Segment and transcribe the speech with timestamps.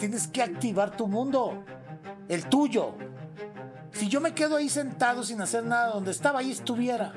[0.00, 1.62] tienes que activar tu mundo,
[2.28, 2.94] el tuyo.
[3.92, 7.12] Si yo me quedo ahí sentado sin hacer nada, donde estaba ahí estuviera.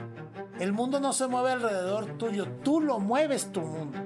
[0.60, 3.98] El mundo no se mueve alrededor tuyo, tú lo mueves tu mundo.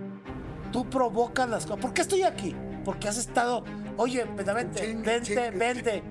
[0.72, 1.82] Tú provocas las cosas.
[1.82, 2.56] ¿Por qué estoy aquí?
[2.86, 3.64] Porque has estado,
[3.98, 6.04] oye, vente, vente, vente.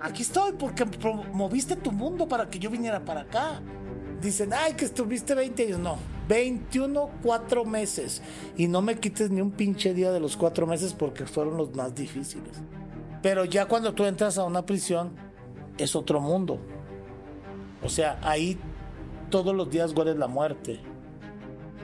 [0.00, 0.84] Aquí estoy porque
[1.32, 3.62] moviste tu mundo para que yo viniera para acá.
[4.20, 5.78] Dicen, ay, que estuviste 20 años.
[5.78, 5.98] No,
[6.28, 8.22] 21, 4 meses.
[8.56, 11.74] Y no me quites ni un pinche día de los 4 meses porque fueron los
[11.74, 12.52] más difíciles.
[13.22, 15.12] Pero ya cuando tú entras a una prisión,
[15.78, 16.58] es otro mundo.
[17.82, 18.58] O sea, ahí
[19.30, 20.80] todos los días huele la muerte.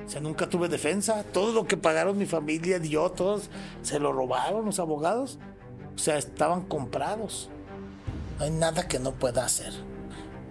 [0.06, 1.24] O sea, nunca tuve defensa.
[1.32, 3.50] Todo lo que pagaron mi familia y yo, todos
[3.82, 5.38] se lo robaron los abogados.
[5.94, 7.48] O sea, estaban comprados.
[8.38, 9.72] No hay nada que no pueda hacer.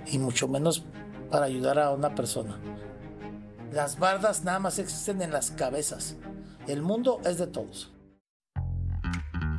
[0.08, 0.86] Y mucho menos
[1.30, 2.60] para ayudar a una persona.
[3.74, 6.16] Las bardas nada más existen en las cabezas.
[6.68, 7.92] El mundo es de todos.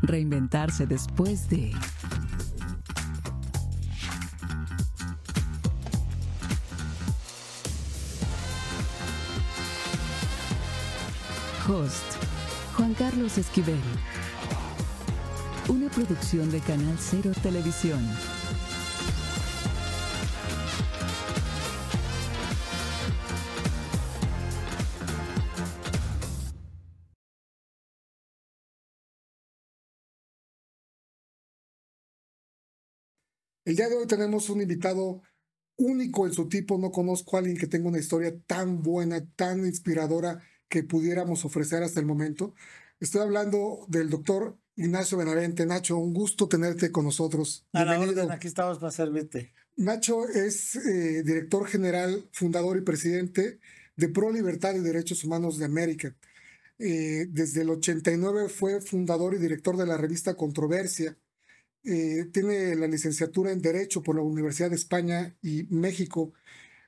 [0.02, 1.72] Reinventarse después de...
[11.68, 12.04] Host
[12.76, 13.80] Juan Carlos Esquivel.
[15.68, 18.00] Una producción de Canal Cero Televisión.
[33.64, 35.22] El día de hoy tenemos un invitado
[35.76, 36.76] único en su tipo.
[36.76, 41.82] No conozco a alguien que tenga una historia tan buena, tan inspiradora que pudiéramos ofrecer
[41.82, 42.54] hasta el momento.
[43.00, 45.64] Estoy hablando del doctor Ignacio Benavente.
[45.64, 47.66] Nacho, un gusto tenerte con nosotros.
[47.72, 49.54] A la orden, aquí estamos para servirte.
[49.76, 53.60] Nacho es eh, director general, fundador y presidente
[53.96, 56.14] de Pro Libertad y Derechos Humanos de América.
[56.78, 61.16] Eh, desde el 89 fue fundador y director de la revista Controversia.
[61.84, 66.32] Eh, tiene la licenciatura en Derecho por la Universidad de España y México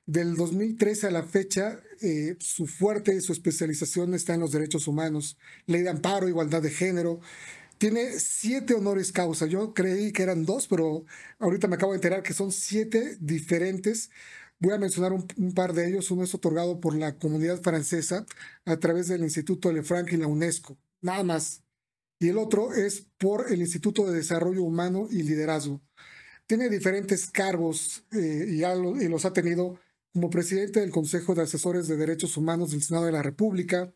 [0.07, 4.87] del 2013 a la fecha, eh, su fuerte y su especialización está en los derechos
[4.87, 5.37] humanos,
[5.67, 7.19] ley de amparo, igualdad de género.
[7.77, 9.45] Tiene siete honores causa.
[9.45, 11.05] Yo creí que eran dos, pero
[11.39, 14.09] ahorita me acabo de enterar que son siete diferentes.
[14.59, 16.09] Voy a mencionar un, par de ellos.
[16.09, 18.25] Uno es otorgado por la comunidad francesa
[18.65, 20.77] a través del Instituto Lefranc y la UNESCO.
[21.01, 21.61] Nada más.
[22.19, 25.81] Y el otro es por el Instituto de Desarrollo Humano y Liderazgo.
[26.47, 29.79] Tiene diferentes cargos eh, y, y los ha tenido
[30.13, 33.93] como presidente del Consejo de Asesores de Derechos Humanos del Senado de la República,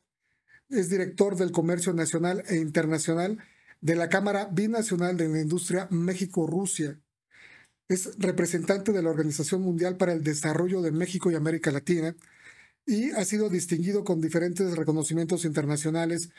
[0.71, 3.39] es director del Comercio Nacional e Internacional
[3.81, 6.99] de la Cámara Binacional de la Industria México-Rusia.
[7.89, 12.15] Es representante de la Organización Mundial para el Desarrollo de México y América Latina
[12.85, 16.29] y ha sido distinguido con diferentes reconocimientos internacionales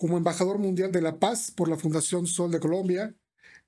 [0.00, 3.14] como embajador mundial de la paz por la Fundación Sol de Colombia,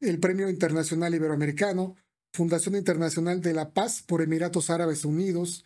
[0.00, 1.94] el Premio Internacional Iberoamericano,
[2.32, 5.62] Fundación Internacional de la Paz por Emiratos Árabes Unidos.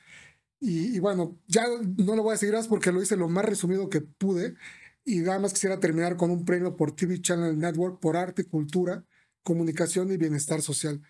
[0.59, 1.67] Y, bueno, ya
[1.99, 4.57] no lo voy a seguir más porque lo hice lo más resumido que pude.
[5.05, 9.05] Y nada más quisiera terminar con un premio por TV Channel Network por arte, cultura,
[9.45, 11.01] comunicación y bienestar social.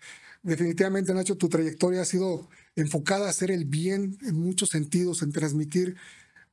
[0.43, 5.31] Definitivamente, Nacho, tu trayectoria ha sido enfocada a hacer el bien en muchos sentidos, en
[5.31, 5.95] transmitir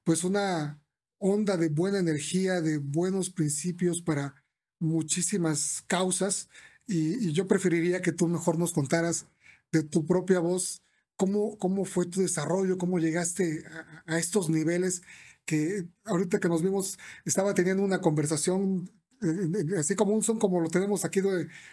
[0.05, 0.81] pues una
[1.27, 4.35] onda de buena energía, de buenos principios para
[4.79, 6.51] muchísimas causas.
[6.87, 9.27] Y, yo preferiría que tú mejor nos contaras
[9.73, 10.83] de tu propia voz
[11.17, 13.65] cómo, cómo fue tu desarrollo, cómo llegaste
[14.07, 15.01] a, estos niveles
[15.47, 18.91] que ahorita que nos vimos estaba teniendo una conversación
[19.23, 21.21] eh, así como un son como lo tenemos aquí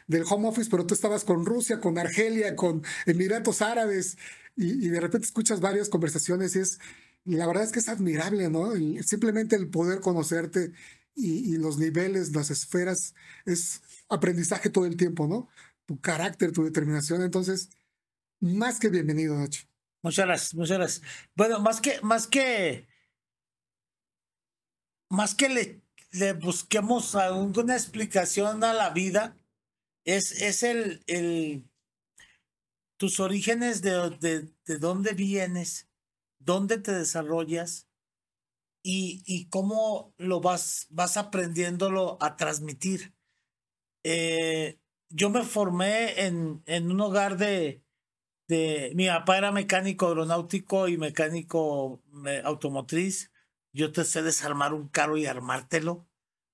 [0.07, 4.17] del home office, pero tú estabas con Rusia, con Argelia, con Emiratos Árabes
[4.55, 6.79] y, de repente escuchas varias conversaciones y es,
[7.25, 8.73] la verdad es que es admirable, ¿no?
[9.03, 10.71] simplemente el poder conocerte
[11.15, 13.13] y, y, los niveles, las esferas,
[13.45, 15.49] es aprendizaje todo el tiempo, ¿no?
[15.85, 17.21] Tu carácter, tu determinación.
[17.21, 17.69] Entonces,
[18.39, 19.67] más que bienvenido, Nacho.
[20.01, 21.03] Muchas gracias, muchas gracias.
[21.35, 22.87] Bueno, más que, más que,
[25.09, 25.81] más que le,
[26.11, 29.37] le busquemos alguna explicación a la vida,
[30.03, 31.69] es, es el, el,
[32.97, 35.87] tus orígenes de, de, de dónde vienes,
[36.43, 37.87] dónde te desarrollas
[38.83, 43.13] y, y cómo lo vas, vas aprendiéndolo a transmitir.
[44.03, 44.79] Eh,
[45.09, 47.83] yo me formé en, en un hogar de,
[48.47, 52.01] de, mi papá era mecánico aeronáutico y mecánico
[52.43, 53.31] automotriz.
[53.73, 56.07] Yo te sé desarmar un carro y armártelo.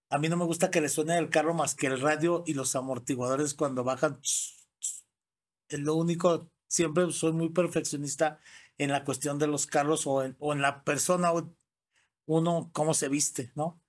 [0.09, 2.53] A mí no me gusta que le suene el carro más que el radio y
[2.53, 4.19] los amortiguadores cuando bajan.
[4.21, 8.39] Es lo único, siempre soy muy perfeccionista
[8.77, 11.31] en la cuestión de los carros o en, o en la persona,
[12.25, 13.81] uno cómo se viste, ¿no?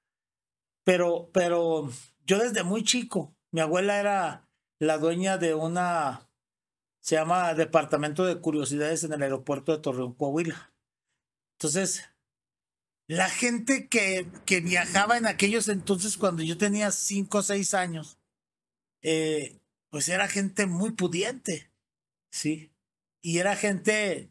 [0.84, 1.90] Pero, pero
[2.24, 4.48] yo desde muy chico, Mi abuela era
[4.78, 6.30] la dueña de una,
[7.00, 10.72] se llama Departamento de Curiosidades en el aeropuerto de Torreón, Coahuila.
[11.56, 12.10] Entonces,
[13.06, 18.18] la gente que, que viajaba en aquellos entonces, cuando yo tenía cinco o seis años,
[19.02, 19.58] eh,
[19.90, 21.72] pues era gente muy pudiente,
[22.30, 22.70] ¿sí?
[23.22, 24.30] Y era gente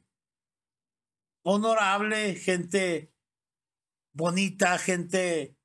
[1.50, 3.14] honorable, gente
[4.12, 5.56] bonita, gente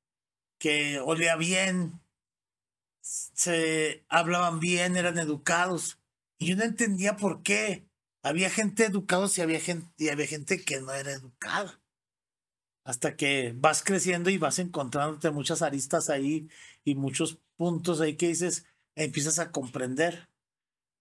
[0.61, 2.01] que olía bien,
[3.01, 5.99] se hablaban bien, eran educados.
[6.39, 7.89] Y yo no entendía por qué.
[8.23, 11.83] Había gente educada y había gente, y había gente que no era educada.
[12.85, 16.49] Hasta que vas creciendo y vas encontrándote muchas aristas ahí
[16.85, 20.29] y muchos puntos ahí que dices, empiezas a comprender.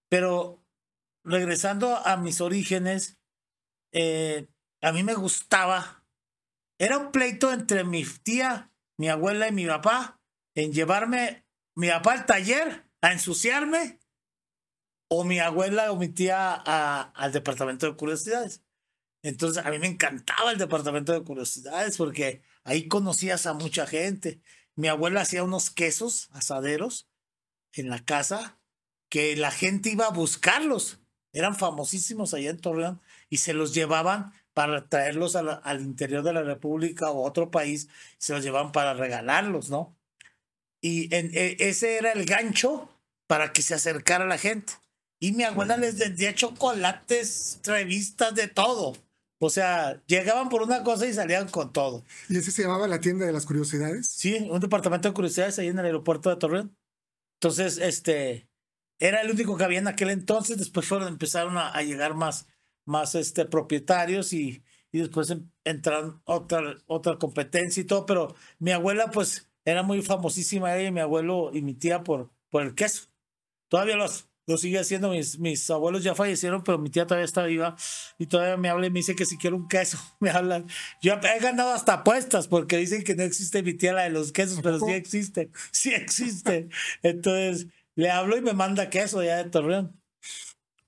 [0.10, 0.66] Pero
[1.24, 3.20] regresando a mis orígenes,
[3.92, 4.48] eh,
[4.82, 6.04] a mí me gustaba.
[6.78, 10.20] Era un pleito entre mi tía, mi abuela y mi papá
[10.56, 11.46] en llevarme
[11.76, 14.00] mi papá al taller a ensuciarme
[15.10, 18.62] o mi abuela o mi tía al departamento de curiosidades.
[19.24, 24.42] Entonces a mí me encantaba el departamento de curiosidades porque ahí conocías a mucha gente.
[24.76, 27.10] Mi abuela hacía unos quesos asaderos
[27.74, 28.60] en la casa
[29.10, 31.00] que la gente iba a buscarlos.
[31.34, 36.44] Eran famosísimos allá en Torreón y se los llevaban para traerlos al interior de la
[36.44, 37.88] República o otro país,
[38.18, 39.96] se los llevaban para regalarlos, ¿no?
[40.82, 42.90] Y en, e, ese era el gancho
[43.28, 44.74] para que se acercara la gente.
[45.20, 48.98] Y mi abuela les vendía chocolates, revistas, de todo.
[49.40, 52.04] O sea, llegaban por una cosa y salían con todo.
[52.28, 54.08] ¿Y ese se llamaba la tienda de las curiosidades?
[54.08, 56.76] Sí, un departamento de curiosidades ahí en el aeropuerto de Torreón.
[57.40, 58.48] Entonces, este,
[59.00, 60.58] era el único que había en aquel entonces.
[60.58, 62.48] Después fueron, empezaron a, a llegar más,
[62.92, 65.34] más este, propietarios y, y después
[65.64, 68.06] entraron otra, otra competencia y todo.
[68.06, 72.30] Pero mi abuela, pues, era muy famosísima ella y mi abuelo y mi tía por,
[72.50, 73.10] por el queso.
[73.70, 77.44] Todavía los, lo sigue haciendo, mis, mis abuelos ya fallecieron, pero mi tía todavía está
[77.46, 77.76] viva
[78.18, 80.68] y todavía me habla y me dice que si quiero un queso, me hablan.
[81.02, 84.32] Yo he ganado hasta apuestas porque dicen que no existe mi tía la de los
[84.32, 86.70] quesos, pero sí existe, sí existe.
[87.04, 90.00] Entonces le hablo y me manda queso ya de Torreón.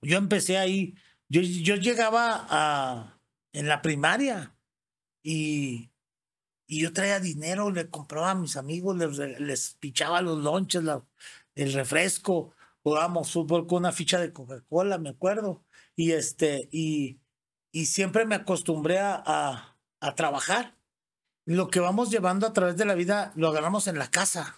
[0.01, 0.95] Yo empecé ahí,
[1.41, 3.19] yo, yo llegaba a,
[3.53, 4.55] en la primaria
[5.23, 5.93] y
[6.73, 10.83] y yo traía dinero, le compraba a mis amigos, les, les pichaba los lonches,
[11.55, 15.63] el refresco, jugábamos fútbol con una ficha de Coca-Cola, me acuerdo.
[15.95, 17.19] Y este, y,
[17.71, 20.75] y siempre me acostumbré a, a, trabajar.
[21.45, 24.55] Lo que vamos llevando a través de la vida lo agarramos en la casa.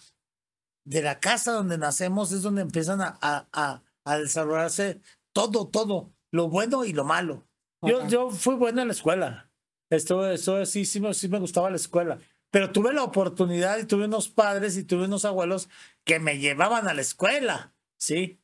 [0.86, 5.01] De la casa donde nacemos es donde empiezan a, a, a desarrollarse
[5.33, 7.48] todo, todo, lo bueno y lo malo.
[7.82, 9.50] Yo, yo fui bueno en la escuela.
[9.90, 12.20] Esto, eso sí, sí me, sí me gustaba la escuela.
[12.52, 15.70] Pero tuve la oportunidad y tuve unos padres y tuve unos abuelos
[16.04, 18.40] que me llevaban a la escuela, ¿sí?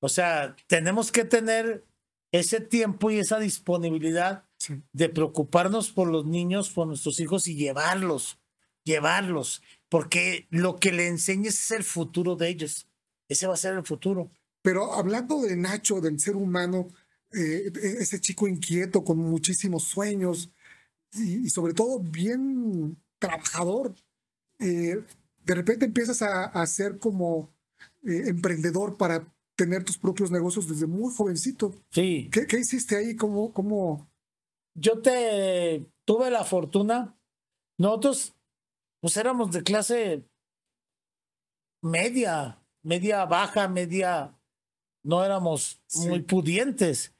[0.00, 1.84] O sea, tenemos que tener
[2.32, 4.44] ese tiempo y esa disponibilidad
[4.92, 8.38] de preocuparnos por los niños, por nuestros hijos y llevarlos,
[8.84, 12.88] llevarlos, porque lo que le enseñes es el futuro de ellos.
[13.28, 14.30] Ese va a ser el futuro.
[14.62, 16.88] Pero hablando de Nacho, del ser humano,
[17.34, 20.50] eh, ese chico inquieto con muchísimos sueños,
[21.14, 23.94] y, sobre todo bien trabajador.
[24.58, 25.04] Eh,
[25.44, 27.52] de repente empiezas a, ser como
[28.04, 29.26] eh, emprendedor para
[29.56, 31.74] tener tus propios negocios desde muy jovencito.
[31.90, 32.28] Sí.
[32.32, 33.16] ¿Qué, qué hiciste ahí?
[33.16, 34.08] ¿Cómo, ¿Cómo,
[34.74, 37.18] Yo te tuve la fortuna.
[37.78, 38.34] Nosotros,
[39.00, 40.24] pues éramos de clase
[41.82, 44.38] media, media baja, media.
[45.04, 47.11] No éramos muy pudientes.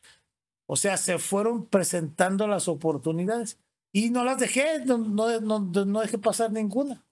[0.66, 3.58] O sea, se fueron presentando las oportunidades.
[3.92, 7.02] Y no las dejé, no, no, no, dejé pasar ninguna.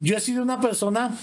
[0.00, 1.16] Yo he sido una persona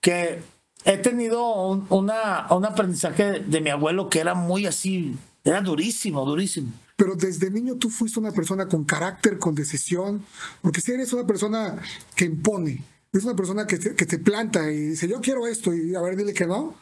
[0.00, 0.42] que
[0.84, 6.24] he tenido un, una, un aprendizaje de mi abuelo que era muy así, era durísimo,
[6.24, 6.70] durísimo.
[6.96, 10.24] Pero desde niño tú fuiste una persona con carácter, con decisión,
[10.60, 11.80] porque si eres una persona
[12.14, 15.74] que impone, es una persona que te, que te planta y dice, yo quiero esto,
[15.74, 16.74] y a ver, dile que no.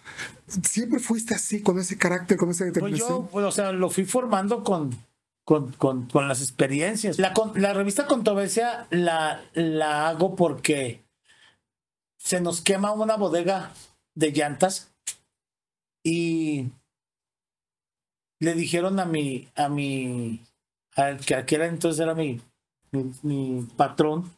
[0.47, 3.08] Siempre fuiste así, con ese carácter, con esa determinación.
[3.08, 4.90] Pues yo, pues, o sea, lo fui formando con,
[5.44, 7.18] con, con, con las experiencias.
[7.18, 11.02] La, la, revista Controversia la, la hago porque
[12.18, 13.73] se nos quema una bodega
[14.14, 14.92] de llantas
[16.04, 16.70] y
[18.40, 20.42] le dijeron a mi, a mi,
[20.94, 22.40] al que aquel entonces era mi,
[23.23, 24.30] mi, patrón,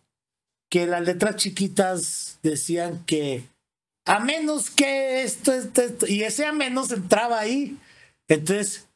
[0.71, 3.45] que las letras chiquitas decían que
[4.07, 5.53] a menos que esto,
[6.09, 7.79] y ese a menos entraba ahí.
[8.29, 8.87] Entonces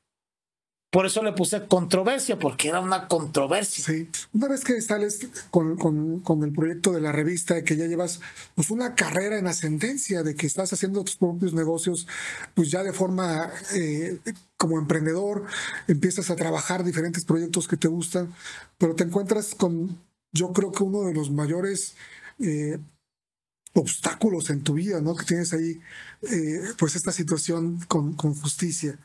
[0.95, 3.85] Por eso le puse controversia, porque era una controversia.
[3.85, 4.09] Sí.
[4.33, 8.21] Una vez que sales con, con, con el proyecto de la revista, que ya llevas
[8.55, 12.07] pues, una carrera en ascendencia, de que estás haciendo tus propios negocios,
[12.55, 14.21] pues ya de forma eh,
[14.57, 15.47] como emprendedor,
[15.89, 18.33] empiezas a trabajar diferentes proyectos que te gustan,
[18.79, 19.99] pero te encuentras con,
[20.35, 21.97] yo creo que uno de los mayores
[22.39, 22.79] eh,
[23.73, 25.15] obstáculos en tu vida, ¿no?
[25.17, 25.81] Que tienes ahí,
[26.23, 28.99] eh, pues esta situación con, con justicia.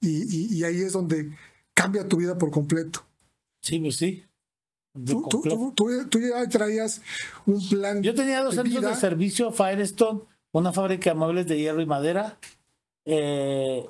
[0.00, 1.30] Y, y- y ahí es donde
[1.74, 3.04] cambia tu vida por completo.
[3.62, 4.24] Sí, pues sí.
[4.92, 5.56] Tú, tú- completo.
[5.56, 7.00] tú- tú- tú ya traías
[7.46, 8.02] un plan.
[8.02, 10.20] Yo tenía dos de centros de servicio, Firestone,
[10.52, 12.38] una fábrica de muebles de hierro y madera,
[13.04, 13.88] eh,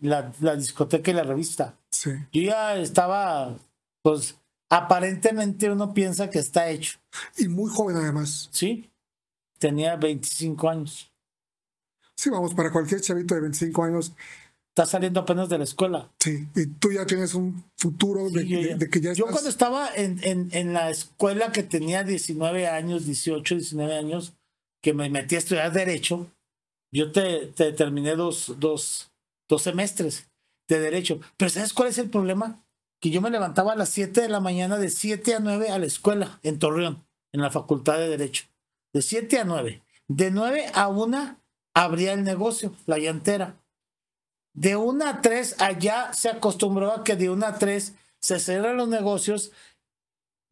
[0.00, 1.78] la, la discoteca y la revista.
[1.90, 2.10] Sí.
[2.32, 3.56] Yo ya estaba,
[4.02, 4.36] pues,
[4.72, 6.98] aparentemente uno piensa que está hecho,
[7.36, 8.48] Y muy joven además.
[8.52, 8.90] ¿sí?
[9.58, 11.12] Tenía 25 años.
[12.16, 14.12] Sí, vamos, para cualquier chavito de 25 años,
[14.74, 16.10] Está saliendo apenas de la escuela.
[16.18, 16.48] sí.
[16.54, 20.18] Y tú ya tienes un futuro de, yo, que ya yo estás- cuando estaba en,
[20.22, 24.32] en, en la escuela que tenía 19 años, 18, 19 años,
[24.82, 26.26] que me metí a estudiar Derecho,
[26.90, 29.12] yo te, te terminé dos, dos,
[29.46, 30.30] dos semestres
[30.70, 31.20] de Derecho.
[31.36, 32.64] Pero ¿sabes cuál es el problema?
[33.02, 35.78] Que yo me levantaba a las 7 de la mañana, de 7 a 9 a
[35.80, 38.44] la escuela, en Torreón, en la Facultad de Derecho.
[38.92, 39.82] De 7 a 9.
[40.06, 41.36] De 9 a 1
[41.74, 43.56] abría el negocio, la llantera.
[44.54, 48.76] De 1 a 3, allá se acostumbró a que de 1 a 3 se cierran
[48.76, 49.50] los negocios,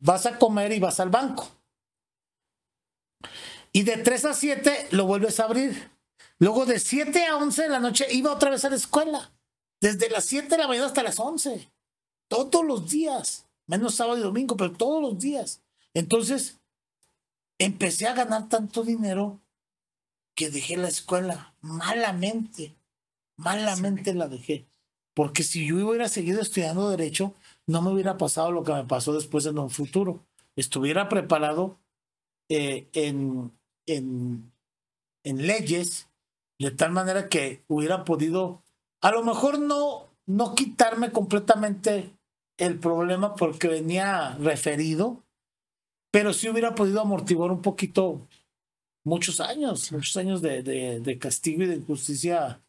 [0.01, 1.49] vas a comer y vas al banco.
[3.71, 5.93] Y de 3 a 7 lo vuelves a abrir.
[6.41, 9.31] Luego de 7 a 11 de la noche iba otra vez a la escuela.
[9.81, 11.71] Desde las 7 de la mañana hasta las 11.
[12.31, 13.49] Todos los días.
[13.67, 15.63] Menos sábado y domingo, pero todos los días.
[15.95, 16.61] Entonces,
[17.59, 19.41] empecé a ganar tanto dinero
[20.37, 22.77] que dejé la escuela malamente.
[23.37, 24.69] Malamente la dejé.
[25.13, 27.35] Porque si yo hubiera seguido estudiando derecho,
[27.67, 30.25] no me hubiera pasado lo que me pasó después en un futuro.
[30.55, 31.81] Estuviera preparado
[32.49, 33.51] eh, en,
[33.87, 34.53] en,
[35.25, 36.09] en leyes
[36.61, 38.63] de tal manera que hubiera podido,
[39.01, 42.20] a lo mejor no, no quitarme completamente
[42.61, 45.25] el problema porque venía referido,
[46.13, 48.29] pero sí hubiera podido amortiguar un poquito
[49.05, 52.61] muchos años, muchos años de, de, de castigo y de injusticia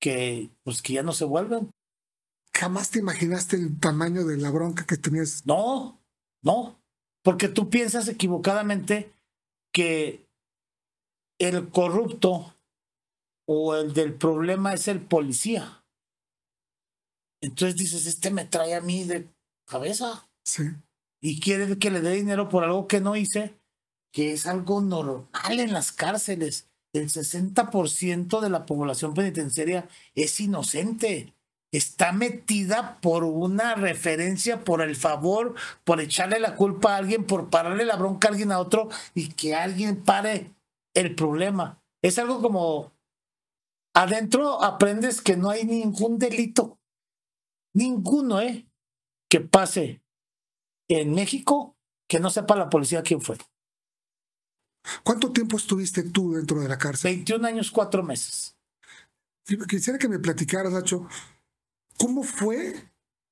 [0.00, 1.70] que pues que ya no se vuelven.
[2.54, 5.46] Jamás te imaginaste el tamaño de la bronca que tenías.
[5.46, 6.00] No,
[6.42, 6.80] no,
[7.22, 9.12] porque tú piensas equivocadamente
[9.72, 10.26] que
[11.38, 12.54] el corrupto
[13.46, 15.77] o el del problema es el policía.
[17.40, 19.28] Entonces dices, este me trae a mí de
[19.66, 20.64] cabeza Sí.
[21.20, 23.58] y quiere que le dé dinero por algo que no hice,
[24.12, 26.68] que es algo normal en las cárceles.
[26.94, 31.34] El 60% de la población penitenciaria es inocente.
[31.70, 35.54] Está metida por una referencia, por el favor,
[35.84, 39.28] por echarle la culpa a alguien, por pararle la bronca a alguien a otro y
[39.28, 40.50] que alguien pare
[40.94, 41.78] el problema.
[42.02, 42.92] Es algo como
[43.94, 46.77] adentro aprendes que no hay ningún delito,
[47.74, 48.66] ninguno, ¿eh?
[49.28, 50.02] Que pase
[50.88, 51.76] en México
[52.08, 53.36] que no sepa la policía quién fue.
[55.04, 57.14] ¿Cuánto tiempo estuviste tú dentro de la cárcel?
[57.14, 58.56] 21 años, 4 meses.
[59.68, 61.06] Quisiera que me platicaras, Nacho,
[61.98, 62.74] ¿cómo fue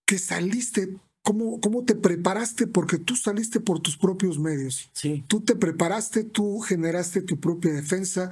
[0.07, 0.99] que saliste?
[1.23, 2.67] ¿Cómo, ¿Cómo te preparaste?
[2.67, 4.91] Porque tú saliste por tus propios medios.
[4.93, 5.25] Sí.
[5.27, 8.31] Tú te preparaste, tú generaste tu propia defensa,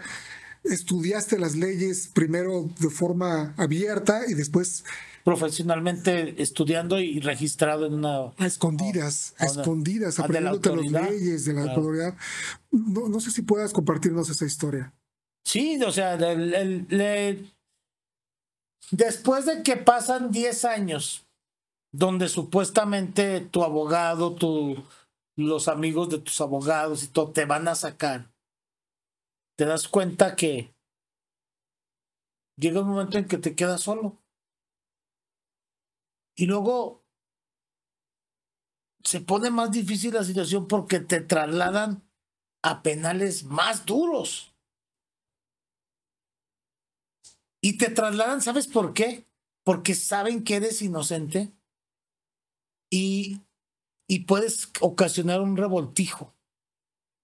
[0.62, 4.84] estudiaste las leyes primero de forma abierta y después
[5.24, 8.32] Profesionalmente estudiando y registrado en una.
[8.36, 11.80] a escondidas, a a escondidas, a de la aprendiéndote las leyes de la Claro.
[11.80, 12.14] autoridad.
[12.70, 14.92] No, no sé si puedas compartirnos esa historia.
[15.46, 17.50] Sí, o sea, el-
[18.90, 21.26] después de que pasan 10 años,
[21.90, 24.76] donde supuestamente tu abogado, tu,
[25.36, 28.30] los amigos de tus abogados y todo te van a sacar,
[29.56, 30.74] te das cuenta que
[32.58, 34.18] llega un momento en que te quedas solo.
[36.36, 37.04] Y luego
[39.04, 42.02] se pone más difícil la situación porque te trasladan
[42.62, 44.54] a penales más duros.
[47.62, 49.26] Y te trasladan, ¿sabes por qué?
[49.64, 51.52] Porque saben que eres inocente
[52.90, 53.40] y,
[54.08, 56.34] y puedes ocasionar un revoltijo.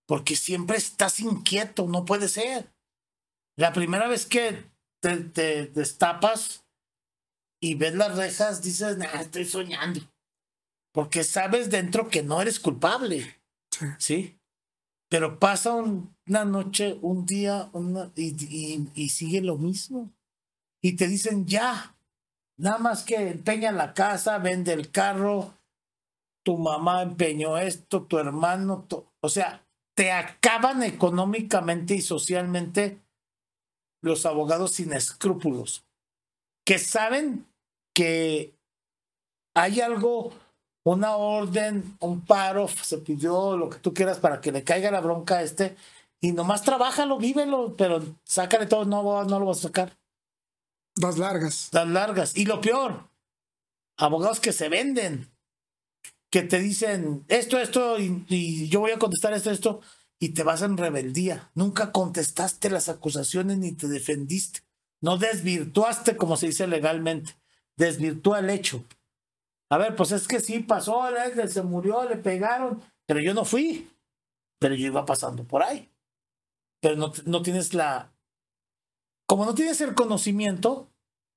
[0.07, 2.73] Porque siempre estás inquieto, no puede ser.
[3.57, 6.60] La primera vez que te, te destapas
[7.61, 10.01] y ves las rejas, dices, nah, estoy soñando.
[10.93, 13.37] Porque sabes dentro que no eres culpable.
[13.71, 13.87] Sí.
[13.99, 14.37] ¿sí?
[15.09, 20.11] Pero pasa un- una noche, un día, una- y, y- y sigue lo mismo.
[20.83, 21.97] Y te dicen, ya,
[22.59, 25.55] Nada más que empeña la casa, vende el carro,
[26.45, 28.87] tu mamá empeñó esto, tu hermano,
[29.23, 33.01] o sea, te acaban económicamente y socialmente
[34.03, 35.87] los abogados sin escrúpulos,
[36.67, 37.47] que saben
[37.95, 38.55] que
[39.55, 40.33] hay algo,
[40.85, 45.01] una orden, un paro, se pidió lo que tú quieras para que le caiga la
[45.01, 45.77] bronca a este,
[46.21, 49.99] y nomás trabájalo, vívelo, pero sácale todo, no, no lo vas a sacar.
[50.97, 51.69] Las largas.
[51.73, 52.37] Las largas.
[52.37, 53.09] Y lo peor,
[53.97, 55.31] abogados que se venden,
[56.31, 59.81] que te dicen esto, esto, y, yo voy a contestar esto, esto,
[60.19, 61.51] y te vas en rebeldía.
[61.55, 64.61] Nunca contestaste las acusaciones ni te defendiste.
[65.01, 67.40] No desvirtuaste, como se dice legalmente.
[67.81, 68.85] Desvirtúa el hecho.
[69.73, 71.03] A ver, pues es que sí pasó,
[71.49, 73.91] se murió, le pegaron, pero yo no fui.
[74.61, 75.91] Pero yo iba pasando por ahí.
[76.83, 78.13] Pero no, no tienes la
[79.31, 80.91] como no tienes el conocimiento,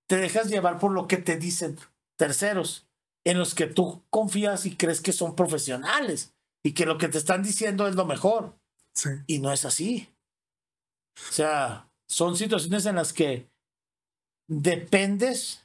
[0.09, 1.77] te dejas llevar por lo que te dicen
[2.17, 2.87] terceros,
[3.23, 6.33] en los que tú confías y crees que son profesionales
[6.65, 8.55] y que lo que te están diciendo es lo mejor.
[9.27, 10.09] Y no es así.
[11.29, 13.47] O sea, son situaciones en las que
[14.47, 15.62] dependes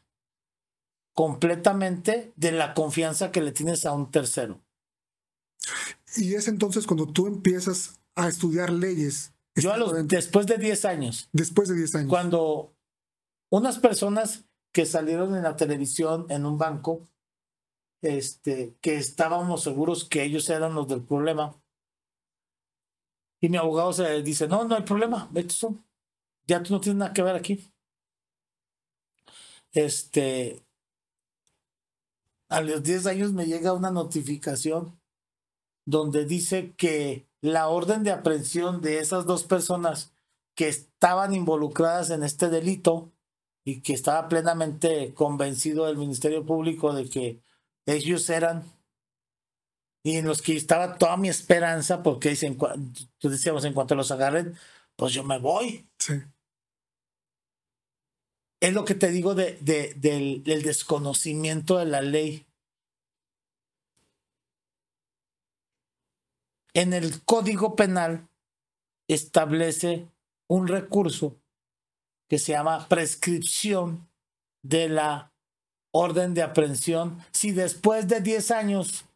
[1.18, 4.60] completamente de la confianza que le tienes a un tercero.
[6.16, 10.84] Y es entonces cuando tú empiezas a estudiar leyes yo a los, después de 10
[10.84, 11.28] años.
[11.32, 12.08] Después de 10 años.
[12.08, 12.72] Cuando
[13.50, 17.08] unas personas que salieron en la televisión en un banco,
[18.00, 21.60] este, que estábamos seguros que ellos eran los del problema.
[23.40, 25.28] Y mi abogado se dice, no, no hay problema,
[26.46, 27.72] ya tú no tienes nada que ver aquí.
[29.72, 30.62] Este,
[32.49, 34.99] a los 10 años me llega una notificación
[35.87, 40.12] donde dice que la orden de aprehensión de esas dos personas
[40.55, 43.12] que estaban involucradas en este delito
[43.64, 47.43] y que estaba plenamente convencido del Ministerio Público de que
[47.87, 48.64] ellos eran
[50.02, 52.59] y en los que estaba toda mi esperanza porque dicen,
[53.21, 54.57] decíamos en cuanto los agarren
[54.97, 56.14] pues yo me voy sí.
[58.60, 62.49] Es lo que te digo de, de, del desconocimiento de la ley
[66.78, 68.28] en el Código Penal
[69.08, 70.08] establece
[70.49, 71.40] un recurso
[72.28, 74.08] que se llama prescripción
[74.62, 75.32] de la
[75.92, 79.06] orden de aprehensión si después de 10 años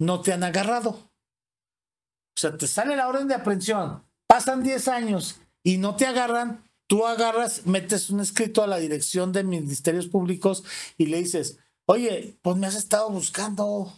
[0.00, 0.90] no te han agarrado.
[0.90, 6.67] O sea, te sale la orden de aprehensión, pasan 10 años y no te agarran,
[6.88, 10.64] tú agarras, metes un escrito a la dirección de ministerios públicos
[10.96, 13.92] y le dices, oye, pues me has estado buscando,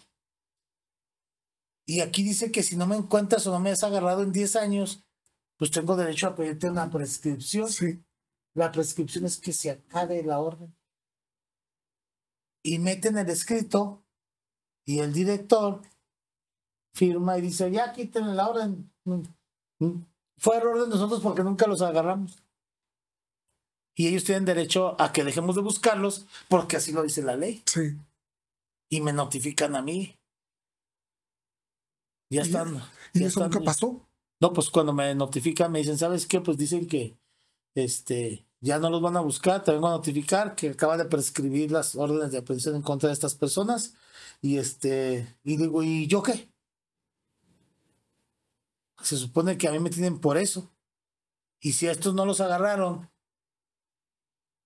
[1.90, 4.54] y aquí dice que si no me encuentras o no me has agarrado en 10
[4.54, 5.04] años,
[5.56, 7.68] pues tengo derecho a pedirte una prescripción.
[7.68, 8.00] Sí.
[8.54, 10.72] La prescripción es que se acabe la orden.
[12.62, 14.04] Y meten el escrito
[14.86, 15.82] y el director
[16.94, 18.92] firma y dice, ya quiten la orden.
[20.38, 22.40] Fue error de nosotros porque nunca los agarramos.
[23.94, 27.62] Y ellos tienen derecho a que dejemos de buscarlos porque así lo dice la ley.
[27.66, 27.96] Sí.
[28.88, 30.18] Y me notifican a mí.
[32.30, 32.82] Ya están.
[33.12, 34.06] ¿Y eso nunca pasó?
[34.40, 36.40] No, pues cuando me notifican, me dicen, ¿sabes qué?
[36.40, 37.18] Pues dicen que
[37.74, 41.70] este ya no los van a buscar, te vengo a notificar que acaba de prescribir
[41.70, 43.94] las órdenes de aprehensión en contra de estas personas.
[44.42, 46.50] Y este, y digo, ¿y yo qué?
[49.02, 50.70] Se supone que a mí me tienen por eso.
[51.60, 53.10] Y si a estos no los agarraron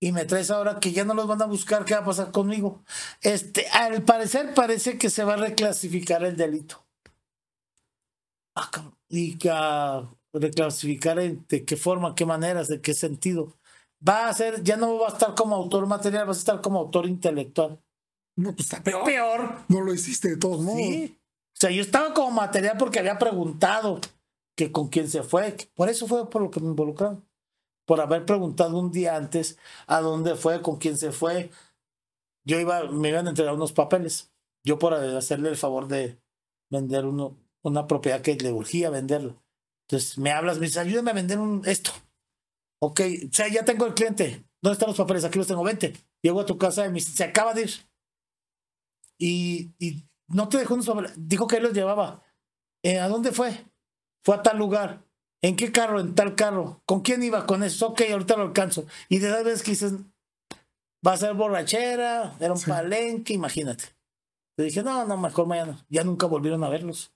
[0.04, 2.30] y me traes ahora que ya no los van a buscar, ¿qué va a pasar
[2.30, 2.82] conmigo?
[3.22, 6.84] Este, al parecer parece que se va a reclasificar el delito.
[8.54, 8.70] Ah,
[9.08, 13.54] y a reclasificar de qué forma, qué maneras, de qué sentido.
[14.06, 16.80] Va a ser, ya no va a estar como autor material, vas a estar como
[16.80, 17.80] autor intelectual.
[18.36, 19.06] No, pues está peor.
[19.06, 19.64] Peor.
[19.68, 20.80] No lo hiciste de todos modos.
[20.80, 21.18] Sí.
[21.54, 24.02] O sea, yo estaba como material porque había preguntado
[24.54, 25.56] que con quién se fue.
[25.74, 27.23] Por eso fue por lo que me involucraron.
[27.86, 31.50] Por haber preguntado un día antes a dónde fue, con quién se fue.
[32.44, 34.32] Yo iba, me iban a entregar unos papeles.
[34.64, 36.18] Yo por hacerle el favor de
[36.70, 39.34] vender uno, una propiedad que le urgía venderla.
[39.86, 41.90] Entonces me hablas, me dices, ayúdame a vender un, esto.
[42.80, 44.44] Ok, o sea, ya tengo el cliente.
[44.62, 45.24] ¿Dónde están los papeles?
[45.24, 45.92] Aquí los tengo, vente.
[46.22, 47.70] Llego a tu casa y me dice, se acaba de ir.
[49.18, 51.12] Y, y no te dejó unos papeles.
[51.16, 52.22] Dijo que él los llevaba.
[52.82, 53.66] Eh, ¿A dónde fue?
[54.22, 55.04] Fue a tal lugar.
[55.44, 56.00] ¿En qué carro?
[56.00, 56.80] En tal carro.
[56.87, 57.44] ¿Con quién iba?
[57.44, 57.88] Con eso.
[57.88, 58.87] Ok, ahorita lo alcanzo.
[59.11, 59.92] Y de esas veces que dices,
[61.07, 63.85] va a ser borrachera, era un palenque, imagínate.
[64.57, 65.85] Le dije, no, no, mejor mañana.
[65.90, 67.12] Ya nunca volvieron a verlos.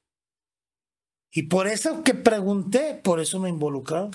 [1.33, 4.11] Y por eso que pregunté, por eso me involucraron.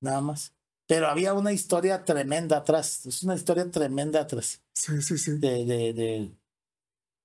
[0.00, 0.54] Nada más.
[0.86, 3.06] Pero había una historia tremenda atrás.
[3.06, 4.62] Es una historia tremenda atrás.
[4.72, 5.32] Sí, sí, sí.
[5.38, 6.30] De, de, de,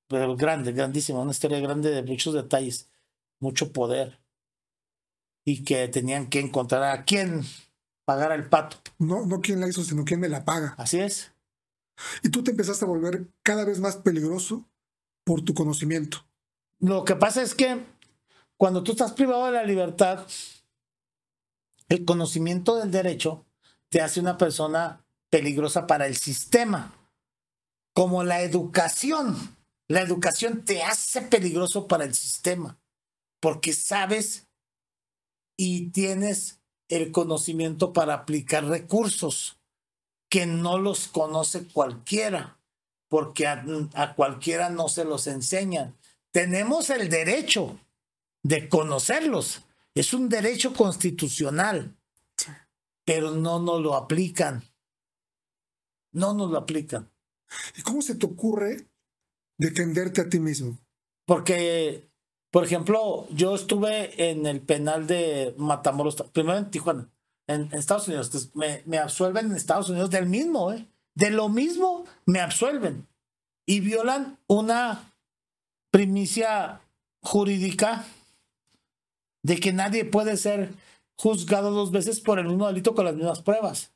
[0.07, 1.19] pero grande, grandísima.
[1.19, 2.89] Una historia grande de muchos detalles.
[3.39, 4.20] Mucho poder.
[5.43, 7.43] Y que tenían que encontrar a quién
[8.05, 8.77] pagar el pato.
[8.99, 10.75] No, no quién la hizo, sino quién me la paga.
[10.77, 11.31] Así es.
[12.23, 14.65] Y tú te empezaste a volver cada vez más peligroso
[15.23, 16.25] por tu conocimiento.
[16.79, 17.85] Lo que pasa es que
[18.57, 20.27] cuando tú estás privado de la libertad,
[21.89, 23.45] el conocimiento del derecho
[23.89, 26.93] te hace una persona peligrosa para el sistema.
[27.93, 29.57] Como la educación.
[29.87, 32.79] La educación te hace peligroso para el sistema.
[33.39, 34.47] Porque sabes
[35.63, 39.59] y tienes el conocimiento para aplicar recursos
[40.27, 42.57] que no los conoce cualquiera,
[43.07, 45.95] porque a, a, cualquiera no se los enseñan.
[46.31, 47.79] Tenemos el derecho
[48.41, 49.61] de conocerlos,
[49.93, 51.95] es un derecho constitucional,
[53.05, 54.63] pero no nos lo aplican.
[56.11, 57.07] No nos lo aplican.
[57.77, 58.87] ¿Y cómo se te ocurre
[59.59, 60.79] defenderte a ti mismo?
[61.25, 62.10] Porque,
[62.51, 67.09] por ejemplo, yo estuve en el penal de Matamoros, primero en Tijuana,
[67.47, 68.27] en, Estados Unidos.
[68.27, 70.85] Entonces, me, me, absuelven en Estados Unidos del mismo, ¿eh?
[71.15, 73.07] De lo mismo me absuelven.
[73.65, 75.13] Y violan una
[75.91, 76.81] primicia
[77.21, 78.05] jurídica
[79.43, 80.73] de que nadie puede ser
[81.17, 83.93] juzgado dos veces por el mismo delito con las mismas pruebas.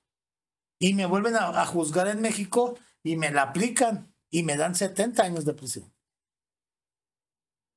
[0.80, 4.76] Y me vuelven a, a juzgar en México y me la aplican y me dan
[4.76, 5.94] 70 años de prisión.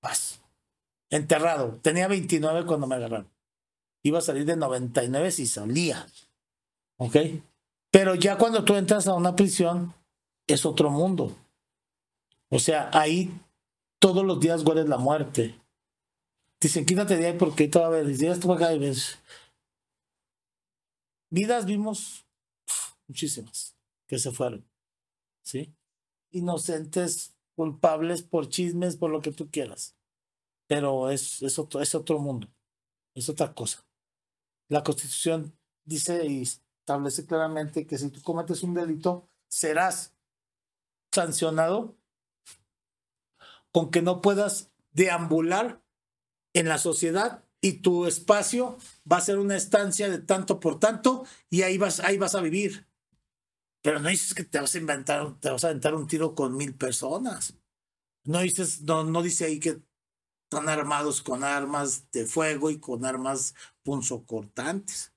[0.01, 0.41] Paz.
[1.11, 1.79] Enterrado.
[1.83, 3.29] Tenía 29 cuando me agarraron.
[4.03, 6.07] Iba a salir de 99 si salía.
[6.99, 7.16] ¿Ok?
[7.90, 9.94] Pero ya cuando tú entras a una prisión,
[10.47, 11.37] es otro mundo.
[12.51, 13.31] O sea, ahí
[13.99, 15.59] todos los días hueles la muerte.
[16.61, 19.18] Dicen, quítate de ahí porque toda vez, ya estuvo acá y ves.
[21.31, 22.25] Vidas vimos
[23.07, 24.64] muchísimas que se fueron.
[25.42, 25.73] ¿Sí?
[26.31, 29.98] Inocentes, culpables por chismes, por lo que tú quieras.
[30.68, 32.48] Pero es, es, otro, es otro mundo.
[33.14, 33.85] Es otra cosa.
[34.68, 40.14] La Constitución dice y establece claramente que si tú cometes un delito, serás
[41.12, 41.96] sancionado
[43.72, 45.83] con que no puedas deambular
[46.52, 48.78] en la sociedad y tu espacio
[49.11, 52.40] va a ser una estancia de tanto por tanto y ahí vas, ahí vas a
[52.40, 52.87] vivir.
[53.83, 56.57] Pero no dices que te vas a inventar, te vas a aventar un tiro con
[56.57, 57.54] mil personas.
[58.24, 59.81] No dices, no, no dice ahí que
[60.51, 65.13] están armados con armas de fuego y con armas punzocortantes.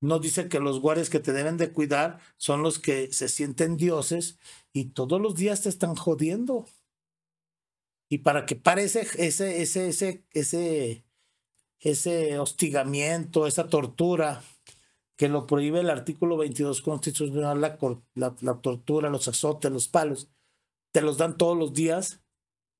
[0.00, 3.76] No dice que los guardias que te deben de cuidar son los que se sienten
[3.76, 4.36] dioses
[4.72, 6.66] y todos los días te están jodiendo.
[8.08, 11.04] Y para que pare ese, ese, ese, ese, ese,
[11.78, 14.42] ese hostigamiento, esa tortura,
[15.16, 17.78] que lo prohíbe el artículo 22 constitucional, la,
[18.14, 20.28] la, tortura, los azotes, los palos,
[20.92, 22.22] te los dan todos los días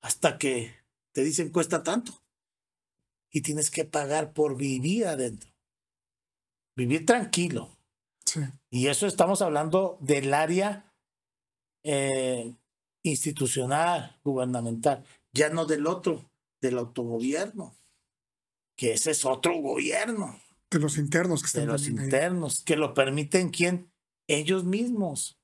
[0.00, 0.77] hasta que
[1.12, 2.22] te dicen cuesta tanto.
[3.30, 5.50] Y tienes que pagar por vivir adentro.
[6.74, 7.76] Vivir tranquilo.
[8.24, 8.40] Sí.
[8.70, 10.88] Y eso estamos hablando del área
[11.82, 12.54] eh,
[13.02, 17.76] institucional, gubernamental, ya no del otro, del autogobierno,
[18.76, 20.38] que ese es otro gobierno.
[20.70, 22.64] De los internos que están de los internos, ahí.
[22.64, 23.90] que lo permiten quién?
[24.26, 25.38] Ellos mismos.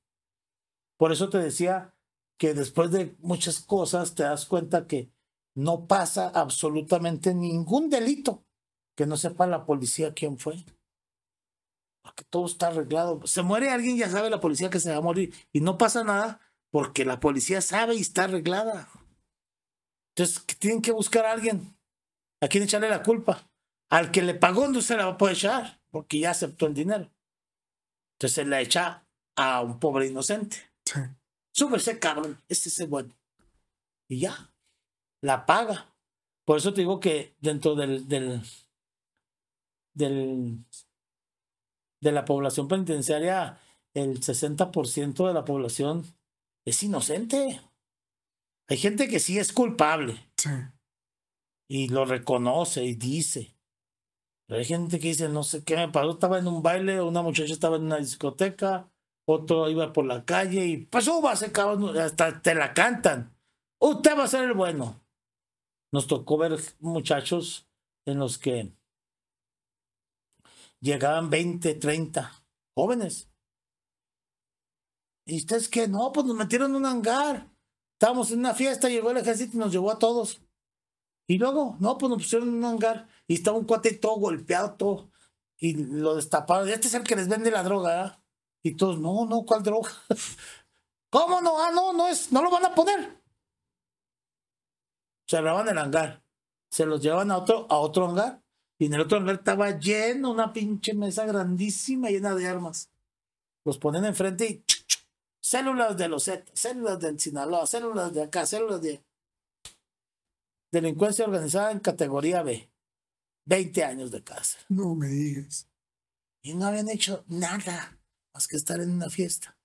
[0.98, 1.94] Por eso te decía
[2.38, 5.10] que después de muchas cosas te das cuenta que
[5.54, 8.44] no pasa absolutamente ningún delito
[8.96, 10.64] que no sepa la policía quién fue.
[12.02, 13.26] Porque todo está arreglado.
[13.26, 15.34] Se muere alguien, ya sabe la policía que se va a morir.
[15.52, 16.40] Y no pasa nada
[16.70, 18.88] porque la policía sabe y está arreglada.
[20.14, 21.76] Entonces, tienen que buscar a alguien.
[22.40, 23.48] ¿A quién echarle la culpa?
[23.90, 26.74] Al que le pagó no se la va a poder echar, porque ya aceptó el
[26.74, 27.10] dinero.
[28.14, 30.58] Entonces se la echa a un pobre inocente.
[30.84, 31.00] Sí.
[31.52, 33.16] Súbese, cabrón, este es el bueno.
[34.08, 34.53] Y ya,
[35.24, 35.96] la paga.
[36.44, 38.42] Por eso te digo que dentro del, del,
[39.94, 40.64] del
[42.02, 43.58] de la población penitenciaria,
[43.94, 46.04] el 60% de la población
[46.66, 47.62] es inocente.
[48.68, 50.28] Hay gente que sí es culpable.
[50.36, 50.50] Sí.
[51.70, 53.56] Y lo reconoce y dice.
[54.46, 57.22] Pero hay gente que dice, no sé qué me pasó, estaba en un baile, una
[57.22, 58.90] muchacha estaba en una discoteca,
[59.26, 63.34] otro iba por la calle y pues súbase, cabrón, hasta te la cantan.
[63.78, 65.03] Usted va a ser el bueno.
[65.94, 67.68] Nos tocó ver muchachos
[68.04, 68.76] en los que
[70.80, 72.32] llegaban 20, 30
[72.74, 73.30] jóvenes.
[75.24, 75.86] ¿Y ustedes qué?
[75.86, 77.48] No, pues nos metieron en un hangar.
[77.92, 80.42] Estábamos en una fiesta, llegó el ejército y nos llevó a todos.
[81.28, 84.74] Y luego, no, pues nos pusieron en un hangar y estaba un cuate todo golpeado,
[84.74, 85.12] todo.
[85.58, 86.68] Y lo destaparon.
[86.70, 88.20] Este es el que les vende la droga.
[88.64, 89.92] Y todos, no, no, ¿cuál droga?
[91.10, 91.56] ¿Cómo no?
[91.62, 93.23] Ah, no, no es, no lo van a poner.
[95.26, 96.22] Cerraban el hangar.
[96.70, 98.42] Se los llevan a otro, a otro hangar.
[98.78, 102.90] Y en el otro hangar estaba lleno, una pinche mesa grandísima llena de armas.
[103.64, 104.64] Los ponen enfrente y
[105.40, 109.02] células de los Z, células del Sinaloa, células de acá, células de
[110.72, 112.68] delincuencia organizada en categoría B.
[113.46, 114.62] 20 años de cárcel.
[114.68, 115.68] No me digas.
[116.42, 117.98] Y no habían hecho nada
[118.32, 119.56] más que estar en una fiesta.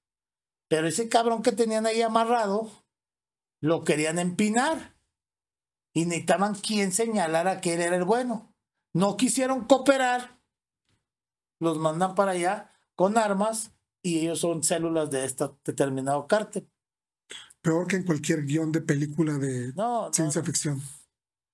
[0.67, 2.69] Pero ese cabrón que tenían ahí amarrado,
[3.59, 4.95] lo querían empinar.
[5.93, 8.53] Y necesitaban quien señalara que él era el bueno.
[8.93, 10.39] No quisieron cooperar.
[11.59, 16.69] Los mandan para allá con armas y ellos son células de este determinado cártel.
[17.61, 20.81] Peor que en cualquier guion de película de No, ciencia no, ficción.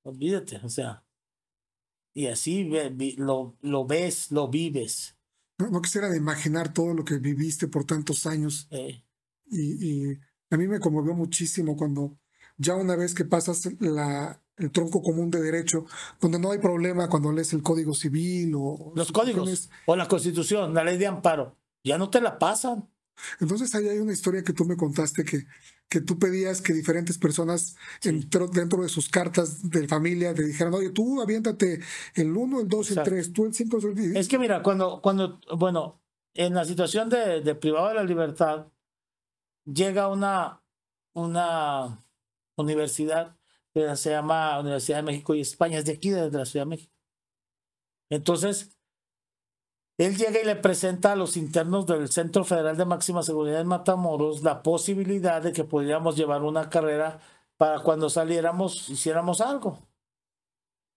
[0.03, 1.03] olvídate, o sea.
[2.13, 5.17] Y así ve- vi- lo, lo ves, lo vives.
[5.57, 8.67] No, no quisiera de imaginar todo lo que viviste por tantos años.
[8.71, 9.03] eh.
[9.47, 10.19] Y, y
[10.51, 12.17] a mí me conmovió muchísimo cuando
[12.57, 15.85] ya una vez que pasas la, el tronco común de derecho,
[16.21, 18.93] donde no hay problema cuando lees el Código Civil o...
[18.95, 22.89] Los códigos situaciones, o la constitución, la ley de amparo, ya no te la pasan.
[23.39, 25.45] Entonces ahí hay una historia que tú me contaste que,
[25.87, 30.73] que tú pedías que diferentes personas entro- dentro de sus cartas de familia te dijeran,
[30.73, 31.79] oye, tú aviéntate
[32.15, 33.11] el 1, el 2, el Exacto.
[33.11, 36.01] 3, tú el 5, el Es que mira, cuando, cuando, bueno,
[36.33, 38.67] en la situación de, de privado de la libertad,
[39.65, 40.61] llega una,
[41.13, 42.04] una
[42.57, 43.37] universidad
[43.73, 46.69] que se llama Universidad de México y España, es de aquí, desde la Ciudad de
[46.69, 46.93] México.
[48.09, 48.77] Entonces,
[49.97, 53.67] él llega y le presenta a los internos del Centro Federal de Máxima Seguridad en
[53.67, 57.19] Matamoros la posibilidad de que podríamos llevar una carrera
[57.57, 59.79] para cuando saliéramos, hiciéramos algo.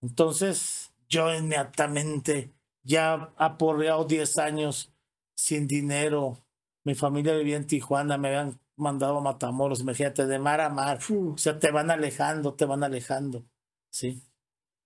[0.01, 4.93] Entonces, yo inmediatamente, ya aporreado 10 años
[5.35, 6.45] sin dinero,
[6.85, 10.99] mi familia vivía en Tijuana, me habían mandado a Matamoros, imagínate, de mar a mar.
[11.11, 13.45] O sea, te van alejando, te van alejando.
[13.91, 14.23] ¿Sí?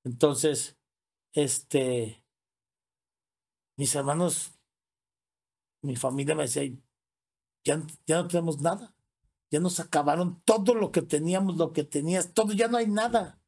[0.05, 0.79] Entonces,
[1.33, 2.25] este,
[3.77, 4.53] mis hermanos,
[5.83, 6.63] mi familia me decía,
[7.65, 8.95] ya, ya no tenemos nada.
[9.51, 13.41] Ya nos acabaron todo lo que teníamos, lo que tenías, todo, ya no hay nada.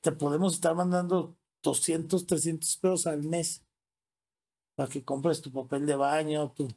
[0.00, 3.64] Te podemos estar mandando 200, 300 pesos al mes
[4.74, 6.68] para que compres tu papel de baño, tu,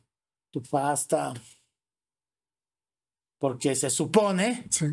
[0.52, 1.34] tu pasta.
[3.38, 4.86] Porque se supone Sí.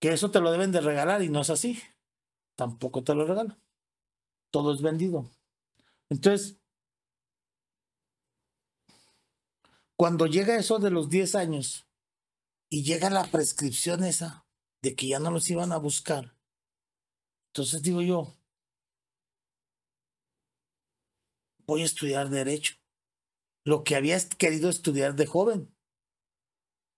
[0.00, 1.80] que eso te lo deben de regalar y no es así.
[2.56, 3.60] Tampoco te lo regalan.
[4.50, 5.30] Todo es vendido.
[6.10, 6.60] Entonces,
[9.96, 11.86] cuando llega eso de los 10 años
[12.68, 14.46] y llega la prescripción esa
[14.82, 16.34] de que ya no los iban a buscar,
[17.48, 18.34] entonces digo yo,
[21.66, 22.79] voy a estudiar derecho.
[23.64, 25.74] Lo que había querido estudiar de joven,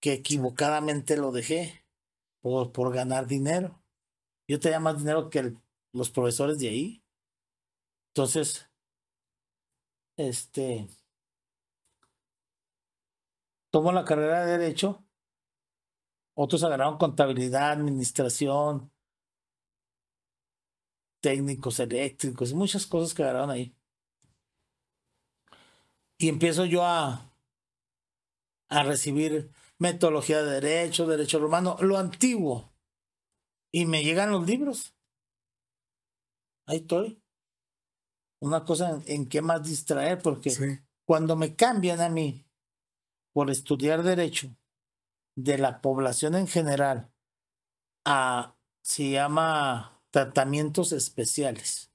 [0.01, 1.85] que equivocadamente lo dejé
[2.41, 3.83] por, por ganar dinero.
[4.49, 5.55] Yo tenía más dinero que
[5.93, 7.05] los profesores de ahí.
[8.09, 8.69] Entonces,
[10.17, 10.89] este,
[13.71, 15.05] tomo la carrera de Derecho.
[16.35, 18.91] Otros agarraron contabilidad, administración,
[21.21, 23.75] técnicos eléctricos, muchas cosas que agarraron ahí.
[26.23, 27.35] Y empiezo yo a,
[28.71, 32.73] a recibir metodología de derecho, derecho romano, lo antiguo.
[33.73, 34.95] Y me llegan los libros.
[36.69, 37.21] Ahí estoy.
[38.41, 40.79] Una cosa en, en qué más distraer, porque Sí.
[41.05, 42.47] cuando me cambian a mí
[43.33, 44.57] por estudiar derecho
[45.37, 47.13] de la población en general
[48.07, 51.91] a, se llama tratamientos especiales.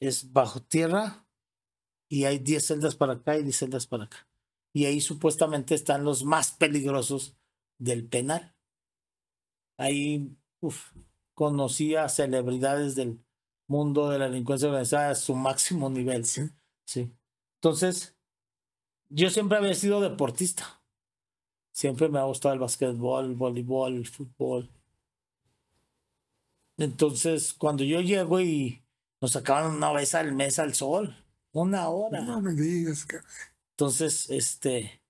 [0.00, 1.27] Es bajo tierra
[2.08, 4.28] y hay 10 celdas para acá y 10 celdas para acá.
[4.72, 7.36] Y ahí supuestamente están los más peligrosos
[7.78, 8.54] del penal.
[9.76, 10.92] Ahí uf,
[11.34, 13.20] conocí a celebridades del
[13.66, 16.24] mundo de la delincuencia organizada a su máximo nivel.
[16.24, 16.50] Sí.
[16.84, 17.12] Sí.
[17.56, 18.16] Entonces,
[19.10, 20.82] yo siempre había sido deportista.
[21.72, 24.70] Siempre me ha gustado el básquetbol, el voleibol, el fútbol.
[26.76, 28.82] Entonces, cuando yo llego y
[29.20, 31.16] nos sacaban una vez al mes al sol,
[31.60, 32.20] una hora.
[32.20, 33.24] No me digas, caray.
[33.76, 35.02] Entonces, este,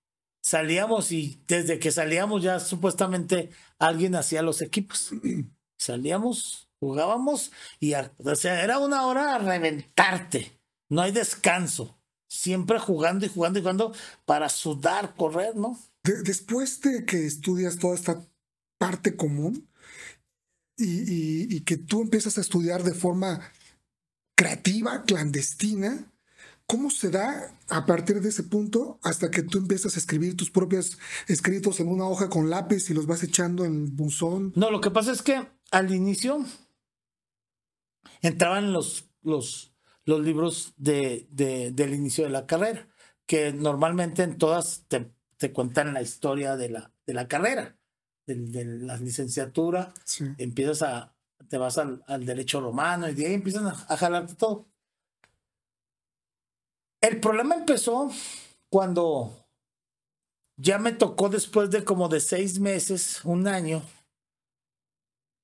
[0.42, 5.10] salíamos y desde que salíamos ya supuestamente alguien hacía los equipos.
[5.80, 10.58] Salíamos, jugábamos y, o sea, era una hora a reventarte.
[10.90, 11.96] No hay descanso.
[12.28, 13.94] Siempre jugando y jugando y jugando
[14.26, 15.78] para sudar, correr, ¿no?
[16.02, 18.26] De- después de que estudias toda esta
[18.78, 19.68] parte común
[20.76, 23.50] y, y- y que tú empiezas a estudiar de forma
[24.36, 26.12] creativa, clandestina.
[26.70, 30.50] ¿Cómo se da a partir de ese punto hasta que tú empiezas a escribir tus
[30.50, 34.52] propios escritos en una hoja con lápiz y los vas echando en buzón?
[34.54, 36.44] No, lo que pasa es que al inicio
[38.20, 39.72] entraban los, los,
[40.04, 42.86] los libros de, de- del inicio de la carrera,
[43.26, 47.78] que normalmente en todas te, te cuentan la historia de la, de la carrera,
[48.26, 50.26] de, de la licenciatura, Sí.
[50.36, 51.16] empiezas a,
[51.48, 54.68] te vas al, al derecho romano y de ahí empiezan a, a jalarte todo.
[57.00, 58.10] El problema empezó
[58.70, 59.46] cuando
[60.56, 63.82] ya me tocó después de como de seis meses, un año,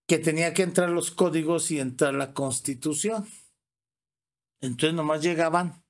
[0.08, 3.26] que tenía que entrar los códigos y entrar la constitución.
[4.60, 5.84] Entonces nomás llegaban,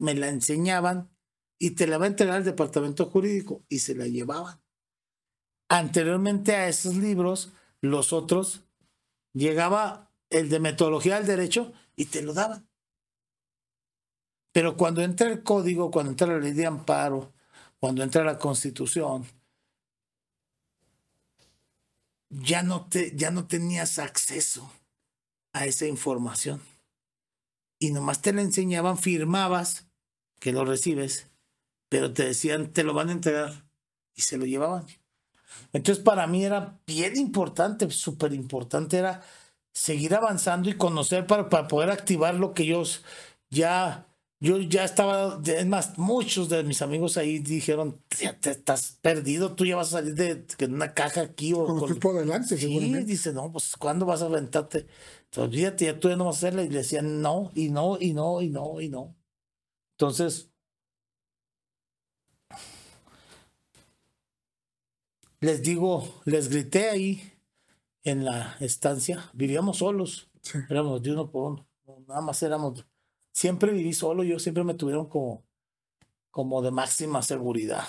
[0.00, 1.10] me la enseñaban
[1.58, 4.60] y te la va a entregar al departamento jurídico y se la llevaban.
[5.68, 8.64] Anteriormente a esos libros, los otros,
[9.32, 12.65] llegaba el de metodología del derecho y te lo daban.
[14.56, 17.34] Pero cuando entra el código, cuando entra la ley de amparo,
[17.78, 19.26] cuando entra la constitución,
[22.30, 24.72] ya no, te, ya no tenías acceso
[25.52, 26.62] a esa información.
[27.78, 29.88] Y nomás te la enseñaban, firmabas
[30.40, 31.28] que lo recibes,
[31.90, 33.68] pero te decían, te lo van a entregar
[34.14, 34.86] y se lo llevaban.
[35.74, 39.22] Entonces para mí era bien importante, súper importante era
[39.74, 42.84] seguir avanzando y conocer para, para poder activar lo que yo
[43.50, 44.06] ya,
[44.38, 48.02] yo ya estaba, es más, muchos de mis amigos ahí dijeron,
[48.40, 51.78] te estás perdido, tú ya vas a salir de, de una caja aquí o Con
[51.78, 53.04] con- pies por delante, Sí, seguramente.
[53.10, 54.86] dice, no, pues ¿cuándo vas a aventarte?
[55.24, 56.62] Entonces, olvídate, ya tú ya no vas a hacerla.
[56.64, 59.16] Y le decían, no, y no, y no, y no, y no.
[59.98, 60.50] Entonces,
[65.40, 67.22] les digo, les grité ahí
[68.04, 69.30] en la estancia.
[69.34, 70.58] Vivíamos solos, Sí.
[70.70, 71.68] éramos de uno por uno.
[72.06, 72.84] Nada más éramos.
[73.36, 75.44] Siempre viví solo, yo siempre me tuvieron como,
[76.30, 77.86] como de máxima seguridad.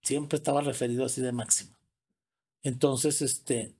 [0.00, 1.76] Siempre estaba referido así de máxima.
[2.62, 3.74] Entonces, este,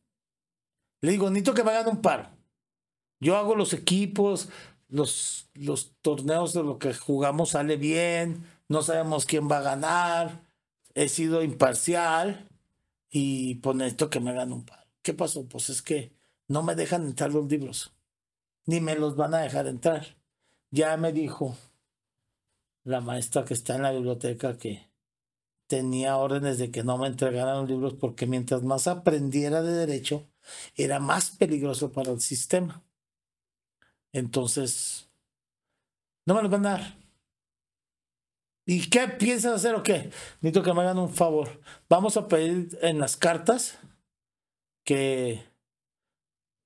[1.00, 2.28] le digo, necesito que me hagan un paro.
[3.20, 4.48] Yo hago los equipos,
[4.88, 10.42] los, los torneos de lo que jugamos sale bien, no sabemos quién va a ganar,
[10.94, 12.48] he sido imparcial
[13.10, 14.88] y pues necesito que me hagan un paro.
[15.02, 15.46] ¿Qué pasó?
[15.46, 16.10] Pues es que
[16.48, 17.94] no me dejan entrar los libros,
[18.64, 20.16] ni me los van a dejar entrar.
[20.70, 21.56] Ya me dijo
[22.84, 24.88] la maestra que está en la biblioteca que
[25.66, 30.26] tenía órdenes de que no me entregaran los libros porque mientras más aprendiera de derecho,
[30.76, 32.82] era más peligroso para el sistema.
[34.12, 35.08] Entonces,
[36.24, 36.96] no me los van a dar.
[38.64, 40.10] ¿Y qué piensas hacer o qué?
[40.40, 41.60] Necesito que me hagan un favor.
[41.88, 43.78] Vamos a pedir en las cartas
[44.84, 45.44] que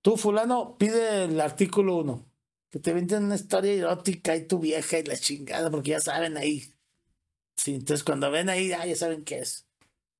[0.03, 2.30] tú, fulano, pide el artículo 1.
[2.71, 6.37] Que te venden una historia erótica y tu vieja y la chingada, porque ya saben
[6.37, 6.73] ahí.
[7.57, 9.67] Sí, entonces cuando ven ahí, ah, ya saben qué es.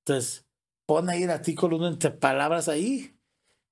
[0.05, 0.45] Entonces,
[0.85, 3.15] pon ahí el artículo 1 entre palabras ahí.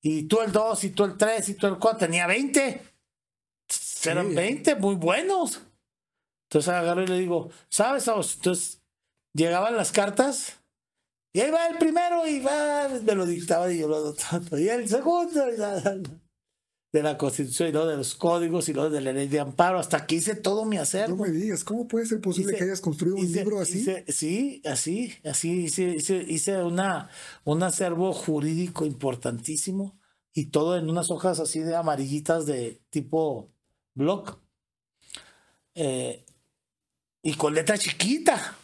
[0.02, 2.00] Y tú el 2, y tú el 3, y tú el 4.
[2.00, 2.82] Tenía 20.
[4.06, 4.36] Eran Sí.
[4.36, 5.62] 20, muy buenos.
[6.48, 8.08] Entonces agarro y le digo, ¿sabes?
[8.08, 8.36] Aus?
[8.36, 8.82] Entonces
[9.34, 10.58] llegaban las cartas
[11.34, 14.60] y ahí va el primero y va, me lo dictaba y yo lo anotaba.
[14.60, 16.00] Y el segundo y la-
[16.92, 19.80] de la constitución y luego de los códigos y luego de la ley de amparo.
[19.80, 21.18] Hasta que hice todo mi No acervo.
[21.24, 23.80] me digas, ¿cómo puede ser posible Hice- que hayas construido un libro así?
[23.80, 27.10] hice- sí, así, así hice, hice, hice una,
[27.44, 30.00] un acervo jurídico importantísimo
[30.34, 33.52] y todo en unas hojas así de amarillitas de tipo
[33.94, 34.40] block.
[35.76, 36.26] Eh,
[37.22, 38.56] y con letra chiquita,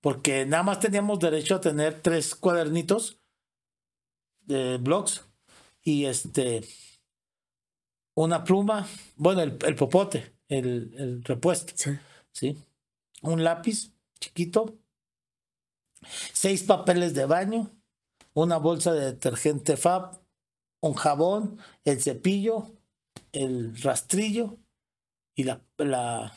[0.00, 3.20] porque nada más teníamos derecho a tener tres cuadernitos
[4.46, 5.22] de blocks
[5.82, 6.64] y este
[8.14, 11.72] una pluma, bueno, el, el popote, el, el repuesto.
[11.76, 11.98] Sí.
[12.32, 12.58] ¿sí?
[13.22, 14.78] Un lápiz chiquito,
[16.32, 17.70] seis papeles de baño,
[18.34, 20.20] una bolsa de detergente Fab,
[20.80, 22.70] un jabón, el cepillo,
[23.32, 24.58] el rastrillo
[25.34, 26.32] y la, la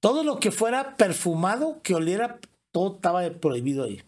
[0.00, 2.40] todo lo que fuera perfumado, que oliera,
[2.72, 4.02] todo estaba prohibido ahí.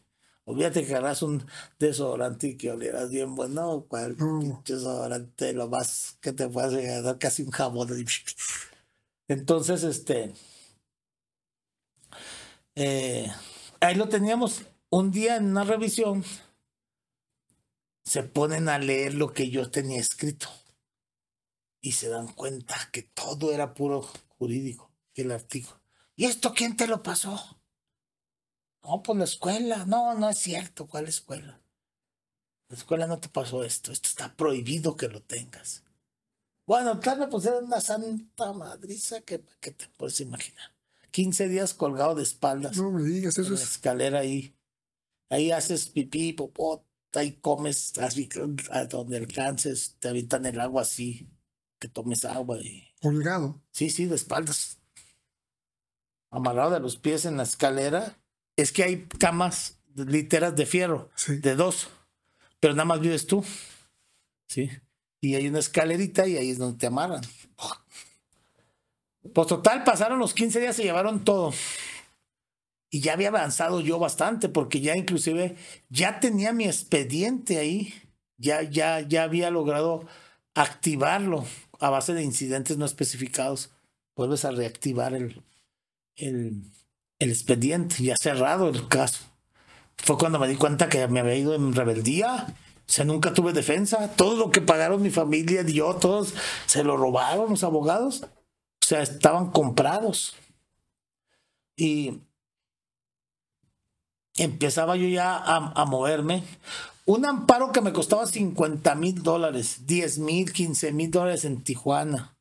[0.50, 1.46] Olvídate que agarras un
[1.78, 4.40] desodorante y que olieras bien bueno, cual No.
[4.40, 6.72] pinche desodorante, lo más que te puedas
[7.04, 7.88] dar casi un jabón.
[9.28, 10.32] Entonces, este.
[12.74, 13.30] eh,
[13.80, 14.62] ahí lo teníamos.
[14.90, 16.24] Un día en una revisión.
[18.04, 20.48] Se ponen a leer lo que yo tenía escrito.
[21.80, 24.02] Y se dan cuenta que todo era puro
[24.38, 24.90] jurídico.
[25.14, 25.80] El artículo.
[26.16, 27.59] ¿Y esto quién te lo pasó?
[28.82, 29.84] No, pues la escuela.
[29.86, 30.86] No, no es cierto.
[30.86, 31.60] ¿Cuál escuela?
[32.68, 33.92] La escuela no te pasó esto.
[33.92, 35.82] Esto está prohibido que lo tengas.
[36.66, 40.72] Bueno, tal me pusieron una santa madriza que, que te puedes imaginar.
[41.10, 42.76] 15 días colgado de espaldas.
[42.76, 43.62] No me digas, en eso la es.
[43.62, 44.54] escalera ahí.
[45.28, 48.28] Ahí haces pipí, popó, ahí comes así,
[48.70, 51.28] a donde alcances, te avientan el agua así,
[51.78, 52.58] que tomes agua.
[52.60, 52.88] Y...
[53.00, 53.60] Colgado.
[53.70, 54.78] Sí, sí, de espaldas.
[56.30, 58.19] Amarrado de los pies en la escalera.
[58.60, 61.36] Es que hay camas, literas de fierro, Sí.
[61.36, 61.88] de dos,
[62.60, 63.44] pero nada más vives tú.
[64.48, 64.70] Sí.
[65.20, 67.22] Y hay una escalerita y ahí es donde te amarran.
[69.34, 71.52] Pues total, pasaron los 15 días, se llevaron todo.
[72.90, 75.56] Y ya había avanzado yo bastante, porque ya inclusive
[75.90, 77.94] ya tenía mi expediente ahí.
[78.38, 80.06] Ya, ya, ya había logrado
[80.54, 81.44] activarlo
[81.78, 83.70] a base de incidentes no especificados.
[84.16, 85.42] Vuelves a reactivar el,
[86.16, 86.62] el,
[87.20, 89.20] el expediente, ya cerrado el caso.
[89.96, 92.46] Fue cuando me di cuenta que me había ido en rebeldía.
[92.48, 94.10] O sea, nunca tuve defensa.
[94.16, 96.34] Todo lo que pagaron mi familia yo, todos
[96.66, 98.22] se lo robaron los abogados.
[98.24, 100.34] O sea, estaban comprados.
[101.76, 102.20] Y
[104.36, 106.42] empezaba yo ya a, a moverme.
[107.04, 112.36] Un amparo que me costaba 50 mil dólares, 10 mil, 15 mil dólares en Tijuana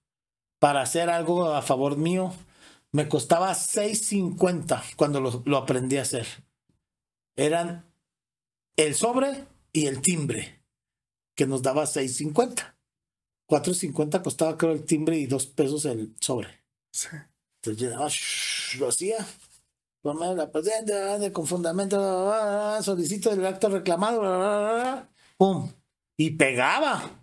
[0.60, 2.34] para hacer algo a favor mío,
[2.92, 6.28] me costaba 6.50 cuando lo, lo aprendí a hacer.
[7.36, 7.86] Eran
[8.76, 10.64] el sobre y el timbre,
[11.36, 12.76] que nos daba 6.50.
[13.48, 16.50] 4.50 costaba creo el timbre y dos pesos el sobre.
[16.92, 17.08] Sí.
[17.62, 19.26] Entonces yo shh, lo hacía.
[20.02, 25.70] Ponme la presente con fundamento, bla, bla, bla, solicito el acto reclamado, pum,
[26.16, 27.19] y pegaba.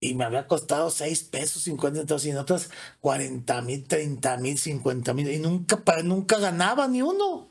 [0.00, 2.70] Y me había costado 6 pesos 50 entonces y en otras
[3.00, 7.50] 40 mil, 30 mil, 50 mil, y nunca, nunca ganaba ni uno.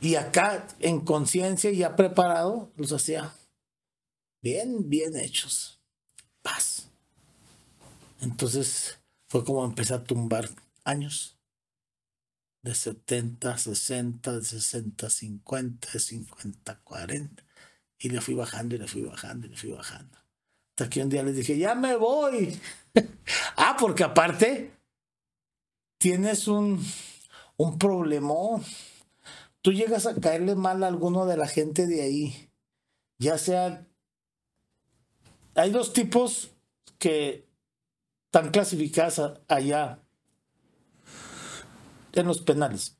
[0.00, 3.32] Y acá, en conciencia y ya preparado, los hacía
[4.42, 5.80] bien, bien hechos.
[6.42, 6.88] Paz.
[8.20, 8.98] Entonces
[9.28, 10.48] fue como empecé a tumbar
[10.84, 11.38] años.
[12.62, 17.44] De 70, 60, de 60, 50, de 50, 40.
[18.02, 20.18] Y le fui bajando y le fui bajando y le fui bajando.
[20.70, 22.60] Hasta que un día les dije, ya me voy.
[23.56, 24.72] ah, porque aparte
[25.98, 26.84] tienes un,
[27.56, 28.64] un problemón.
[29.60, 32.50] Tú llegas a caerle mal a alguno de la gente de ahí.
[33.18, 33.86] Ya sea...
[35.54, 36.50] Hay dos tipos
[36.98, 37.46] que
[38.24, 40.00] están clasificadas allá
[42.14, 42.96] en los penales.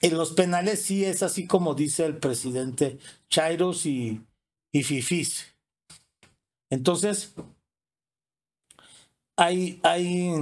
[0.00, 4.24] En los penales sí es así como dice el presidente, Chairos y,
[4.72, 5.56] y Fifis.
[6.70, 7.34] Entonces,
[9.36, 10.32] hay, hay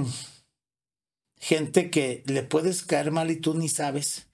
[1.39, 4.29] gente que le puedes caer mal y tú ni sabes,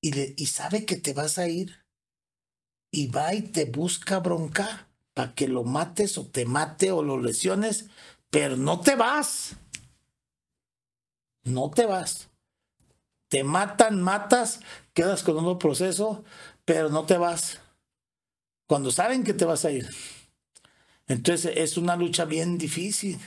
[0.00, 1.84] y, y sabe que te vas a ir,
[2.90, 7.20] y va y te busca bronca para que lo mates o te mate o lo
[7.20, 7.86] lesiones,
[8.30, 9.56] pero no te vas.
[11.56, 12.28] No te vas.
[13.28, 14.60] Te matan, matas,
[14.94, 16.24] quedas con un proceso,
[16.64, 17.60] pero no te vas.
[18.66, 19.88] Cuando saben que te vas a ir.
[21.06, 23.18] Entonces es una lucha bien difícil.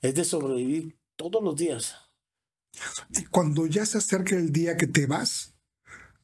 [0.00, 1.96] Es de sobrevivir todos los días.
[3.10, 5.54] Y cuando ya se acerca el día que te vas,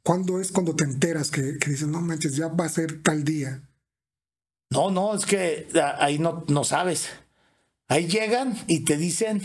[0.02, 3.24] ¿cuándo es cuando te enteras que, que dices, no manches, ya va a ser tal
[3.24, 3.62] día?
[4.70, 7.08] No, no, es que ahí no, no sabes.
[7.88, 9.42] Ahí llegan y te dicen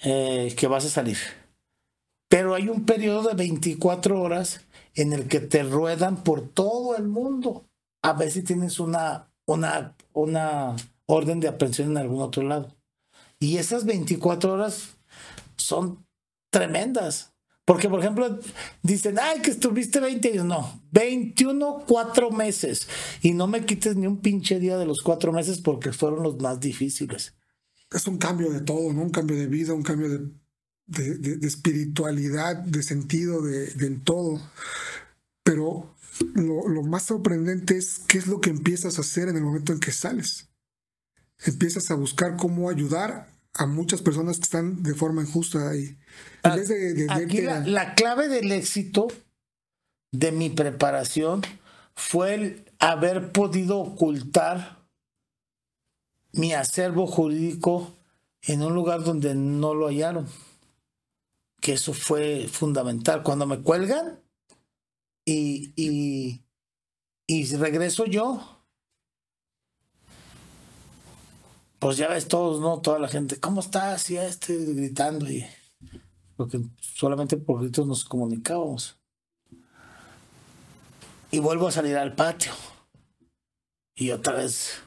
[0.00, 1.18] eh, que vas a salir.
[2.28, 4.60] Pero hay un periodo de 24 horas
[4.94, 7.64] en el que te ruedan por todo el mundo.
[8.02, 12.76] A ver si tienes una, una, una orden de aprehensión en algún otro lado.
[13.38, 14.96] Y esas 24 horas
[15.56, 16.04] son
[16.50, 17.32] tremendas.
[17.64, 18.38] Porque, por ejemplo,
[18.82, 20.44] dicen, ay, que estuviste 20 años.
[20.44, 22.88] No, 21, cuatro meses.
[23.22, 26.40] Y no me quites ni un pinche día de los cuatro meses porque fueron los
[26.40, 27.34] más difíciles.
[27.90, 29.02] Es un cambio de todo, ¿no?
[29.02, 30.30] Un cambio de vida, un cambio de,
[30.86, 34.40] de- de- de espiritualidad, de sentido, de, de en todo.
[35.42, 35.94] Pero
[36.34, 39.72] lo, lo más sorprendente es qué es lo que empiezas a hacer en el momento
[39.72, 40.48] en que sales.
[41.44, 45.96] Empiezas a buscar cómo ayudar a muchas personas que están de forma injusta ahí.
[46.42, 49.08] En vez de, Aquí la, la clave del éxito
[50.12, 51.42] de mi preparación
[51.94, 54.86] fue el haber podido ocultar
[56.32, 57.94] mi acervo jurídico
[58.42, 60.26] en un lugar donde no lo hallaron.
[61.60, 63.22] Que eso fue fundamental.
[63.22, 64.22] Cuando me cuelgan
[65.24, 66.44] y, y,
[67.26, 68.62] y regreso yo,
[71.78, 72.80] pues ya ves todos, ¿no?
[72.80, 74.10] Toda la gente, ¿cómo estás?
[74.10, 75.44] Y este gritando y
[76.36, 78.98] porque solamente por gritos nos comunicábamos.
[81.30, 82.52] Y vuelvo a salir al patio.
[83.94, 84.82] Y otra vez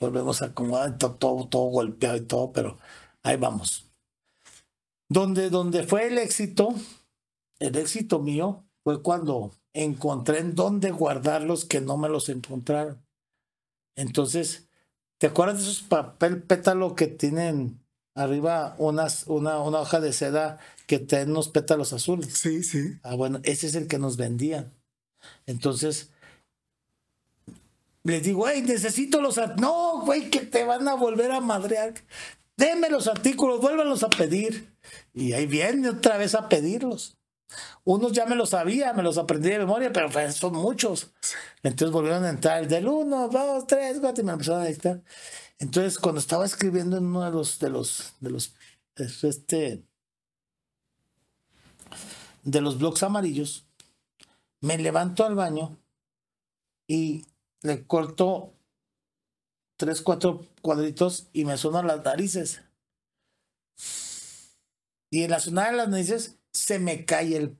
[0.00, 2.78] volvemos a acomodar todo, todo, todo golpeado y todo, pero
[3.22, 3.87] ahí vamos.
[5.08, 6.74] Donde, donde fue el éxito,
[7.58, 13.02] el éxito mío fue cuando encontré en dónde guardarlos que no me los encontraron.
[13.96, 14.68] Entonces,
[15.18, 17.80] ¿te acuerdas de esos papel pétalo que tienen
[18.14, 22.32] arriba unas, una, una hoja de seda que tiene unos pétalos azules?
[22.38, 22.98] Sí, sí.
[23.02, 24.72] Ah, bueno, ese es el que nos vendían.
[25.46, 26.10] Entonces,
[28.04, 29.38] les digo, hey, necesito los...
[29.58, 31.94] No, güey, que te van a volver a madrear.
[32.56, 34.72] Deme los artículos, vuélvanlos a pedir.
[35.14, 37.18] Y ahí viene otra vez a pedirlos.
[37.84, 41.12] Unos ya me los sabía, me los aprendí de memoria, pero pues, son muchos.
[41.62, 45.02] Entonces volvieron a entrar el del 1, 2, 3, 4 y me empezaron a dictar.
[45.58, 48.54] Entonces, cuando estaba escribiendo en uno de los, de los, de los,
[48.96, 49.82] este,
[52.44, 53.66] de los blogs amarillos,
[54.60, 55.78] me levanto al baño
[56.86, 57.26] y
[57.62, 58.52] le corto
[59.76, 62.62] tres, cuatro cuadritos y me suenan las narices.
[65.10, 67.58] Y en la zona de las narices se me cae el,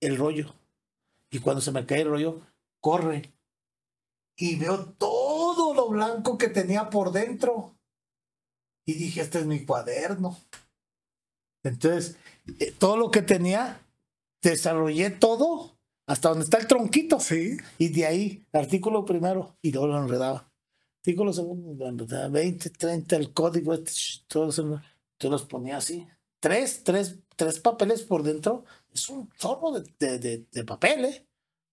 [0.00, 0.54] el rollo.
[1.30, 2.40] Y cuando se me cae el rollo,
[2.80, 3.32] corre.
[4.36, 7.76] Y veo todo lo blanco que tenía por dentro.
[8.86, 10.36] Y dije, este es mi cuaderno.
[11.62, 12.16] Entonces,
[12.58, 13.80] eh, todo lo que tenía,
[14.42, 17.20] desarrollé todo hasta donde está el tronquito.
[17.20, 17.58] Sí.
[17.78, 20.50] Y de ahí, artículo primero, y luego lo enredaba.
[20.98, 22.28] Artículo segundo, lo enredaba.
[22.28, 23.92] 20, 30, el código, este,
[24.26, 24.80] todo eso.
[25.18, 26.08] Yo los ponía así.
[26.40, 28.64] Tres, tres, tres papeles por dentro.
[28.92, 31.26] Es un chorro de, de, de, de papel, ¿eh?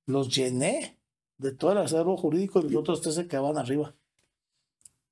[0.05, 0.97] Los llené
[1.37, 3.95] de todo el acervo jurídico y los otros tres se quedaban arriba.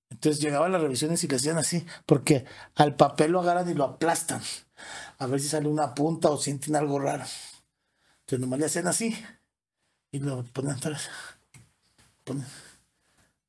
[0.09, 2.45] Entonces llegaban las revisiones y le hacían así, porque
[2.75, 4.41] al papel lo agarran y lo aplastan.
[5.17, 7.25] A ver si sale una punta o sienten algo raro.
[8.21, 9.15] Entonces nomás le hacían así
[10.11, 11.09] y lo ponen atrás.
[12.23, 12.45] Ponen.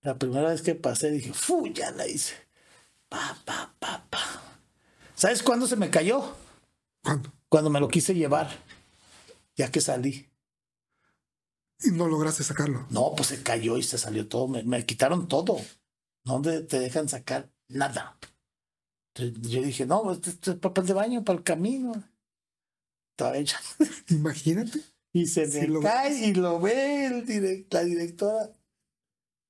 [0.03, 1.67] La primera vez que pasé dije, ¡fu!
[1.69, 2.35] Ya la hice.
[3.09, 4.46] Pa, pa, pa, pa.
[5.17, 6.37] ¿Sabes cuándo se me cayó?
[7.03, 7.33] ¿Cuándo?
[7.49, 8.51] Cuando me lo quise llevar,
[9.57, 10.29] ya que salí.
[11.81, 12.87] Y no lograste sacarlo.
[12.91, 14.49] No, pues se cayó y se salió todo.
[14.49, 15.59] Me, me quitaron todo.
[16.25, 18.19] No te dejan sacar nada.
[19.15, 21.93] Entonces, yo dije, no, este, este es papel de baño para el camino.
[23.35, 23.61] Hecha.
[24.11, 24.81] Imagínate.
[25.13, 28.51] Y se me cae y lo ve el direct- la directora.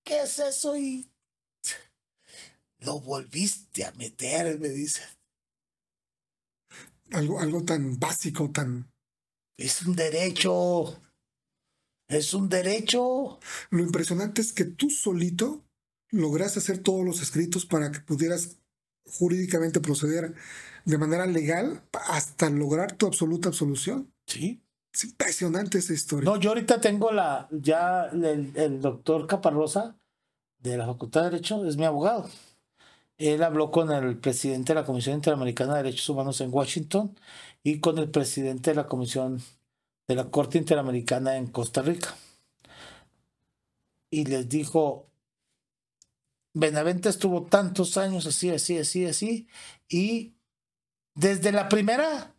[0.05, 0.77] ¿Qué es eso?
[0.77, 1.11] Y
[2.79, 5.03] lo volviste a meter, me dice.
[7.13, 8.91] Algo, algo tan básico, tan.
[9.57, 11.01] Es un derecho.
[12.09, 13.39] Es un derecho.
[13.71, 15.65] Lo impresionante es que tú solito
[16.11, 18.59] lograste hacer todos los escritos para que pudieras
[19.07, 20.35] jurídicamente proceder
[20.85, 24.13] de manera legal hasta lograr tu absoluta absolución.
[24.27, 24.63] Sí.
[24.93, 26.31] Es impresionante esa historia.
[26.31, 29.99] No, yo ahorita tengo la, ya el, el doctor Caparrosa
[30.59, 32.29] de la Facultad de Derecho es mi abogado.
[33.19, 37.19] Él habló con el presidente de la Comisión Interamericana de Derechos Humanos en Washington
[37.63, 39.43] y con el presidente de la Comisión
[40.07, 42.15] de la Corte Interamericana en Costa Rica.
[44.11, 45.11] Y les dijo,
[46.53, 49.49] Benavente estuvo tantos años así, así, así, así,
[49.89, 50.37] y
[51.15, 52.35] desde la primera,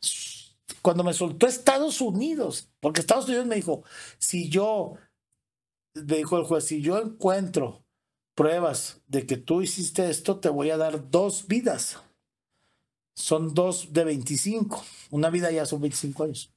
[0.82, 3.84] cuando me soltó Estados Unidos, porque Estados Unidos me dijo,
[4.20, 4.94] si yo,
[5.96, 7.87] me dijo el juez, si yo encuentro
[8.38, 11.98] pruebas de que tú hiciste esto, te voy a dar dos vidas.
[13.16, 14.86] Son dos de 25.
[15.10, 16.54] Una vida ya son 25 años.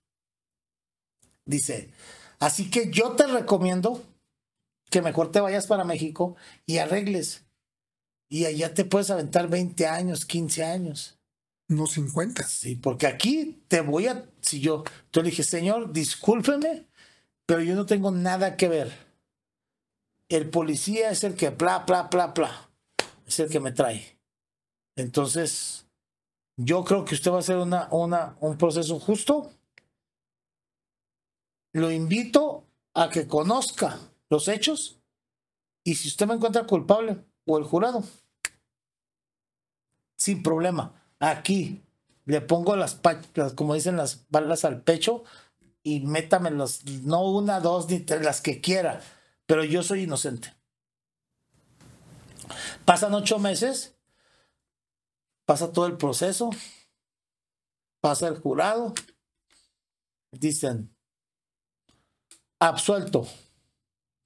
[1.46, 1.90] Dice,
[2.38, 4.04] así que yo te recomiendo
[4.90, 7.46] que mejor te vayas para México y arregles.
[8.28, 11.18] Y allá te puedes aventar 20 años, 15 años.
[11.66, 12.42] No 50.
[12.42, 16.86] Sí, porque aquí te voy a, si yo, yo le dije, señor, discúlpeme,
[17.46, 19.09] pero yo no tengo nada que ver.
[20.30, 22.70] El policía es el que, bla, bla, bla, bla,
[23.26, 24.16] es el que me trae.
[24.96, 25.88] Entonces,
[26.56, 29.50] yo creo que usted va a hacer una, un proceso justo.
[31.72, 32.64] Lo invito
[32.94, 35.00] a que conozca los hechos
[35.84, 37.16] y si usted me encuentra culpable
[37.46, 38.04] o el jurado,
[40.16, 41.82] sin problema aquí
[42.26, 43.00] le pongo las,
[43.34, 45.24] las, como dicen las balas al pecho
[45.82, 49.00] y métamelos, no una, dos, ni tres, las que quiera,
[49.50, 50.54] pero yo soy inocente.
[52.84, 53.96] Pasan ocho meses,
[55.44, 56.50] pasa todo el proceso,
[58.00, 58.94] pasa el jurado,
[60.30, 60.94] dicen,
[62.60, 63.26] absuelto,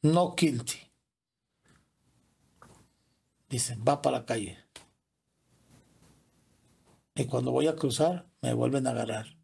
[0.02, 0.92] no guilty.
[3.48, 4.58] Dicen, va para la calle.
[7.14, 9.38] Y cuando voy a cruzar, me vuelven a agarrar.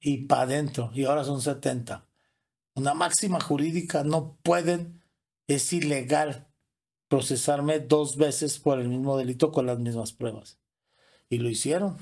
[0.00, 0.90] Y para adentro.
[0.94, 2.08] Y ahora son 70.
[2.76, 5.00] Una máxima jurídica no pueden,
[5.46, 6.48] es ilegal
[7.08, 10.58] procesarme dos veces por el mismo delito con las mismas pruebas.
[11.28, 11.96] Y lo hicieron.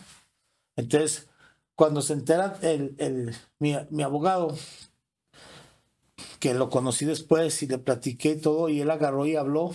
[0.76, 1.28] Entonces,
[1.74, 4.56] cuando se entera el, el, mi, mi abogado,
[6.40, 9.74] que lo conocí después y le platiqué todo, y él agarró y habló,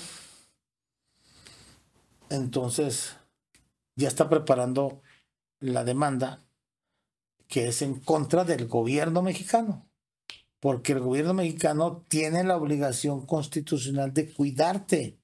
[2.30, 3.16] entonces
[3.96, 5.04] ya está preparando
[5.60, 6.44] la demanda
[7.48, 9.87] que es en contra del gobierno mexicano
[10.68, 15.18] porque el gobierno mexicano tiene la obligación constitucional de cuidarte.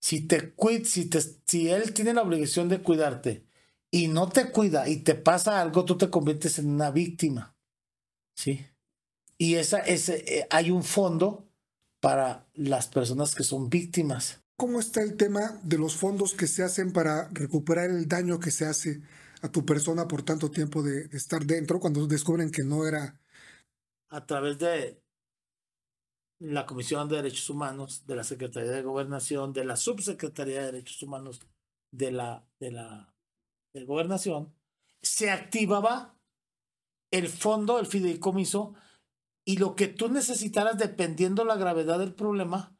[0.00, 0.54] Si, te,
[0.84, 3.44] si, te, si él tiene la obligación de cuidarte
[3.90, 7.56] y no te cuida y te pasa algo, tú te conviertes en una víctima.
[8.36, 8.64] ¿Sí?
[9.38, 11.50] Y esa, ese, eh, hay un fondo
[11.98, 14.44] para las personas que son víctimas.
[14.56, 18.52] ¿Cómo está el tema de los fondos que se hacen para recuperar el daño que
[18.52, 19.02] se hace
[19.40, 23.18] a tu persona por tanto tiempo de estar dentro cuando descubren que no era
[24.12, 25.02] a través de
[26.38, 31.02] la Comisión de Derechos Humanos, de la Secretaría de Gobernación, de la Subsecretaría de Derechos
[31.02, 31.40] Humanos
[31.92, 33.14] de la, de la
[33.74, 34.54] Gobernación,
[35.00, 36.14] se activaba
[37.10, 38.74] el fondo, el fideicomiso,
[39.46, 42.76] y lo que tú necesitaras, dependiendo la gravedad del problema,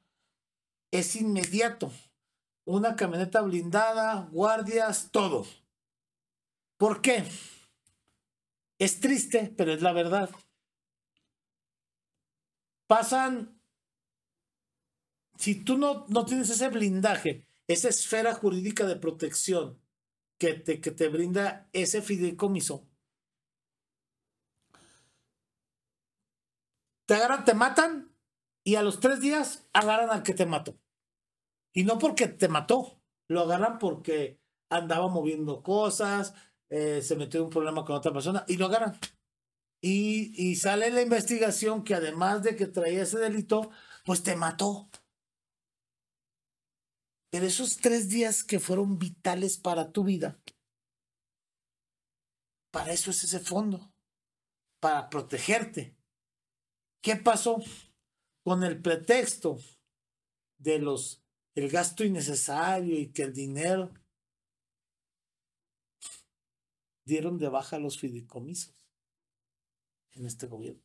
[0.93, 1.91] es inmediato.
[2.67, 5.47] Una camioneta blindada, guardias, todo.
[6.77, 7.25] ¿Por qué?
[8.79, 10.31] Es triste, pero es la verdad
[12.93, 13.59] pasan,
[15.39, 19.81] si tú no, no tienes ese blindaje, esa esfera jurídica de protección
[20.37, 22.87] que te, que te brinda ese fideicomiso,
[27.07, 28.15] te agarran, te matan
[28.63, 30.79] y a los tres días agarran al que te mató.
[31.73, 34.39] Y no porque te mató, lo agarran porque
[34.69, 36.35] andaba moviendo cosas,
[36.69, 38.99] eh, se metió en un problema con otra persona y lo agarran.
[39.85, 43.73] Y, sale la investigación que además de que traía ese delito,
[44.05, 44.89] pues te mató.
[47.31, 50.41] Pero esos tres días que fueron vitales para tu vida,
[52.71, 53.93] para eso es ese fondo,
[54.79, 55.97] para protegerte.
[57.03, 57.59] ¿Qué pasó?
[58.45, 59.59] Con el pretexto
[60.59, 61.25] de los
[61.55, 63.93] el gasto innecesario y que el dinero
[67.05, 68.82] dieron de baja los fideicomisos
[70.15, 70.83] en este gobierno.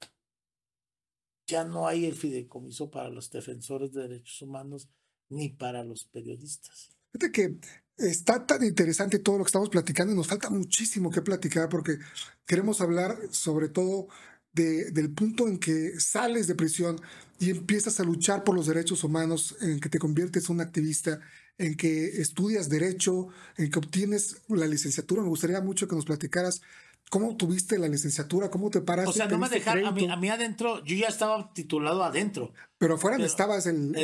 [1.47, 4.89] Ya no hay el fideicomiso para los defensores de derechos humanos
[5.29, 6.89] ni para los periodistas.
[7.11, 7.57] Fíjate que
[7.97, 11.97] está tan interesante todo lo que estamos platicando y nos falta muchísimo que platicar porque
[12.45, 14.07] queremos hablar sobre todo
[14.53, 16.99] de, del punto en que sales de prisión
[17.39, 21.19] y empiezas a luchar por los derechos humanos, en que te conviertes en un activista,
[21.57, 25.21] en que estudias derecho, en que obtienes la licenciatura.
[25.21, 26.61] Me gustaría mucho que nos platicaras
[27.09, 28.49] ¿Cómo tuviste la licenciatura?
[28.49, 29.09] ¿Cómo te paraste?
[29.09, 32.53] O sea, no me dejaron, a mí, a mí, adentro, yo ya estaba titulado adentro.
[32.77, 33.95] Pero afuera estabas en,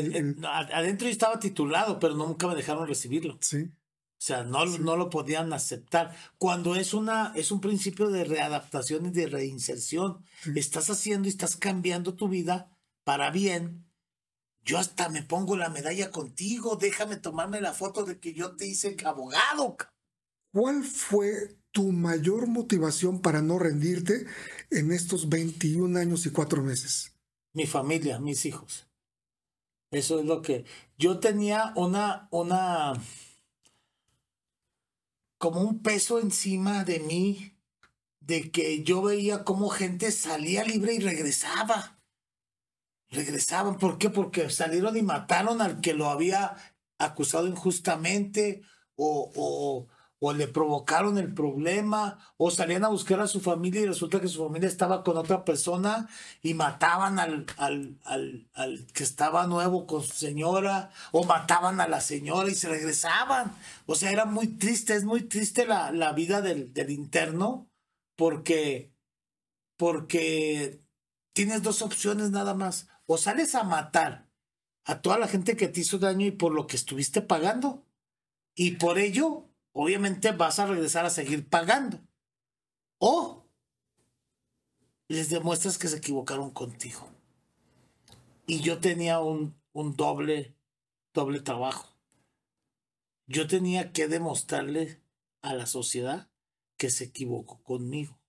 [0.46, 3.38] Adentro yo estaba titulado, pero nunca me dejaron recibirlo.
[3.42, 3.64] Sí.
[3.64, 6.16] O sea, no, no lo podían aceptar.
[6.38, 10.24] Cuando es, una, es un principio de readaptación y de reinserción,
[10.56, 12.72] estás haciendo y estás cambiando tu vida
[13.04, 13.86] para bien.
[14.64, 18.66] Yo hasta me pongo la medalla contigo, déjame tomarme la foto de que yo te
[18.66, 19.76] hice abogado.
[20.54, 24.28] ¿Cuál fue tu mayor motivación para no rendirte
[24.70, 27.16] en estos 21 años y cuatro meses?
[27.52, 28.88] Mi familia, mis hijos.
[29.92, 30.66] Eso es lo que
[30.98, 32.94] yo tenía una, una,
[35.38, 37.58] como un peso encima de mí,
[38.20, 42.00] de que yo veía cómo gente salía libre y regresaba.
[43.10, 44.10] Regresaban, ¿por qué?
[44.10, 46.56] Porque salieron y mataron al que lo había
[47.00, 48.62] acusado injustamente
[48.96, 49.88] o, o
[50.26, 54.30] o le provocaron el problema, o salían a buscar a su familia y resulta que
[54.30, 56.08] su familia estaba con otra persona
[56.42, 62.00] y mataban al, al, al, que estaba nuevo con su señora, o mataban a la
[62.00, 63.54] señora y se regresaban.
[63.86, 67.70] O sea, era muy triste, es muy triste la, la vida del, del interno,
[68.16, 68.94] porque,
[69.76, 70.86] porque
[71.34, 72.88] tienes dos opciones nada más.
[73.08, 74.30] O sales a matar
[74.86, 77.86] a toda la gente que te hizo daño y por lo que estuviste pagando.
[78.56, 82.00] Y por ello obviamente vas a regresar a seguir pagando.
[83.00, 83.46] O
[85.10, 87.08] les demuestras que se equivocaron contigo.
[88.48, 90.56] Y yo tenía un, un doble,
[91.14, 91.98] doble trabajo.
[93.28, 95.02] Yo tenía que demostrarle
[95.42, 96.30] a la sociedad
[96.78, 98.20] que se equivocó conmigo.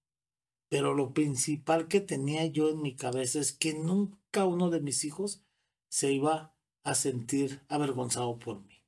[0.68, 5.04] Pero lo principal que tenía yo en mi cabeza es que nunca uno de mis
[5.04, 5.42] hijos
[5.88, 8.82] se iba a sentir avergonzado por mí.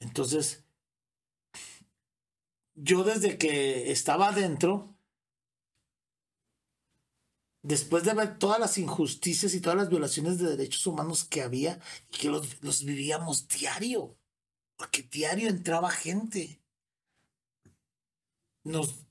[0.00, 0.64] Entonces,
[2.82, 4.96] yo desde que estaba adentro,
[7.62, 11.78] después de ver todas las injusticias y todas las violaciones de derechos humanos que había,
[12.10, 14.16] y que los, los vivíamos diario,
[14.76, 16.62] porque diario entraba gente.
[18.64, 19.06] Nos...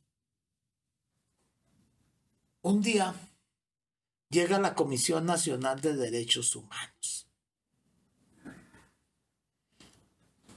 [2.62, 3.16] Un día
[4.30, 7.28] llega la Comisión Nacional de Derechos Humanos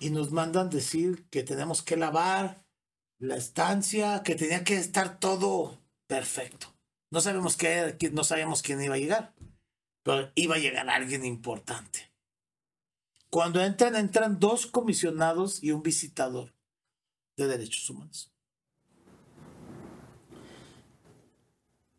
[0.00, 2.61] y nos mandan decir que tenemos que lavar
[3.22, 6.66] la estancia, que tenía que estar todo perfecto.
[7.10, 9.32] No sabemos qué, no sabíamos quién iba a llegar,
[10.02, 12.10] pero iba a llegar alguien importante.
[13.30, 16.52] Cuando entran, entran dos comisionados y un visitador
[17.36, 18.32] de derechos humanos.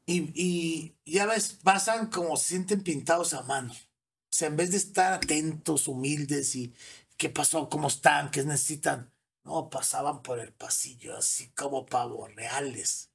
[0.05, 3.71] Y, ya ves, pasan como se sienten pintados a mano.
[3.71, 6.73] O sea, en vez de estar atentos, humildes y
[7.15, 9.12] qué pasó, cómo están, qué necesitan,
[9.43, 13.09] no, pasaban por el pasillo así como pavos reales.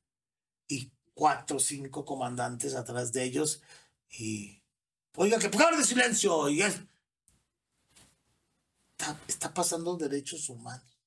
[0.67, 3.63] Y cuatro o cinco comandantes atrás de ellos.
[4.11, 4.63] Y,
[5.17, 6.49] oiga, que de silencio.
[6.51, 6.87] Y está,
[9.27, 10.99] está pasando derechos humanos.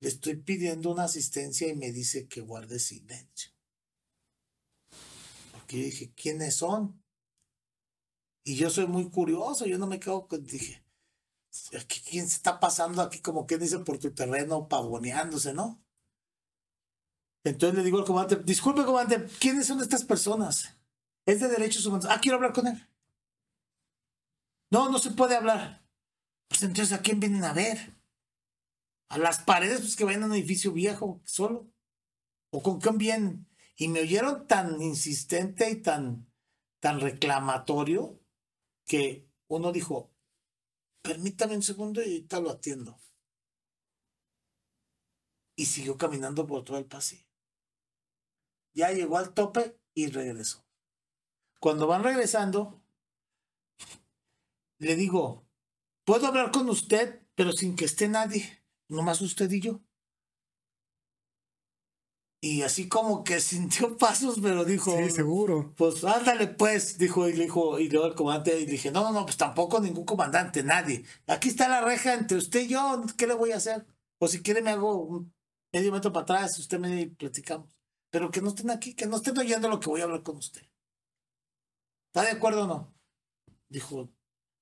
[0.00, 3.50] Le estoy pidiendo una asistencia y me dice que guarde silencio.
[5.52, 7.02] Porque yo dije, ¿quiénes son?
[8.44, 10.85] Y yo soy muy curioso, yo no me quedo con, dije,
[12.10, 15.82] ¿quién se está pasando aquí como que dice por tu terreno pavoneándose, no?
[17.44, 20.76] Entonces le digo al comandante, disculpe comandante, ¿quiénes son estas personas?
[21.26, 22.06] Es de derechos humanos.
[22.08, 22.88] Ah, quiero hablar con él.
[24.70, 25.86] No, no se puede hablar.
[26.48, 27.96] Pues entonces, ¿a quién vienen a ver?
[29.08, 31.70] A las paredes, pues que vayan a un edificio viejo, solo.
[32.50, 33.48] ¿O con quién vienen?
[33.76, 36.32] Y me oyeron tan insistente y tan,
[36.80, 38.20] tan reclamatorio
[38.86, 40.10] que uno dijo,
[41.06, 42.98] permítame un segundo y ahorita lo atiendo.
[45.56, 47.26] Y siguió caminando por todo el pasillo.
[48.74, 50.66] Ya llegó al tope y regresó.
[51.60, 52.82] Cuando van regresando,
[54.78, 55.48] le digo,
[56.04, 59.85] puedo hablar con usted, pero sin que esté nadie, nomás usted y yo.
[62.40, 64.96] Y así como que sintió pasos, pero dijo.
[64.96, 65.72] Sí, seguro.
[65.76, 69.12] Pues ándale, pues, dijo, y le dijo, y luego el comandante, y dije, no, no,
[69.12, 71.04] no, pues tampoco ningún comandante, nadie.
[71.26, 73.86] Aquí está la reja entre usted y yo, ¿qué le voy a hacer?
[74.18, 75.34] O si quiere me hago un
[75.72, 77.74] medio metro para atrás, usted me platicamos.
[78.10, 80.36] Pero que no estén aquí, que no estén oyendo lo que voy a hablar con
[80.36, 80.62] usted.
[82.08, 82.94] ¿Está de acuerdo o no?
[83.68, 84.08] Dijo,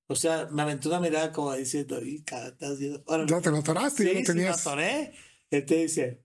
[0.07, 4.13] o sea, me aventó una mirada como diciendo, y cada Ya te lo atoraste, sí,
[4.13, 4.61] ya lo tenías.
[4.61, 5.13] Sí, me atoré.
[5.49, 6.24] Te dice,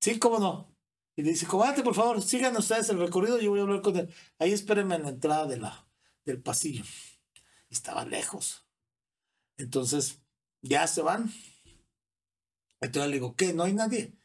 [0.00, 0.74] Sí, cómo no.
[1.16, 3.96] Y le dice, comandante, por favor, sigan ustedes el recorrido, yo voy a hablar con
[3.96, 4.14] él.
[4.38, 5.86] Ahí espérenme en la entrada de la,
[6.24, 6.84] del pasillo.
[7.68, 8.66] Estaba lejos.
[9.58, 10.22] Entonces,
[10.62, 11.30] ya se van.
[12.80, 13.52] Entonces le digo, ¿qué?
[13.52, 14.16] ¿No hay nadie?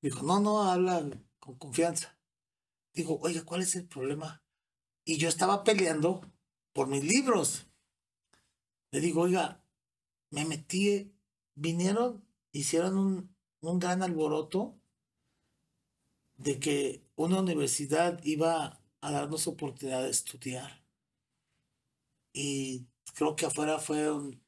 [0.00, 1.04] Dijo, no, no, habla
[1.40, 2.16] con confianza.
[2.94, 4.44] Digo, oiga, ¿cuál es el problema?
[5.04, 6.20] Y yo estaba peleando
[6.72, 7.66] por mis libros.
[8.92, 9.64] Le digo, oiga,
[10.30, 11.12] me metí,
[11.54, 14.81] vinieron, hicieron un, un gran alboroto
[16.42, 20.84] de que una universidad iba a darnos oportunidad de estudiar.
[22.32, 24.42] Y creo que afuera fueron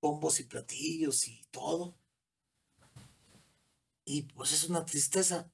[0.00, 1.96] bombos y platillos y todo.
[4.04, 5.50] Y pues es una tristeza.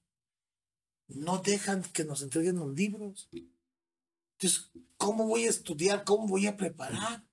[1.08, 3.28] No dejan que nos entreguen los libros.
[3.32, 6.04] Entonces, ¿cómo voy a estudiar?
[6.04, 7.24] ¿Cómo voy a preparar?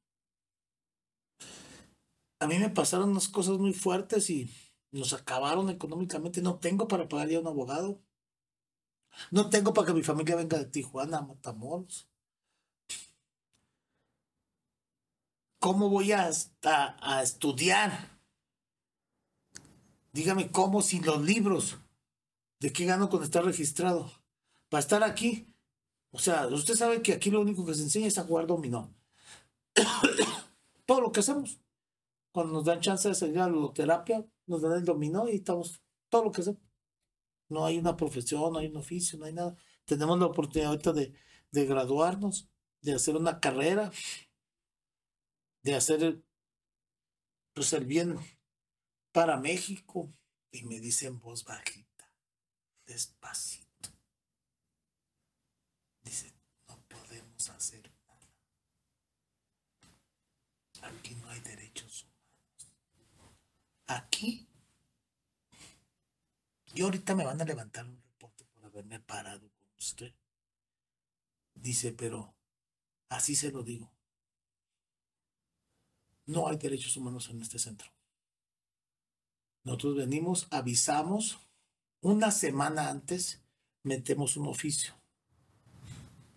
[2.40, 4.50] A mí me pasaron unas cosas muy fuertes y
[4.92, 6.42] nos acabaron económicamente.
[6.42, 8.02] No tengo para pagar ya un abogado.
[9.32, 12.08] No tengo para que mi familia venga de Tijuana Matamoros.
[15.60, 16.30] ¿Cómo voy a,
[16.64, 18.20] a, a estudiar?
[20.12, 21.78] Dígame cómo sin los libros.
[22.60, 24.12] ¿De qué gano con estar registrado?
[24.70, 25.48] Para estar aquí.
[26.12, 28.94] O sea, usted sabe que aquí lo único que se enseña es a jugar dominó.
[30.86, 31.60] Todo lo que hacemos.
[32.32, 35.82] Cuando nos dan chance de salir a la ludoterapia, nos dan el dominó y estamos
[36.10, 36.63] todo lo que hacemos
[37.54, 39.56] no hay una profesión, no hay un oficio, no hay nada.
[39.86, 41.14] Tenemos la oportunidad ahorita de,
[41.52, 42.50] de graduarnos,
[42.82, 43.92] de hacer una carrera,
[45.62, 46.22] de hacer
[47.54, 48.18] pues, el bien
[49.12, 50.12] para México.
[50.52, 52.12] Y me dice en voz bajita,
[52.86, 53.90] despacito.
[56.04, 56.34] Dice,
[56.68, 58.34] no podemos hacer nada.
[60.82, 62.68] Aquí no hay derechos humanos.
[63.88, 64.48] Aquí
[66.74, 70.14] y ahorita me van a levantar un reporte por haberme parado con usted.
[71.54, 72.34] Dice, pero
[73.10, 73.92] así se lo digo.
[76.26, 77.92] No hay derechos humanos en este centro.
[79.64, 81.40] Nosotros venimos, avisamos,
[82.02, 83.42] una semana antes
[83.84, 84.94] metemos un oficio.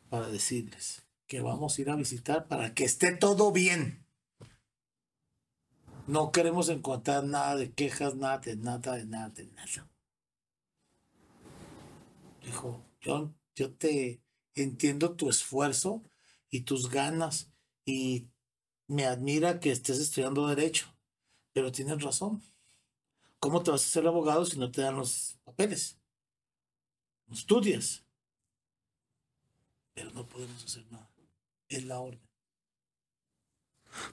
[0.09, 4.07] para decirles que vamos a ir a visitar para que esté todo bien.
[6.07, 9.91] No queremos encontrar nada de quejas, nada de nada, de nada, de nada.
[12.47, 14.22] Dijo, yo, yo te
[14.55, 16.05] entiendo tu esfuerzo
[16.49, 17.51] y tus ganas
[17.84, 18.28] y
[18.86, 20.97] me admira que estés estudiando derecho,
[21.53, 22.40] pero tienes razón.
[23.40, 25.99] ¿Cómo te vas a ser abogado si no te dan los papeles?
[27.26, 28.05] No estudias.
[29.92, 31.11] Pero no podemos hacer nada.
[31.68, 32.22] Es la orden.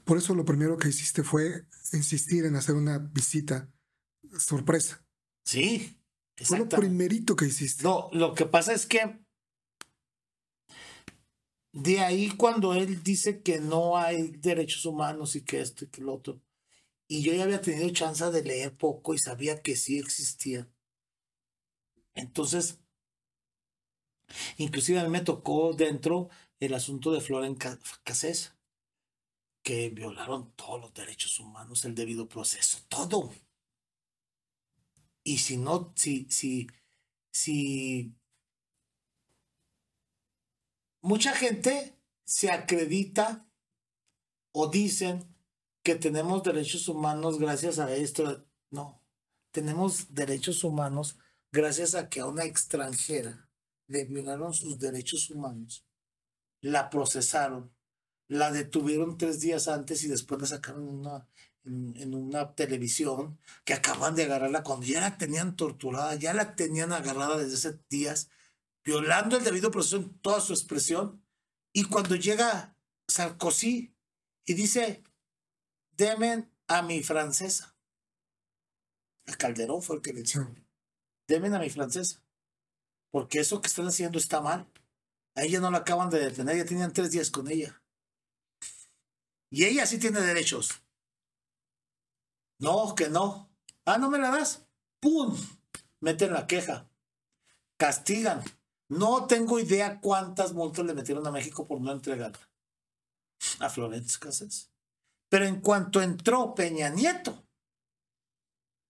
[0.05, 3.71] Por eso lo primero que hiciste fue insistir en hacer una visita
[4.39, 5.05] sorpresa.
[5.43, 5.99] Sí.
[6.37, 7.83] Fue lo primerito que hiciste.
[7.83, 9.19] No, lo que pasa es que
[11.73, 16.01] de ahí cuando él dice que no hay derechos humanos y que esto y que
[16.01, 16.41] lo otro,
[17.07, 20.69] y yo ya había tenido chance de leer poco y sabía que sí existía.
[22.15, 22.79] Entonces,
[24.57, 26.29] inclusive a mí me tocó dentro
[26.59, 28.53] el asunto de Floren Cassés,
[29.63, 33.33] que violaron todos los derechos humanos, el debido proceso, todo.
[35.23, 36.67] Y si no, si, si,
[37.31, 38.15] si
[41.01, 43.47] mucha gente se acredita
[44.53, 45.33] o dicen
[45.83, 48.45] que tenemos derechos humanos gracias a esto.
[48.71, 49.03] No,
[49.51, 51.17] tenemos derechos humanos
[51.51, 53.49] gracias a que a una extranjera
[53.87, 55.85] le violaron sus derechos humanos,
[56.61, 57.75] la procesaron,
[58.27, 61.29] la detuvieron tres días antes y después la sacaron una,
[61.65, 66.91] en, una televisión que acaban de agarrarla cuando ya la tenían torturada, ya la tenían
[66.91, 68.29] agarrada desde hace días,
[68.83, 71.23] violando el debido proceso en toda su expresión.
[71.71, 72.75] Y cuando llega
[73.07, 73.95] Sarkozy
[74.45, 75.03] y dice,
[75.91, 77.75] demen a mi francesa.
[79.25, 80.53] El Calderón fue el que le dijo,
[81.27, 82.21] demen a mi francesa.
[83.09, 84.67] Porque eso que están haciendo está mal.
[85.35, 87.81] A ella no la acaban de detener, ya tenían tres días con ella.
[89.49, 90.82] Y ella sí tiene derechos.
[92.59, 93.51] No, que no.
[93.85, 94.65] Ah, no me la das.
[94.99, 95.35] ¡Pum!
[95.99, 96.89] Meten la queja.
[97.77, 98.43] Castigan.
[98.89, 102.39] No tengo idea cuántas multas le metieron a México por no entregarla.
[103.59, 104.71] A Florence Casas.
[105.29, 107.43] Pero en cuanto entró Peña Nieto,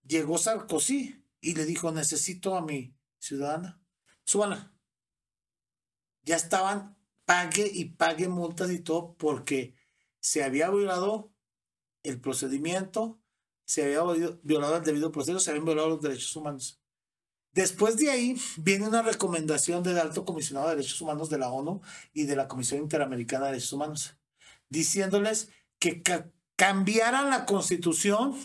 [0.03, 3.81] llegó Sarkozy y le dijo, necesito a mi ciudadana,
[4.25, 4.73] súbala.
[6.23, 9.75] Ya estaban, pague y pague multas y todo porque
[10.19, 11.33] se había violado
[12.03, 13.22] el procedimiento,
[13.73, 14.03] se había
[14.43, 16.79] violado el debido proceso, se habían violado los derechos humanos.
[17.53, 21.81] Después de ahí viene una recomendación del alto comisionado de derechos humanos de la ONU
[22.13, 24.15] y de la Comisión Interamericana de Derechos Humanos,
[24.69, 25.49] diciéndoles
[25.79, 26.03] que
[26.55, 28.35] cambiaran la constitución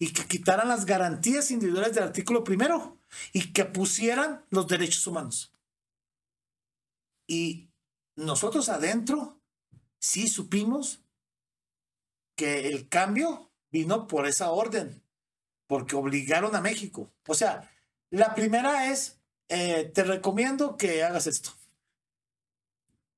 [0.00, 2.98] y que quitaran las garantías individuales del artículo primero
[3.32, 5.52] y que pusieran los derechos humanos.
[7.28, 7.70] Y
[8.16, 9.40] nosotros adentro
[10.00, 11.04] sí supimos
[12.36, 15.02] que el cambio vino por esa orden,
[15.66, 17.10] porque obligaron a México.
[17.26, 17.70] O sea,
[18.10, 21.50] la primera es, eh, te recomiendo que hagas esto.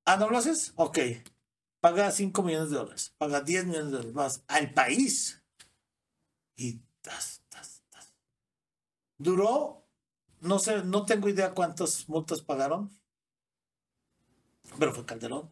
[0.05, 0.73] Ah, ¿no lo haces?
[0.77, 0.99] Ok
[1.87, 5.41] paga 5 millones de dólares, paga 10 millones de dólares más al país.
[6.57, 8.13] Y tas, tas, tas.
[9.19, 9.87] duró,
[10.41, 12.91] no sé, no tengo idea cuántas multas pagaron,
[14.81, 15.49] pero fue Calderón.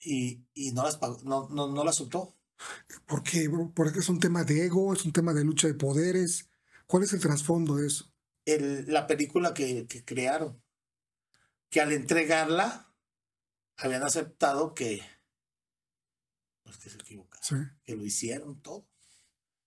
[0.00, 2.34] Y, y no las pagó, no, no, no las soltó.
[3.06, 6.48] ¿Por qué, Porque es un tema de ego, es un tema de lucha de poderes.
[6.86, 8.12] ¿Cuál es el trasfondo de eso?
[8.44, 10.62] El, la película que, que crearon,
[11.70, 12.92] que al entregarla,
[13.76, 15.00] habían aceptado que,
[16.62, 18.86] pues que se equivocaron, que lo hicieron todo.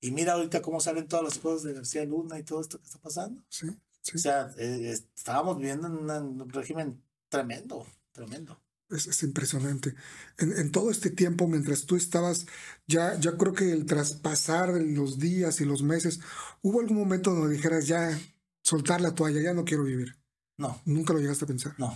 [0.01, 2.85] Y mira ahorita cómo salen todas las cosas de García Luna y todo esto que
[2.85, 3.43] está pasando.
[3.49, 3.67] Sí,
[4.13, 8.61] O sea, eh, estábamos viviendo en un régimen tremendo, tremendo.
[8.89, 9.95] Es, impresionante.
[10.37, 12.45] En, todo este tiempo, mientras tú estabas,
[12.87, 16.19] ya, ya creo que el traspasar los días y los meses,
[16.61, 18.19] ¿hubo algún momento donde dijeras ya
[18.61, 20.17] soltar la toalla, ya no quiero vivir?
[20.57, 20.81] No.
[20.85, 21.73] ¿Nunca lo llegaste a pensar?
[21.77, 21.95] No.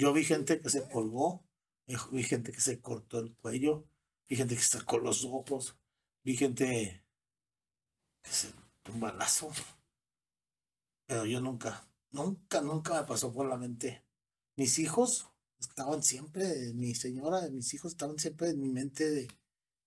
[0.00, 1.44] Yo vi gente que se colgó,
[1.86, 3.86] eh, vi gente que se cortó el cuello,
[4.26, 5.76] vi gente que sacó los ojos,
[6.24, 7.04] vi gente
[8.22, 8.48] que se
[8.90, 9.52] un balazo.
[11.06, 14.02] Pero yo nunca, nunca, nunca me pasó por la mente.
[14.56, 15.29] Mis hijos
[15.60, 19.28] estaban siempre, mi señora, mis hijos estaban siempre en mi mente de,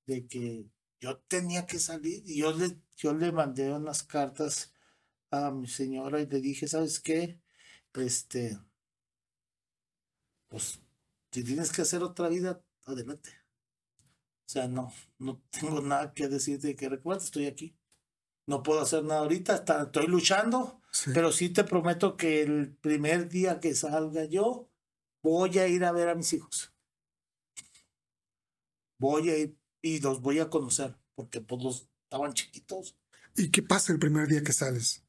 [0.05, 0.65] de que
[0.99, 2.23] yo tenía que salir.
[2.25, 4.73] Y yo le, yo le mandé unas cartas
[5.31, 7.39] a mi señora y le dije, ¿sabes qué?
[7.95, 8.57] Este,
[10.47, 10.79] pues
[11.31, 13.31] si tienes que hacer otra vida, adelante.
[14.45, 17.75] O sea, no, no tengo nada que decirte que recuerda, estoy aquí.
[18.45, 20.81] No puedo hacer nada ahorita, estoy luchando,
[21.13, 24.69] pero sí te prometo que el primer día que salga yo,
[25.23, 26.71] voy a ir a ver a mis hijos.
[28.99, 32.95] Voy a ir y los voy a conocer, porque pues los estaban chiquitos.
[33.35, 35.03] ¿Y qué pasa el primer día que sales?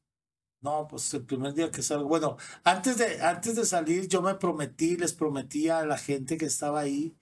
[0.61, 2.07] No, pues el primer día que salgo.
[2.07, 6.45] Bueno, antes de, antes de salir, yo me prometí, les prometí a la gente que
[6.45, 7.15] estaba ahí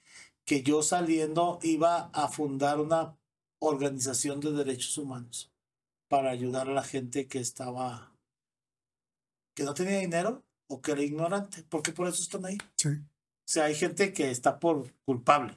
[0.46, 3.18] que yo saliendo iba a fundar una
[3.60, 5.52] organización de derechos humanos
[6.08, 8.16] para ayudar a la gente que estaba,
[9.56, 12.57] que no tenía dinero o que era ignorante, porque por eso están ahí.
[12.78, 12.89] Sí.
[12.89, 15.55] O sea, hay gente que está por culpable,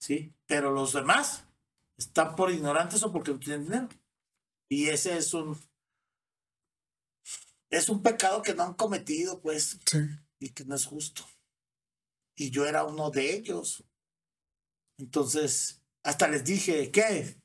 [0.00, 0.34] ¿sí?
[0.46, 1.44] Pero los demás
[1.96, 3.88] están por ignorantes o porque no tienen dinero.
[4.68, 5.56] Y ese es un,
[7.70, 9.98] es un pecado que no han cometido, pues, Sí.
[10.40, 11.22] y que no es justo.
[12.34, 13.84] Y yo era uno de ellos.
[14.98, 17.40] Entonces, hasta les dije, ¿qué?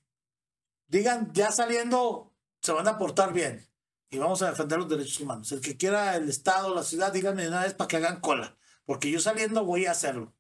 [0.88, 2.34] Digan, ya saliendo,
[2.64, 3.68] se van a portar bien.
[4.10, 5.52] Y vamos a defender los derechos humanos.
[5.52, 8.58] El que quiera el Estado, la ciudad, díganme de una vez para que hagan cola.
[8.86, 10.36] Porque yo saliendo voy a hacerlo.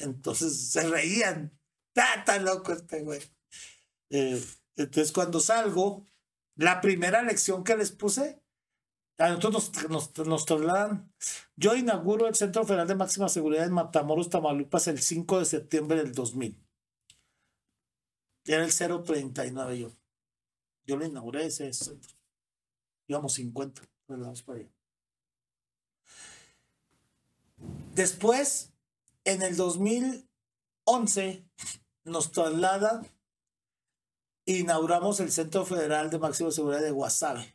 [0.00, 1.58] Entonces se reían.
[1.96, 3.20] ¡Ah, tan loco este güey!
[4.10, 4.42] Eh,
[4.76, 6.06] entonces, cuando salgo,
[6.56, 8.42] la primera lección que les puse,
[9.18, 11.10] a nosotros nos, nos, nos trasladan.
[11.56, 15.96] Yo inauguro el Centro Federal de Máxima Seguridad en Matamoros, Tamaulipas, el 5 de septiembre
[15.98, 16.62] del 2000.
[18.44, 18.72] Era el
[19.04, 19.92] 039 yo.
[20.84, 22.15] Yo lo inauguré ese centro.
[23.08, 24.70] Íbamos 50, trasladados para allá.
[27.94, 28.72] Después,
[29.24, 31.48] en el 2011,
[32.04, 33.06] nos trasladan
[34.46, 37.54] e inauguramos el Centro Federal de Máxima Seguridad de Guasave.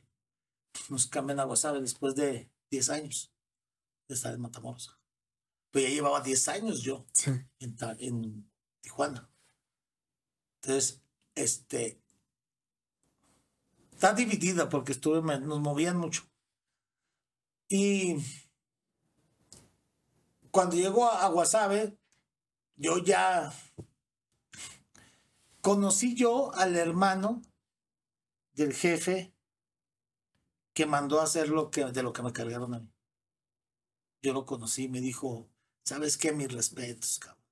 [0.90, 3.32] Nos cambian a Guasave después de 10 años
[4.08, 4.98] de estar en Matamoros.
[5.72, 7.32] Pues ya llevaba 10 años yo Sí.
[7.60, 9.30] en, Ta- en Tijuana.
[10.62, 11.02] Entonces,
[11.36, 12.01] este.
[14.02, 16.24] Está dividida porque estuve, nos movían mucho.
[17.70, 18.16] Y
[20.50, 22.00] cuando llego a, Guasave,
[22.78, 23.54] yo ya
[25.62, 27.44] conocí yo al hermano
[28.54, 29.36] del jefe
[30.74, 32.92] que mandó a hacer lo que, de lo que me cargaron a mí.
[34.24, 35.48] Yo lo conocí me dijo,
[35.86, 36.32] ¿sabes qué?
[36.32, 37.46] Mis respetos, cabrón.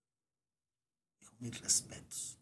[1.38, 2.39] Mis respetos.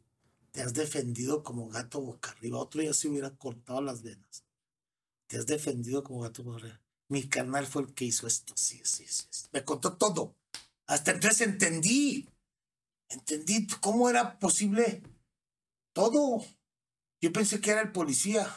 [0.57, 2.57] Te has defendido como gato boca arriba.
[2.57, 4.43] Otro ya se hubiera cortado las venas.
[5.27, 6.81] Te has defendido como gato boca arriba.
[7.09, 8.55] Mi carnal fue el que hizo esto.
[8.57, 9.45] Sí, sí, sí.
[9.51, 10.35] Me contó todo.
[10.87, 12.27] Hasta entonces entendí.
[13.07, 15.03] Entendí cómo era posible
[15.93, 16.43] todo.
[17.21, 18.51] Yo pensé que era el policía.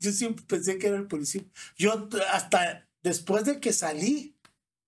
[0.00, 1.46] Yo siempre pensé que era el policía.
[1.78, 4.36] Yo hasta después de que salí,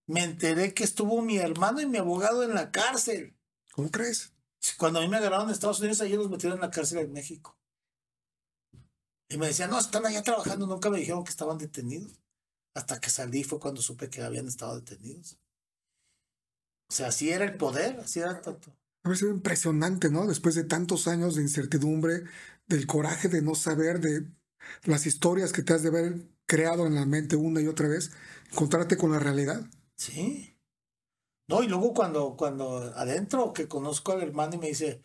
[0.06, 3.34] me enteré que estuvo mi hermano y mi abogado en la cárcel.
[3.72, 4.35] ¿Cómo crees?
[4.78, 7.12] Cuando a mí me agarraron en Estados Unidos, ellos los metieron en la cárcel en
[7.12, 7.58] México.
[9.28, 10.66] Y me decían, no, están allá trabajando.
[10.66, 12.20] Nunca me dijeron que estaban detenidos.
[12.74, 15.38] Hasta que salí fue cuando supe que habían estado detenidos.
[16.88, 18.76] O sea, así era el poder, así era tanto.
[19.02, 20.26] Haber sido impresionante, ¿no?
[20.26, 22.24] Después de tantos años de incertidumbre,
[22.66, 24.26] del coraje de no saber, de
[24.84, 28.12] las historias que te has de haber creado en la mente una y otra vez,
[28.52, 29.68] encontrarte con la realidad.
[29.96, 30.55] Sí.
[31.48, 35.02] No, y luego cuando, cuando adentro que conozco al hermano y me dice,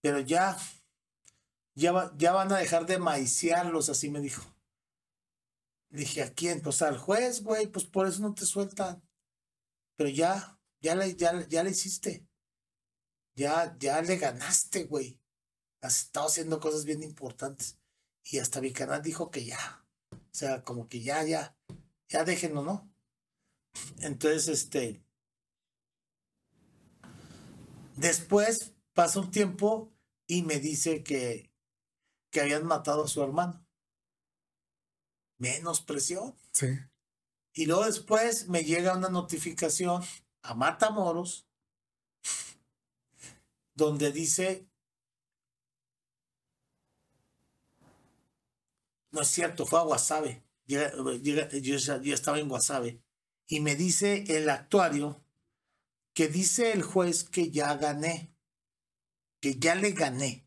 [0.00, 0.56] pero ya,
[1.74, 4.42] ya, ya van a dejar de maiciarlos, así me dijo.
[5.90, 6.60] Dije, ¿a quién?
[6.62, 9.02] Pues al juez, güey, pues por eso no te sueltan.
[9.94, 12.26] Pero ya, ya le, ya, ya le hiciste.
[13.34, 15.20] Ya, ya le ganaste, güey.
[15.80, 17.78] Has estado haciendo cosas bien importantes.
[18.24, 19.84] Y hasta mi canal dijo que ya.
[20.10, 21.56] O sea, como que ya, ya,
[22.08, 22.90] ya déjenlo, ¿no?
[24.00, 25.04] Entonces, este.
[27.96, 29.92] Después pasa un tiempo
[30.26, 31.50] y me dice que,
[32.30, 33.64] que habían matado a su hermano.
[35.38, 36.34] Menos presión.
[36.52, 36.68] Sí.
[37.54, 40.02] Y luego después me llega una notificación
[40.42, 41.46] a Matamoros
[43.74, 44.66] donde dice,
[49.10, 50.42] no es cierto, fue a Guasave.
[50.66, 50.78] Yo
[51.76, 53.02] ya, ya estaba en Guasave.
[53.46, 55.22] Y me dice el actuario
[56.14, 58.34] que dice el juez que ya gané,
[59.40, 60.46] que ya le gané,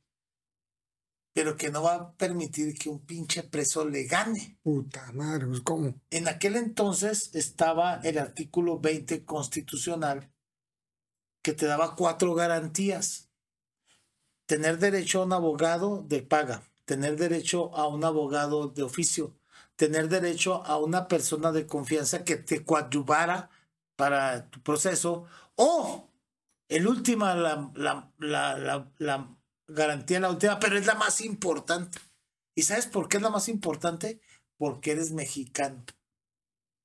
[1.34, 4.58] pero que no va a permitir que un pinche preso le gane.
[4.64, 6.00] Puta madre, pues cómo.
[6.10, 10.32] En aquel entonces estaba el artículo 20 constitucional
[11.42, 13.30] que te daba cuatro garantías.
[14.46, 19.36] Tener derecho a un abogado de paga, tener derecho a un abogado de oficio,
[19.76, 23.50] tener derecho a una persona de confianza que te coadyuvara
[23.96, 25.26] para tu proceso
[25.56, 26.12] o
[26.70, 29.38] el última, la, la, la, la,
[29.68, 32.00] garantía, la última, pero es la más importante.
[32.56, 34.20] ¿Y sabes por qué es la más importante?
[34.58, 35.84] Porque eres mexicano.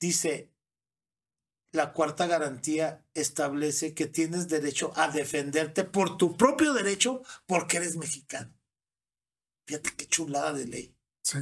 [0.00, 0.50] Dice,
[1.72, 7.96] la cuarta garantía establece que tienes derecho a defenderte por tu propio derecho porque eres
[7.96, 8.52] mexicano.
[9.66, 10.96] Fíjate qué chulada de ley.
[11.22, 11.38] Sí.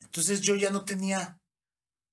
[0.00, 1.40] Entonces yo ya no tenía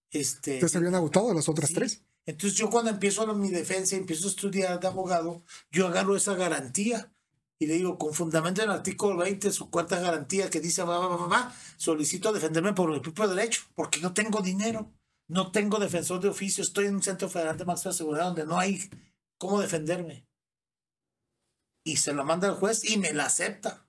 [0.10, 0.60] este.
[0.60, 1.76] ¿Te se habían agotado las otras Sí.
[1.76, 2.04] tres?
[2.32, 7.14] Entonces yo cuando empiezo mi defensa empiezo a estudiar de abogado, yo agarro esa garantía
[7.60, 10.98] y le digo, con fundamento en el artículo 20, su cuarta garantía que dice, va,
[10.98, 14.90] va, va, solicito defenderme por mi propio derecho, porque no tengo dinero,
[15.28, 18.58] no tengo defensor de oficio, estoy en un centro federal de máxima seguridad donde no
[18.58, 18.90] hay
[19.38, 20.26] cómo defenderme.
[21.84, 23.86] Y se lo manda el juez y me la acepta,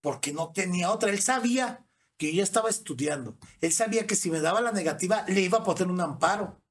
[0.00, 1.10] porque no tenía otra.
[1.10, 1.84] Él sabía
[2.16, 5.58] que yo ya estaba estudiando, él sabía que si me daba la negativa le iba
[5.58, 6.62] a poner un amparo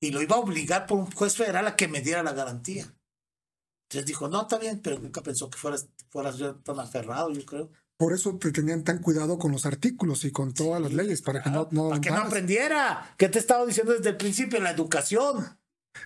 [0.00, 2.92] y lo iba a obligar por un juez federal a que me diera la garantía.
[3.88, 7.44] Entonces dijo, no, está bien, pero nunca pensó que fueras, fueras yo tan aferrado, yo
[7.46, 7.70] creo.
[7.98, 11.42] Por eso te tenían tan cuidado con los artículos y con todas las leyes, para
[11.42, 13.14] que no, no Para que no aprendiera.
[13.16, 14.60] ¿Qué te he estado diciendo desde el principio?
[14.60, 15.58] La educación.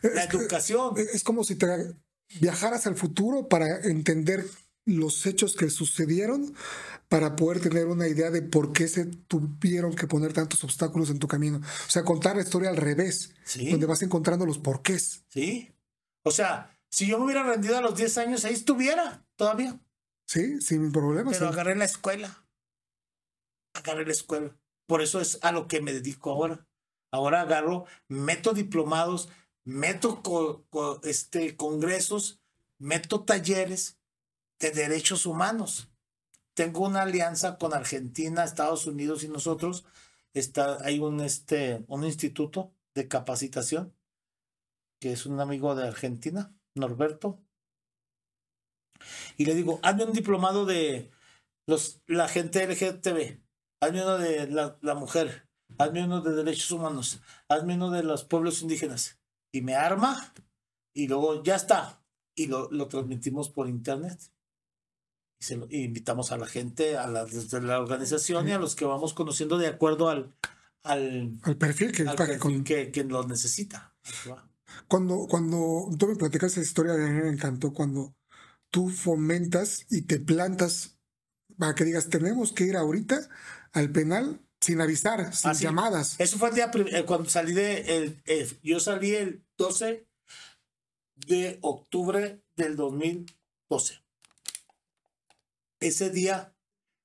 [0.02, 0.94] La Es que- educación.
[0.96, 1.66] Es como si te
[2.40, 4.44] viajaras al futuro para entender
[4.86, 6.54] los hechos que sucedieron,
[7.08, 11.18] para poder tener una idea de por qué se tuvieron que poner tantos obstáculos en
[11.18, 11.58] tu camino.
[11.58, 13.68] O sea, contar la historia al revés, Sí.
[13.70, 15.24] donde vas encontrando los porqués.
[15.28, 15.72] Sí.
[16.22, 19.80] O sea, si yo me hubiera rendido a los 10 años, ahí estuviera todavía.
[20.26, 21.34] Sí, sin problemas.
[21.36, 21.52] Pero sí.
[21.54, 22.44] agarré la escuela.
[23.74, 24.56] Agarré la escuela.
[24.86, 26.66] Por eso es a lo que me dedico ahora.
[27.12, 29.28] Ahora agarro, meto diplomados,
[29.64, 32.40] meto co- co- este, congresos,
[32.78, 33.98] meto talleres
[34.60, 35.90] de derechos humanos.
[36.54, 39.84] Tengo una alianza con Argentina, Estados Unidos y nosotros.
[40.34, 43.94] Está, hay un, este, un instituto de capacitación
[45.00, 47.40] que es un amigo de Argentina, Norberto.
[49.38, 51.10] Y le digo, hazme un diplomado de
[51.66, 53.40] los, la gente LGTB,
[53.80, 55.48] hazme uno de la, la mujer,
[55.78, 59.18] hazme uno de derechos humanos, hazme uno de los pueblos indígenas.
[59.52, 60.34] Y me arma
[60.94, 62.04] y luego ya está.
[62.36, 64.20] Y lo, lo transmitimos por internet.
[65.40, 68.58] Y, se lo, y invitamos a la gente, a la, desde la organización y a
[68.58, 70.34] los que vamos conociendo de acuerdo al,
[70.82, 73.94] al, Al perfil que, al perfil con- que, que lo necesita.
[74.86, 78.14] Cuando, cuando tú me platicas esa historia, a mí me encantó cuando
[78.70, 80.98] tú fomentas y te plantas
[81.58, 83.28] para que digas, tenemos que ir ahorita
[83.72, 86.20] al penal sin avisar, sin llamadas.
[86.20, 90.06] Eso fue el día eh, cuando salí de el, eh, yo salí el 12
[91.16, 93.99] de octubre del 2012.
[95.80, 96.54] Ese día,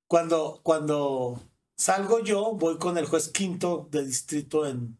[0.06, 1.42] cuando, cuando
[1.76, 4.98] salgo yo, voy con el juez quinto de distrito en,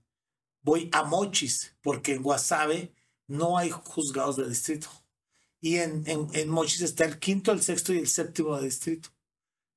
[0.62, 2.94] voy a Mochis, porque en Guasave
[3.28, 4.88] no hay juzgados de distrito.
[5.60, 9.10] Y en, en, en Mochis está el quinto, el sexto y el séptimo de distrito.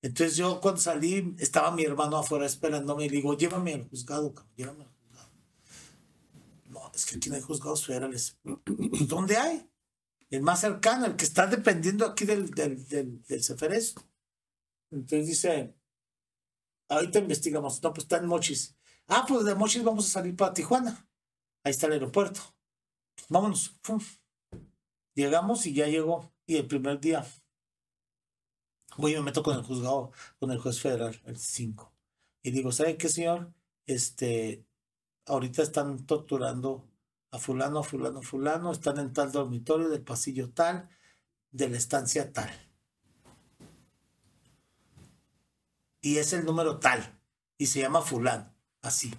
[0.01, 4.33] Entonces yo cuando salí, estaba mi hermano afuera esperándome y le digo, llévame al juzgado,
[4.33, 5.29] cabrón, llévame al juzgado.
[6.69, 8.37] No, es que aquí no hay juzgados federales.
[8.43, 9.68] "Pues, ¿Dónde hay?
[10.29, 13.41] El más cercano, el que está dependiendo aquí del, del, del, del.
[14.91, 15.75] Entonces dice,
[16.87, 17.81] ahorita investigamos.
[17.81, 18.75] No, pues está en Mochis.
[19.07, 21.07] Ah, pues de Mochis vamos a salir para Tijuana.
[21.63, 22.41] Ahí está el aeropuerto.
[23.27, 23.79] Vámonos.
[23.81, 23.99] Fum.
[25.15, 26.31] Llegamos y ya llegó.
[26.45, 27.25] Y el primer día
[28.97, 31.93] voy y me meto con el juzgado, con el juez federal, el 5.
[32.43, 33.53] Y digo, ¿sabe qué, señor?
[33.85, 34.65] Este,
[35.25, 36.88] ahorita están torturando
[37.31, 40.89] a fulano, fulano, fulano, están en tal dormitorio del pasillo tal,
[41.51, 42.49] de la estancia tal.
[46.01, 47.19] Y es el número tal.
[47.57, 48.55] Y se llama fulano.
[48.81, 49.13] Así.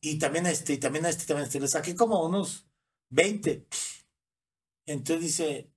[0.00, 1.60] Y también este, y también este, también este.
[1.60, 2.66] Le saqué como unos
[3.10, 3.66] 20.
[4.86, 5.72] Entonces dice,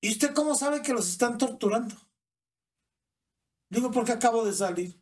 [0.00, 1.94] ¿y usted cómo sabe que los están torturando?
[3.68, 4.99] Digo, porque acabo de salir.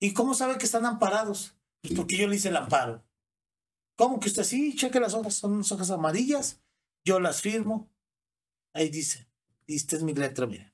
[0.00, 1.56] ¿Y cómo sabe que están amparados?
[1.82, 3.04] Pues porque yo le hice el amparo.
[3.96, 4.76] ¿Cómo que usted sí?
[4.76, 6.62] Cheque las hojas, son unas hojas amarillas.
[7.04, 7.90] Yo las firmo.
[8.74, 9.28] Ahí dice,
[9.66, 10.72] y esta es mi letra, mire.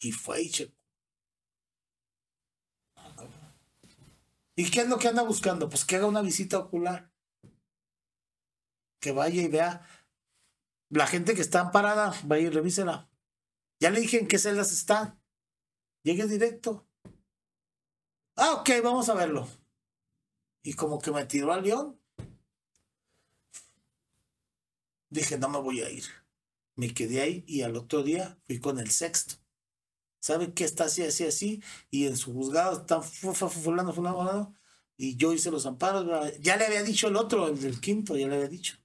[0.00, 0.76] Y fue y checó.
[4.56, 5.70] ¿Y qué es lo que anda buscando?
[5.70, 7.10] Pues que haga una visita ocular.
[9.00, 9.86] Que vaya y vea
[10.90, 13.08] la gente que está amparada, vaya y revísela.
[13.80, 15.18] Ya le dije en qué celdas están.
[16.02, 16.89] Llegue directo.
[18.42, 19.46] Ah, ok, vamos a verlo.
[20.62, 22.00] Y como que me tiró al león.
[25.10, 26.04] Dije, no me voy a ir.
[26.74, 29.34] Me quedé ahí y al otro día fui con el sexto.
[30.20, 31.62] ¿Sabe qué está así, así, así?
[31.90, 34.54] Y en su juzgado están fu- fu- fu- fulano, fulano, fulano.
[34.96, 36.06] Y yo hice los amparos.
[36.40, 38.78] Ya le había dicho el otro, el del quinto, ya le había dicho.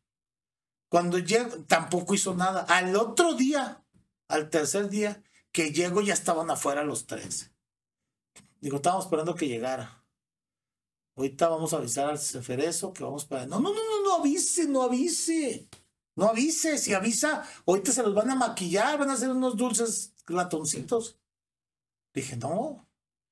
[0.89, 2.61] Cuando llego, tampoco hizo nada.
[2.63, 3.85] Al otro día,
[4.27, 5.23] al tercer día
[5.53, 7.51] que llego, ya estaban afuera los tres.
[8.61, 10.03] Digo, estábamos esperando que llegara.
[11.15, 13.45] ahorita vamos a avisar al Ceferezo que vamos para...
[13.45, 15.67] No, no, no, no, no avise, no avise.
[16.15, 20.13] No avise, si avisa, ahorita se los van a maquillar, van a hacer unos dulces
[20.25, 21.19] ratoncitos.
[22.13, 22.87] Dije, no,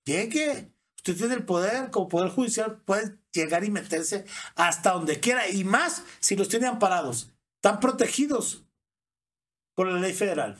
[0.05, 0.73] llegue.
[0.97, 4.25] Usted tiene el poder, como poder judicial, puede llegar y meterse
[4.55, 5.47] hasta donde quiera.
[5.49, 7.31] Y más si los tiene amparados.
[7.55, 8.65] Están protegidos
[9.75, 10.59] por la ley federal.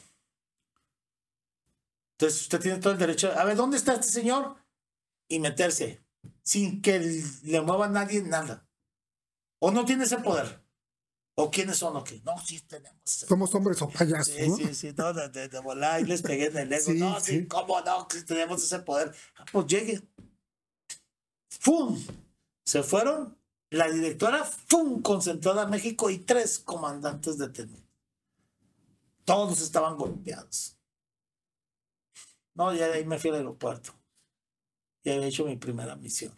[2.23, 3.33] Entonces usted tiene todo el derecho.
[3.37, 4.55] A ver, ¿dónde está este señor?
[5.27, 6.05] Y meterse
[6.41, 6.97] sin que
[7.43, 8.65] le mueva a nadie nada.
[9.59, 10.63] O no tiene ese poder.
[11.35, 12.21] ¿O quiénes son o qué?
[12.23, 13.01] No, sí tenemos.
[13.05, 14.33] Somos hombres o payasos.
[14.33, 14.55] Sí, ¿no?
[14.55, 16.85] sí, sí, no, de, de, de volar y les pegué en el ego.
[16.85, 17.45] Sí, no, sí.
[17.45, 18.07] ¿cómo no?
[18.09, 19.13] Si tenemos ese poder.
[19.35, 20.01] Ah, Pues llegue.
[21.49, 22.01] ¡Fum!
[22.65, 23.37] Se fueron.
[23.69, 25.01] La directora, ¡fum!
[25.01, 27.83] Concentrada a México y tres comandantes detenidos.
[29.25, 30.72] Todos estaban golpeados.
[32.55, 33.93] No, ya de ahí me fui al aeropuerto.
[35.03, 36.37] Ya había hecho mi primera misión.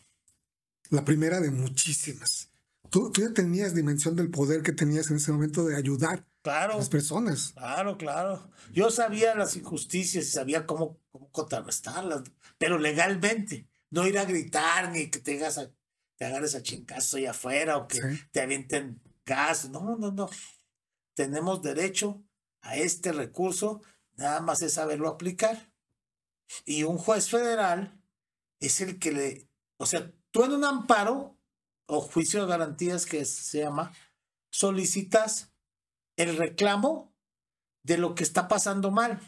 [0.90, 2.52] La primera de muchísimas.
[2.90, 6.68] Tú, tú ya tenías dimensión del poder que tenías en ese momento de ayudar a
[6.68, 7.52] las personas.
[7.54, 8.50] Claro, claro.
[8.72, 12.24] Yo sabía las injusticias y sabía cómo, cómo contrarrestarlas,
[12.58, 13.68] pero legalmente.
[13.90, 15.72] No ir a gritar ni que te, hagas a-
[16.18, 18.20] te agarres a chingazo allá afuera o que Sí.
[18.32, 19.70] te avienten gas.
[19.70, 20.30] No, no, no.
[21.16, 22.24] Tenemos derecho
[22.62, 23.82] a este recurso,
[24.16, 25.72] nada más es saberlo aplicar.
[26.66, 28.02] Y un juez federal
[28.60, 29.50] es el que le.
[29.78, 31.38] O sea, tú en un amparo
[31.88, 33.94] o juicio de garantías que se llama,
[34.50, 35.52] solicitas
[36.16, 37.14] el reclamo
[37.84, 39.22] de lo que está pasando mal.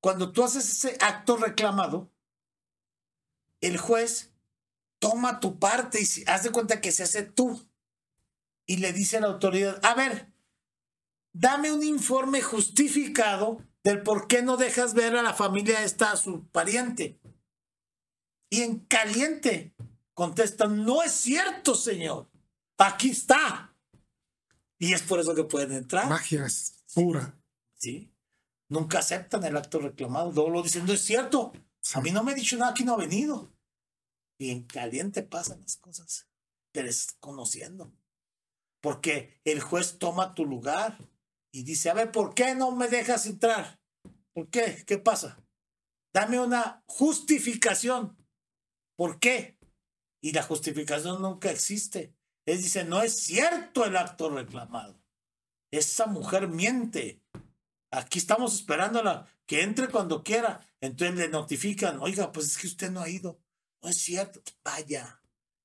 [0.00, 2.12] Cuando tú haces ese acto reclamado,
[3.60, 4.32] el juez
[4.98, 7.68] toma tu parte y haz de cuenta que se hace tú
[8.66, 10.32] y le dice a la autoridad, a ver,
[11.32, 16.16] dame un informe justificado del por qué no dejas ver a la familia esta, a
[16.16, 17.20] su pariente.
[18.50, 19.76] Y en caliente
[20.12, 22.28] contestan, no es cierto, señor.
[22.78, 23.76] Aquí está.
[24.80, 26.08] Y es por eso que pueden entrar.
[26.08, 27.38] Magia es pura.
[27.74, 28.12] ¿sí?
[28.68, 30.32] Nunca aceptan el acto reclamado.
[30.32, 31.52] Luego lo dicen, no es cierto.
[31.94, 33.52] A mí no me ha dicho nada, aquí no ha venido.
[34.36, 36.26] Y en caliente pasan las cosas.
[36.72, 37.92] Pero es conociendo.
[38.80, 40.98] Porque el juez toma tu lugar
[41.56, 43.80] y dice, a ver, ¿por qué no me dejas entrar?
[44.34, 44.84] ¿Por qué?
[44.86, 45.42] ¿Qué pasa?
[46.12, 48.14] Dame una justificación.
[48.94, 49.56] ¿Por qué?
[50.20, 52.14] Y la justificación nunca existe.
[52.44, 55.02] Él dice, no es cierto el acto reclamado.
[55.70, 57.22] Esa mujer miente.
[57.90, 60.60] Aquí estamos esperándola que entre cuando quiera.
[60.82, 63.40] Entonces le notifican, oiga, pues es que usted no ha ido.
[63.82, 64.42] No es cierto.
[64.62, 65.22] Vaya.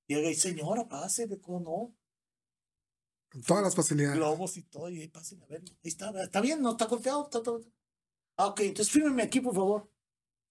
[0.07, 1.97] Llega y señora, pásele, ¿cómo no?
[3.31, 4.17] Con todas las facilidades.
[4.17, 5.61] Globos y todo, y ahí pásenle a ver.
[5.61, 7.23] Ahí está, está bien, no está golpeado.
[7.23, 7.63] Está todo.
[8.37, 9.89] Ah, ok, entonces fírmeme aquí, por favor.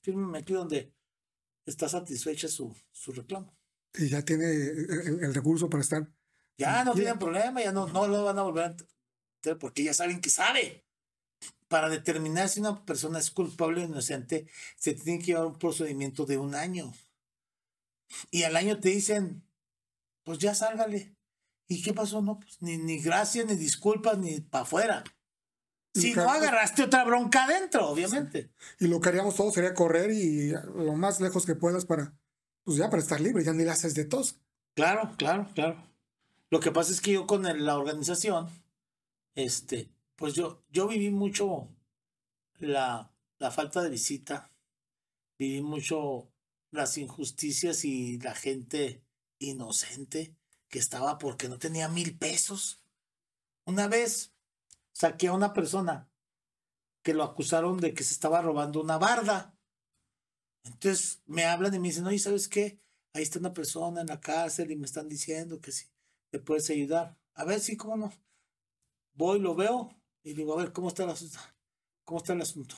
[0.02, 0.94] Fírmeme aquí donde
[1.66, 3.54] está satisfecha su, su reclamo.
[3.94, 6.10] Y ya tiene el, el recurso para estar.
[6.56, 9.94] Ya no tienen problema, ya no, no lo van a volver a entender porque ya
[9.94, 10.84] saben que sabe.
[11.68, 14.46] Para determinar si una persona es culpable o inocente,
[14.76, 16.92] se tiene que llevar un procedimiento de un año.
[18.30, 19.42] Y al año te dicen,
[20.24, 21.14] pues ya sálgale.
[21.70, 22.20] ¿Y qué pasó?
[22.20, 25.04] No, pues ni, ni gracias, ni disculpas, ni para afuera.
[25.94, 28.50] Si no agarraste otra bronca adentro, obviamente.
[28.80, 32.12] Y lo que haríamos todos sería correr y lo más lejos que puedas para,
[32.64, 34.40] pues ya para estar libre, ya ni le haces de tos.
[34.74, 35.80] Claro, claro, claro.
[36.50, 38.48] Lo que pasa es que yo con el- la organización,
[39.36, 41.68] este, pues yo, yo viví mucho
[42.58, 44.50] la, la falta de visita,
[45.38, 46.28] viví mucho
[46.72, 49.02] las injusticias y la gente
[49.38, 50.34] inocente
[50.70, 52.82] que estaba porque no tenía mil pesos.
[53.66, 54.32] Una vez
[54.92, 56.10] saqué a una persona
[57.02, 59.58] que lo acusaron de que se estaba robando una barda.
[60.64, 62.80] Entonces me hablan y me dicen, oye, ¿sabes qué?
[63.12, 65.86] Ahí está una persona en la cárcel y me están diciendo que si
[66.30, 67.18] le puedes ayudar.
[67.34, 68.12] A ver, sí, cómo no.
[69.14, 69.90] Voy, lo veo
[70.22, 71.38] y digo, a ver, ¿cómo está el asunto?
[72.04, 72.76] ¿Cómo está el asunto?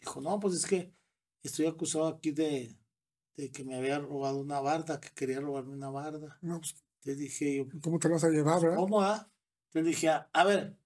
[0.00, 0.94] Dijo, no, pues es que
[1.42, 2.76] estoy acusado aquí de,
[3.36, 6.38] de que me había robado una barda, que quería robarme una barda.
[6.42, 8.76] No, pues, dije yo, ¿Cómo te lo vas a llevar, verdad?
[8.76, 9.30] ¿cómo ah?
[9.72, 10.78] Le dije, a a ver,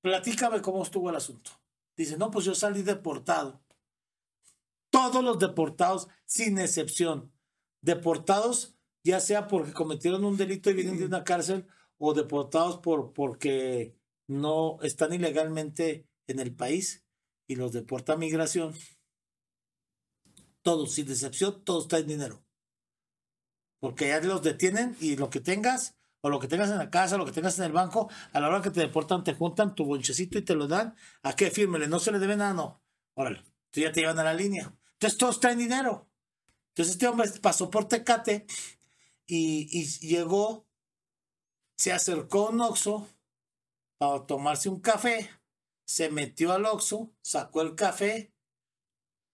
[0.00, 1.50] platícame cómo estuvo el asunto.
[1.96, 3.62] Dice, no, pues yo salí deportado.
[4.88, 7.30] Todos los deportados, sin excepción,
[7.82, 11.66] deportados ya sea porque cometieron un delito y vienen de una cárcel
[11.98, 13.96] o deportados por porque
[14.26, 17.04] no están ilegalmente en el país
[17.46, 18.74] y los deporta migración.
[20.62, 22.44] Todos, sin excepción, todos traen dinero.
[23.80, 27.16] Porque ya los detienen y lo que tengas, o lo que tengas en la casa,
[27.16, 29.84] lo que tengas en el banco, a la hora que te deportan, te juntan tu
[29.86, 30.94] bonchecito y te lo dan.
[31.22, 31.50] ¿A qué?
[31.50, 32.82] Fírmele, no se le debe nada, no.
[33.14, 34.74] Órale, tú ya te llevan a la línea.
[34.94, 36.10] Entonces todos traen dinero.
[36.68, 38.46] Entonces este hombre pasó por Tecate
[39.26, 40.66] y, y llegó,
[41.76, 43.08] se acercó a un Oxxo
[43.96, 45.30] para tomarse un café,
[45.84, 48.32] se metió al Oxxo, sacó el café,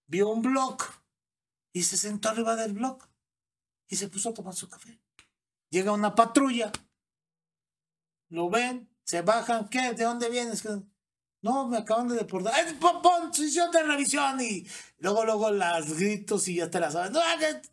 [0.06, 0.78] vio un blog
[1.76, 3.06] y se sentó arriba del blog
[3.86, 4.98] y se puso a tomar su café.
[5.68, 6.72] Llega una patrulla,
[8.30, 9.92] lo ven, se bajan, ¿qué?
[9.92, 10.66] ¿De dónde vienes?
[11.42, 12.54] No, me acaban de deportar.
[12.64, 14.40] ¡Es posición de revisión!
[14.40, 14.66] Y
[15.00, 17.12] luego, luego las gritos y ya te las saben.
[17.12, 17.20] ¡No!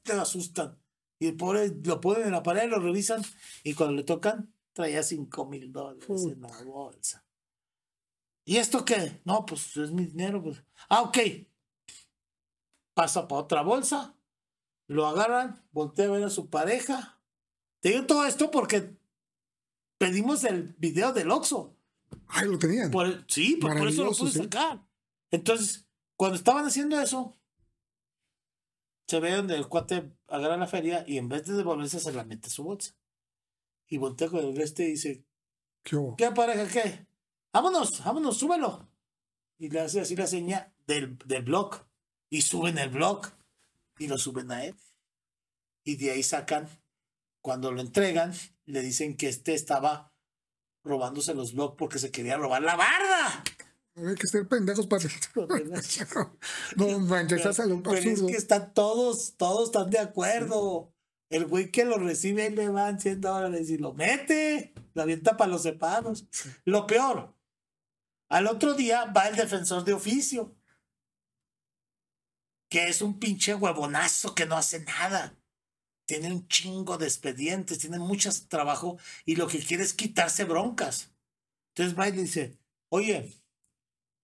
[0.03, 0.77] Te asustan.
[1.17, 3.21] Y el pobre lo ponen en la pared, lo revisan
[3.63, 7.25] y cuando le tocan, traía cinco mil dólares en la bolsa.
[8.43, 9.21] ¿Y esto qué?
[9.23, 10.43] No, pues es mi dinero.
[10.43, 10.61] Pues.
[10.89, 11.17] Ah, ok.
[12.93, 14.15] Pasa para otra bolsa,
[14.87, 17.19] lo agarran, voltea a ver a su pareja.
[17.79, 18.95] Te digo todo esto porque
[19.97, 21.75] pedimos el video del Oxxo.
[22.27, 22.91] Ay, lo tenían.
[22.91, 24.37] Por- sí, por, por eso lo pude sí.
[24.39, 24.85] sacar.
[25.31, 27.35] Entonces, cuando estaban haciendo eso,
[29.07, 32.23] se ve donde el cuate agarra la feria y en vez de devolverse se la
[32.23, 32.95] mete a su bolsa.
[33.87, 35.25] Y voltea con el este y dice,
[35.83, 35.97] ¿Qué?
[36.17, 37.07] ¿qué pareja qué?
[37.51, 38.87] Vámonos, vámonos, súbelo.
[39.57, 41.85] Y le hace así la seña del, del blog.
[42.33, 43.27] Y suben el blog
[43.99, 44.75] y lo suben a él.
[45.83, 46.67] Y de ahí sacan,
[47.43, 48.33] cuando lo entregan,
[48.65, 50.11] le dicen que este estaba
[50.83, 53.43] robándose los blogs porque se quería robar la barda.
[53.95, 55.03] Hay que ser pendejos para.
[56.75, 60.91] no manches, estás lo Pero es que están todos, todos están de acuerdo.
[61.29, 65.51] El güey que lo recibe le van 100 dólares y lo mete, lo avienta para
[65.51, 66.25] los separos.
[66.65, 67.35] Lo peor,
[68.27, 70.55] al otro día va el defensor de oficio,
[72.73, 75.37] que es un pinche huevonazo que no hace nada.
[76.07, 81.13] Tiene un chingo de expedientes, tiene mucho trabajo y lo que quiere es quitarse broncas.
[81.69, 82.57] Entonces va y le dice,
[82.89, 83.31] oye,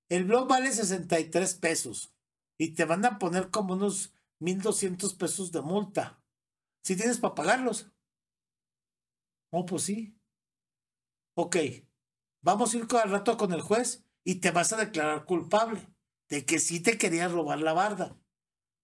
[0.10, 2.12] el blog vale 63 pesos
[2.58, 6.20] y te van a poner como unos 1200 pesos de multa.
[6.84, 7.92] Si tienes para pagarlos.
[9.52, 10.18] Oh, pues sí.
[11.36, 11.56] Ok,
[12.42, 15.88] vamos a ir al rato con el juez y te vas a declarar culpable
[16.30, 18.20] de que sí te querías robar la barda.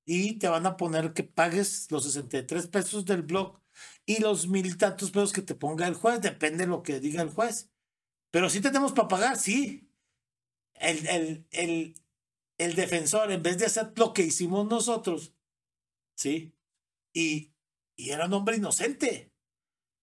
[0.06, 3.60] Y te van a poner que pagues los 63 pesos del blog
[4.06, 7.22] y los mil tantos pesos que te ponga el juez, depende de lo que diga
[7.22, 7.72] el juez.
[8.32, 9.90] Pero sí tenemos para pagar, sí.
[10.74, 11.96] El, el, el,
[12.58, 15.34] el defensor, en vez de hacer lo que hicimos nosotros,
[16.16, 16.54] ¿sí?
[17.14, 17.54] Y,
[17.96, 19.34] y era un hombre inocente,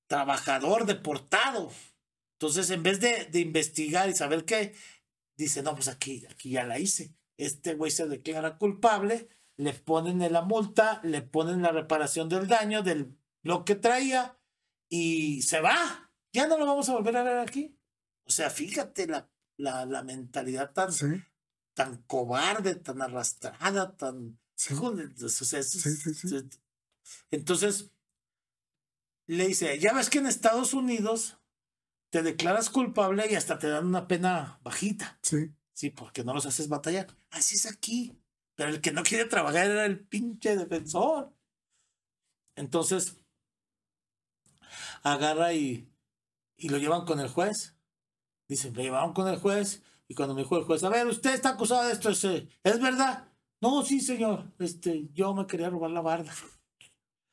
[0.06, 1.70] trabajador, deportado.
[2.34, 4.74] Entonces, en vez de, de investigar y saber qué,
[5.36, 7.14] dice, no, pues aquí, aquí ya la hice.
[7.36, 12.48] Este güey se declara culpable, le ponen en la multa, le ponen la reparación del
[12.48, 14.38] daño, del lo que traía,
[14.88, 16.12] y se va.
[16.32, 17.76] Ya no lo vamos a volver a ver aquí.
[18.24, 21.06] O sea, fíjate la, la, la mentalidad tan, Sí,
[21.74, 24.38] tan cobarde, tan arrastrada, tan...
[24.54, 24.74] sí.
[24.74, 25.60] O sea,
[27.30, 27.90] Entonces,
[29.26, 31.38] le dice, ya ves que en Estados Unidos
[32.10, 35.52] te declaras culpable y hasta te dan una pena bajita, sí.
[35.72, 35.90] ¿sí?
[35.90, 37.16] Porque no los haces batallar.
[37.30, 38.21] Así es aquí.
[38.68, 41.32] El que no quiere trabajar era el pinche defensor.
[42.56, 43.16] Entonces,
[45.02, 45.88] agarra y,
[46.56, 47.76] y lo llevan con el juez.
[48.48, 49.82] Dicen, lo llevaron con el juez.
[50.08, 52.80] Y cuando me dijo el juez, a ver, usted está acusado de esto, ¿es, ¿es
[52.80, 53.28] verdad?
[53.60, 54.52] No, sí, señor.
[54.58, 56.32] Este, yo me quería robar la barda.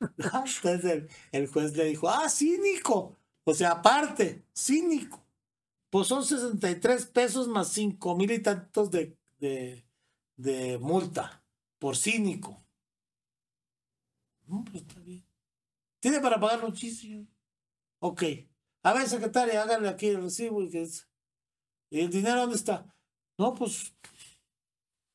[0.00, 3.18] Entonces el, juez le dijo, ah, cínico.
[3.44, 5.26] O sea, aparte, cínico.
[5.90, 9.16] Pues son 63 pesos más 5 mil y tantos de,
[10.40, 11.44] de multa
[11.78, 12.64] por cínico.
[14.46, 15.24] No, pues está bien.
[16.00, 16.74] ¿Tiene para pagarlo?
[16.74, 17.26] Sí, señor.
[18.00, 18.22] Ok.
[18.82, 21.08] A ver, secretaria, hágale aquí el recibo y que es.
[21.90, 22.94] ¿Y el dinero dónde está?
[23.38, 23.94] No, pues.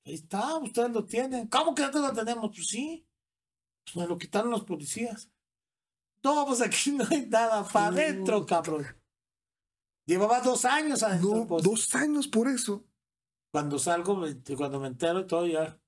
[0.06, 1.48] Ahí está, ustedes lo tienen.
[1.48, 2.52] ¿Cómo que nosotros lo tenemos?
[2.56, 3.08] Pues sí.
[3.84, 5.32] Pues me lo quitaron los policías.
[6.24, 8.86] No, pues aquí no hay nada para adentro, cabrón.
[10.06, 11.36] Llevaba dos años adentro.
[11.36, 11.64] No, pues.
[11.64, 12.86] dos años por eso.
[13.56, 14.22] Cuando salgo,
[14.58, 15.80] cuando me entero y todo, ya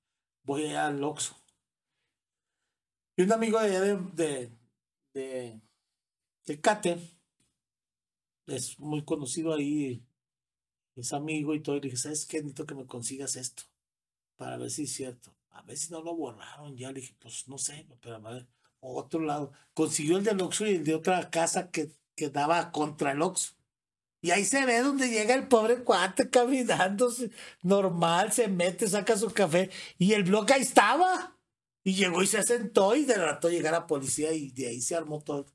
[0.42, 1.36] voy allá al Oxxo.
[3.14, 4.52] Y un amigo de allá de, de,
[5.12, 5.60] de,
[6.46, 6.98] de Cate,
[8.46, 10.02] es muy conocido ahí,
[10.96, 12.38] es amigo y todo, y le dije, ¿sabes qué?
[12.38, 13.64] Necesito que me consigas esto,
[14.36, 15.36] para ver si es cierto.
[15.50, 16.90] A ver si no lo borraron ya.
[16.90, 18.48] Le dije, pues no sé, pero a ver,
[18.80, 19.52] otro lado.
[19.74, 23.57] Consiguió el del Oxxo y el de otra casa que, que daba contra el Oxxo.
[24.20, 27.12] Y ahí se ve donde llega el pobre cuate caminando
[27.62, 31.36] normal, se mete, saca su café y el bloque ahí estaba.
[31.84, 34.96] Y llegó y se sentó y de rato llegar a policía y de ahí se
[34.96, 35.46] armó todo.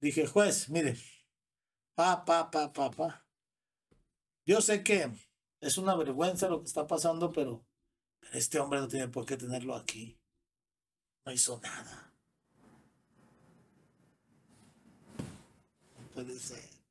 [0.00, 0.96] Dije, juez, mire,
[1.94, 3.26] pa, pa, pa, pa, pa.
[4.46, 5.10] Yo sé que
[5.60, 7.64] es una vergüenza lo que está pasando, pero
[8.32, 10.18] este hombre no tiene por qué tenerlo aquí.
[11.24, 12.12] No hizo nada.
[15.98, 16.81] No puede ser.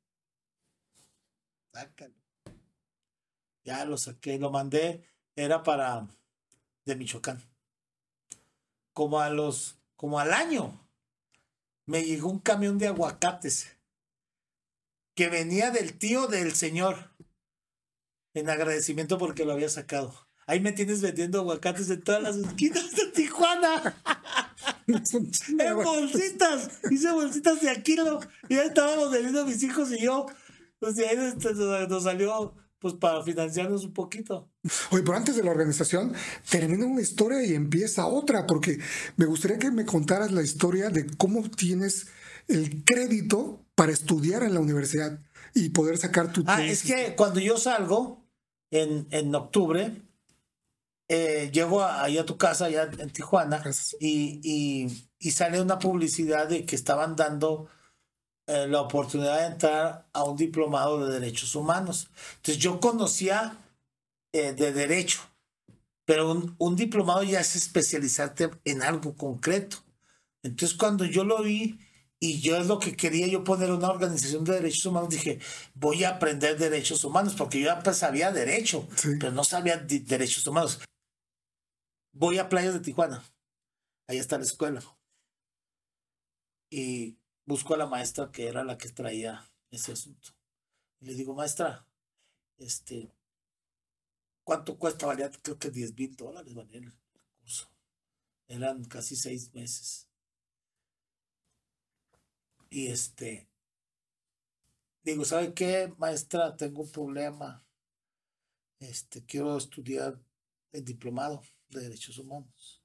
[1.73, 2.15] Sácalo.
[3.64, 5.07] Ya lo saqué, lo mandé.
[5.35, 6.07] Era para
[6.85, 7.41] de Michoacán.
[8.93, 10.80] Como a los, como al año,
[11.85, 13.77] me llegó un camión de aguacates
[15.15, 17.11] que venía del tío del señor
[18.34, 20.27] en agradecimiento porque lo había sacado.
[20.48, 23.95] Ahí me tienes vendiendo aguacates en todas las esquinas de Tijuana.
[24.88, 26.69] en bolsitas.
[26.89, 27.95] Hice bolsitas de aquí.
[28.49, 30.26] Y ya estábamos vendiendo mis hijos y yo.
[30.81, 34.49] Pues de ahí este, nos salió pues para financiarnos un poquito.
[34.89, 36.13] Oye, pero antes de la organización,
[36.49, 38.79] termina una historia y empieza otra, porque
[39.15, 42.07] me gustaría que me contaras la historia de cómo tienes
[42.47, 45.19] el crédito para estudiar en la universidad
[45.53, 46.43] y poder sacar tu...
[46.47, 48.25] Ah, es que cuando yo salgo
[48.71, 50.01] en, en octubre,
[51.07, 53.61] eh, llego ahí a tu casa, allá en Tijuana,
[53.99, 57.67] y, y, y, sale una publicidad de que estaban dando
[58.51, 62.09] eh, la oportunidad de entrar a un diplomado de derechos humanos.
[62.35, 63.57] Entonces yo conocía
[64.33, 65.21] eh, de derecho,
[66.03, 69.77] pero un, un, diplomado ya es especializarte en algo concreto.
[70.43, 71.79] Entonces cuando yo lo vi
[72.19, 75.39] y yo es lo que quería yo poner una organización de derechos humanos, dije,
[75.73, 78.85] voy a aprender derechos humanos, porque yo ya pues, sabía derecho,
[79.17, 80.81] pero no sabía derechos humanos.
[82.11, 83.23] Voy a Playas de Tijuana,
[84.09, 84.83] ahí está la escuela.
[86.69, 87.20] Y
[87.51, 90.29] busco a la maestra que era la que traía ese asunto.
[91.01, 91.85] Y le digo, maestra,
[92.57, 93.13] este,
[94.45, 95.05] ¿cuánto cuesta?
[95.05, 96.93] Valía creo que 10 mil dólares valía el
[97.41, 97.69] curso.
[98.47, 100.07] Eran casi seis meses.
[102.69, 103.49] Y este,
[105.03, 106.55] digo, ¿sabe qué, maestra?
[106.55, 107.65] Tengo un problema.
[108.79, 110.17] Este, quiero estudiar
[110.71, 112.81] el diplomado de derechos humanos.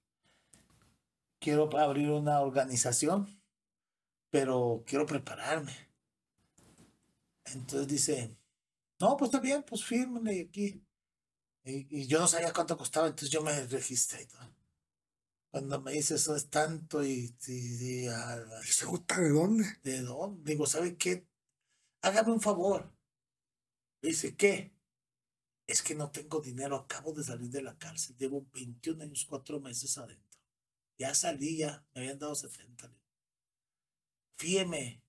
[1.38, 3.35] Quiero abrir una organización
[4.30, 5.72] pero quiero prepararme.
[7.44, 8.36] Entonces dice,
[9.00, 10.82] no, pues está bien, pues fírmale aquí.
[11.64, 14.28] Y, yo no sabía cuánto costaba, entonces yo me registré.
[15.50, 17.34] Cuando me dice eso es tanto y...
[17.46, 18.36] y, ah,
[19.16, 19.64] ¿De dónde?
[19.82, 20.52] ¿De dónde?
[20.52, 21.26] Digo, ¿sabe qué?
[22.02, 22.92] Hágame un favor.
[24.02, 24.72] Dice, ¿qué?
[25.66, 29.60] Es que no tengo dinero, acabo de salir de la cárcel, llevo 21 años, 4
[29.60, 30.38] meses adentro.
[30.98, 32.88] Ya salí, ya, me habían dado 70
[34.36, 35.02] fíjeme,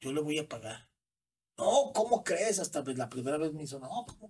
[0.00, 0.88] yo le voy a pagar.
[1.56, 2.58] No, ¿cómo crees?
[2.58, 4.28] Hasta la primera vez me hizo, no, ¿cómo?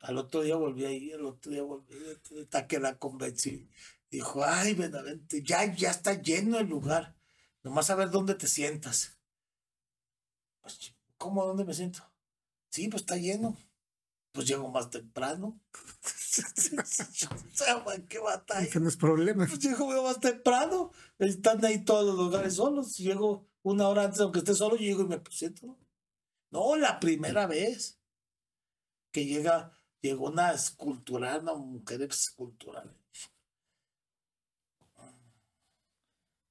[0.00, 1.94] Al otro día volví a ir, al otro día volví,
[2.42, 3.68] hasta que la convencí.
[4.10, 7.16] Dijo, ay, Benavente, ya, ya está lleno el lugar.
[7.62, 9.18] Nomás a ver dónde te sientas.
[10.60, 11.44] Pues, ¿cómo?
[11.44, 12.02] ¿Dónde me siento?
[12.68, 13.56] Sí, pues está lleno.
[14.32, 15.60] Pues llego más temprano.
[18.08, 18.80] ¿Qué batalla?
[18.80, 19.46] no es problema.
[19.46, 20.92] Pues llego más temprano.
[21.18, 22.96] Están ahí todos los lugares solos.
[22.98, 25.76] Llego una hora antes, aunque esté solo, yo llego y me presento.
[26.50, 27.98] No, la primera vez
[29.12, 32.94] que llega, llegó una escultural, una mujer escultural.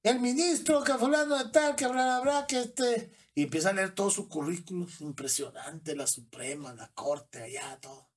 [0.02, 3.10] El ministro, que fulano de tal, que bla, bla, bla, que este.
[3.34, 8.08] Y empieza a leer todo su currículum, impresionante, la Suprema, la Corte, allá, todo.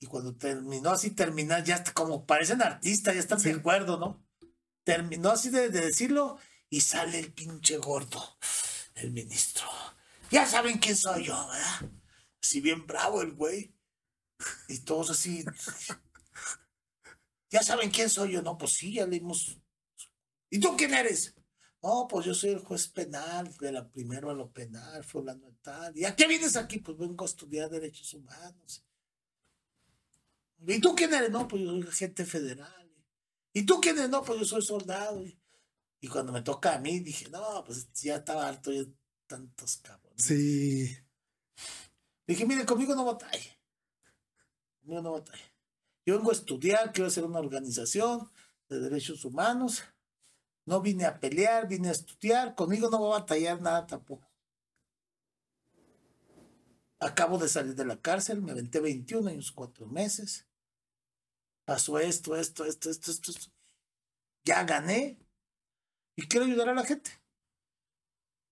[0.00, 4.26] Y cuando terminó así, terminar, ya como parecen artistas, ya están de acuerdo, ¿no?
[4.82, 6.38] Terminó así de, decirlo
[6.70, 8.38] y sale el pinche gordo,
[8.94, 9.66] el ministro.
[10.30, 11.90] Ya saben quién soy yo, ¿verdad?
[12.42, 13.76] Así bien bravo el güey.
[14.68, 15.44] Y todos así.
[17.50, 18.56] ya saben quién soy yo, ¿no?
[18.56, 19.58] Pues sí, ya leímos.
[20.48, 21.34] ¿Y tú quién eres?
[21.82, 25.56] No, pues yo soy el juez penal, de la primero a lo penal, fulano de
[25.60, 25.96] tal.
[25.96, 26.78] ¿Y a qué vienes aquí?
[26.78, 28.82] Pues vengo a estudiar derechos humanos.
[30.66, 31.30] ¿Y tú quién eres?
[31.30, 32.92] No, pues yo soy agente federal.
[33.52, 34.10] ¿Y tú quién eres?
[34.10, 35.24] No, pues yo soy soldado.
[36.00, 38.92] Y cuando me toca a mí, dije, no, pues ya estaba harto de
[39.26, 40.24] tantos cabrones.
[40.24, 40.96] Sí.
[42.26, 43.58] Dije, mire, conmigo no batalle.
[44.80, 45.54] Conmigo no batalle.
[46.06, 48.30] Yo vengo a estudiar, quiero hacer una organización
[48.68, 49.84] de derechos humanos.
[50.66, 52.54] No vine a pelear, vine a estudiar.
[52.54, 54.30] Conmigo no va a batallar nada tampoco.
[56.98, 60.49] Acabo de salir de la cárcel, me aventé 21 años, 4 meses
[61.70, 63.32] pasó esto, esto, esto, esto, esto,
[64.44, 65.20] Ya gané
[66.16, 67.12] y quiero ayudar a la gente.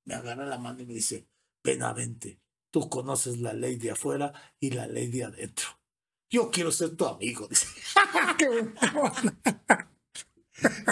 [0.04, 1.26] Me agarra la mano y me dice,
[1.64, 2.40] Benavente,
[2.70, 5.66] tú conoces la ley de afuera y la ley de adentro.
[6.30, 7.48] Yo quiero ser tu amigo.
[7.50, 7.66] Dice.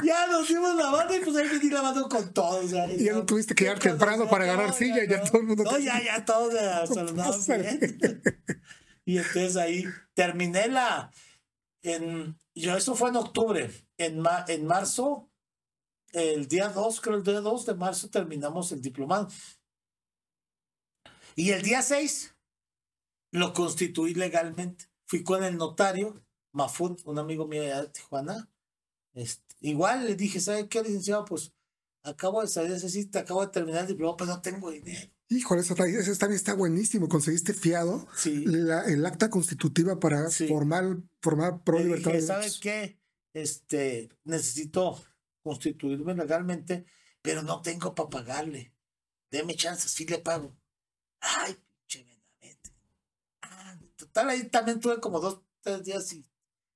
[0.02, 2.72] ya nos dimos la mano y pues ahí me di la mano con todos.
[2.72, 5.62] Y ya no tuviste que llegar temprano para agarrar silla, ya, todo el mundo.
[5.62, 6.52] No, ya, ya todos
[9.04, 9.84] Y entonces ahí
[10.14, 11.12] terminé la,
[12.54, 13.70] yo, eso fue en octubre.
[13.98, 15.30] En, en marzo,
[16.12, 19.28] el día 2, creo el día 2 de marzo terminamos el diplomado.
[21.34, 22.34] Y el día 6
[23.32, 24.86] lo constituí legalmente.
[25.06, 28.50] Fui con el notario, Mafut, un amigo mío de Tijuana.
[29.12, 31.24] Este, igual le dije, ¿sabe qué, licenciado?
[31.24, 31.52] Pues
[32.02, 35.15] acabo de salir de acabo de terminar el diplomado, pero no tengo dinero.
[35.28, 37.08] Híjole, eso, también está buenísimo.
[37.08, 38.44] Conseguiste fiado Sí.
[38.46, 40.46] la- el acta constitutiva para Sí.
[40.46, 42.60] formar, formar pro libertad dije, de ¿sabe derechos.
[42.60, 43.00] qué?
[43.34, 45.02] Este, necesito
[45.42, 46.86] constituirme legalmente,
[47.22, 48.72] pero no tengo para pagarle.
[49.30, 50.56] Deme chance, sí le pago.
[51.20, 51.56] Ay,
[51.88, 52.70] pinche Benavente.
[53.42, 56.24] Ah, total, ahí también tuve como dos, tres días y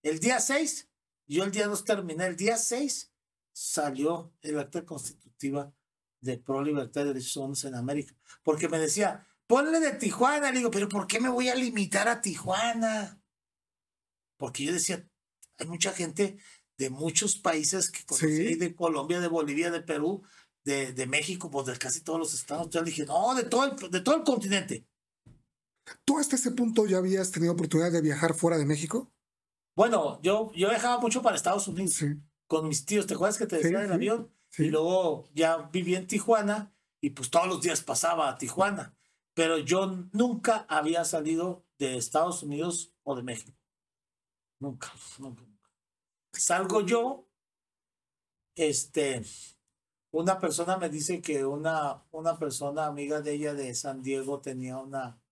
[0.03, 0.89] el día 6,
[1.29, 3.13] yo el día 2 terminé, el día 6
[3.53, 5.73] salió el acta constitutiva
[6.21, 10.59] de Pro Libertad de Derechos Humanos en América, porque me decía, ponle de Tijuana, le
[10.59, 13.21] digo, pero ¿por qué me voy a limitar a Tijuana?
[14.37, 15.07] Porque yo decía,
[15.59, 16.39] hay mucha gente
[16.79, 18.55] de muchos países que conocí, Sí.
[18.55, 20.23] de Colombia, de Bolivia, de Perú,
[20.65, 22.71] de, de México, pues de casi todos los estados.
[22.71, 24.87] Yo le dije, no, de todo el, de todo el continente.
[26.05, 29.13] ¿Tú hasta ese punto ya habías tenido oportunidad de viajar fuera de México?
[29.77, 32.07] Bueno, yo, yo viajaba mucho para Estados Unidos Sí.
[32.47, 34.33] con mis tíos, ¿te acuerdas que te decía Sí, del avión?
[34.51, 34.67] Sí.
[34.67, 38.97] Y luego ya viví en Tijuana y pues todos los días pasaba a Tijuana.
[39.35, 43.57] Pero yo nunca había salido de Estados Unidos o de México.
[44.61, 45.71] Nunca, nunca, nunca.
[46.33, 47.27] Salgo yo,
[48.55, 49.23] este,
[50.13, 54.79] una persona me dice que una, una persona amiga de ella de San Diego tenía
[54.79, 55.23] una,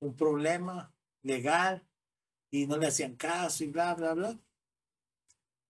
[0.00, 1.86] un problema legal
[2.50, 4.38] y no le hacían caso y bla, bla, bla.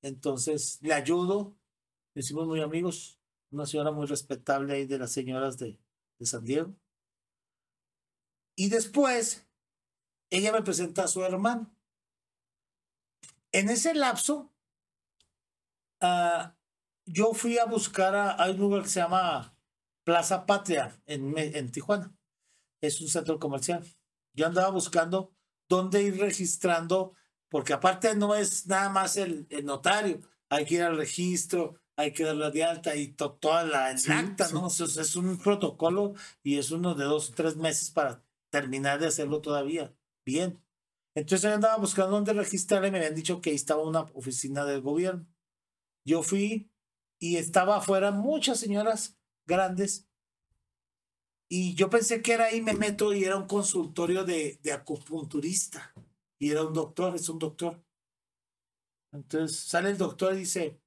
[0.02, 1.57] Entonces le ayudo,
[2.20, 3.18] hicimos muy amigos,
[3.50, 5.78] una señora muy respetable ahí de las señoras de,
[6.18, 6.74] de San Diego.
[8.56, 9.46] Y después
[10.30, 11.74] ella me presenta a su hermano.
[13.52, 14.52] En ese lapso,
[16.00, 16.56] ah,
[17.06, 19.56] yo fui a buscar a, un lugar que se llama
[20.04, 22.14] Plaza Patria en, en Tijuana.
[22.80, 23.86] Es un centro comercial.
[24.34, 25.32] Yo andaba buscando
[25.68, 27.14] dónde ir registrando,
[27.48, 32.22] porque aparte no es nada más el notario, hay que ir al registro, hay que
[32.22, 34.54] darla de alta y to- toda la el Sí, acta, sí.
[34.54, 34.66] ¿no?
[34.66, 36.14] O sea, es, un protocolo
[36.44, 39.92] y es uno de dos o tres meses para terminar de hacerlo todavía.
[40.24, 40.62] Bien.
[41.16, 44.64] Entonces yo andaba buscando dónde registrar y me habían dicho que ahí estaba una oficina
[44.64, 45.26] del gobierno.
[46.06, 46.70] Yo fui
[47.20, 50.08] y estaba afuera muchas señoras grandes
[51.50, 55.92] y yo pensé que era ahí, me meto y era un consultorio de, de acupunturista.
[56.38, 57.82] Y era un doctor, es un doctor.
[59.12, 60.80] Entonces sale el doctor y dice,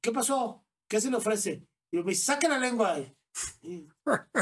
[0.00, 0.64] ¿qué pasó?
[0.88, 1.66] ¿Qué se le ofrece?
[1.90, 2.98] Y yo me saque la lengua.
[3.62, 3.88] Y,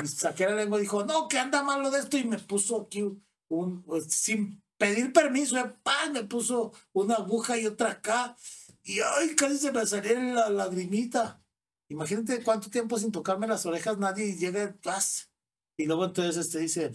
[0.02, 2.16] y saqué la lengua y dijo, no, que anda malo de esto.
[2.16, 3.02] Y me puso aquí
[3.48, 6.12] un, pues, sin pedir permiso, eh, ¡pam!
[6.12, 8.36] me puso una aguja y otra acá.
[8.82, 11.43] Y ay, casi se me salió la lagrimita.
[11.89, 15.31] Imagínate cuánto tiempo sin tocarme las orejas nadie llega, ¡tas!
[15.76, 16.93] Y luego entonces este dice,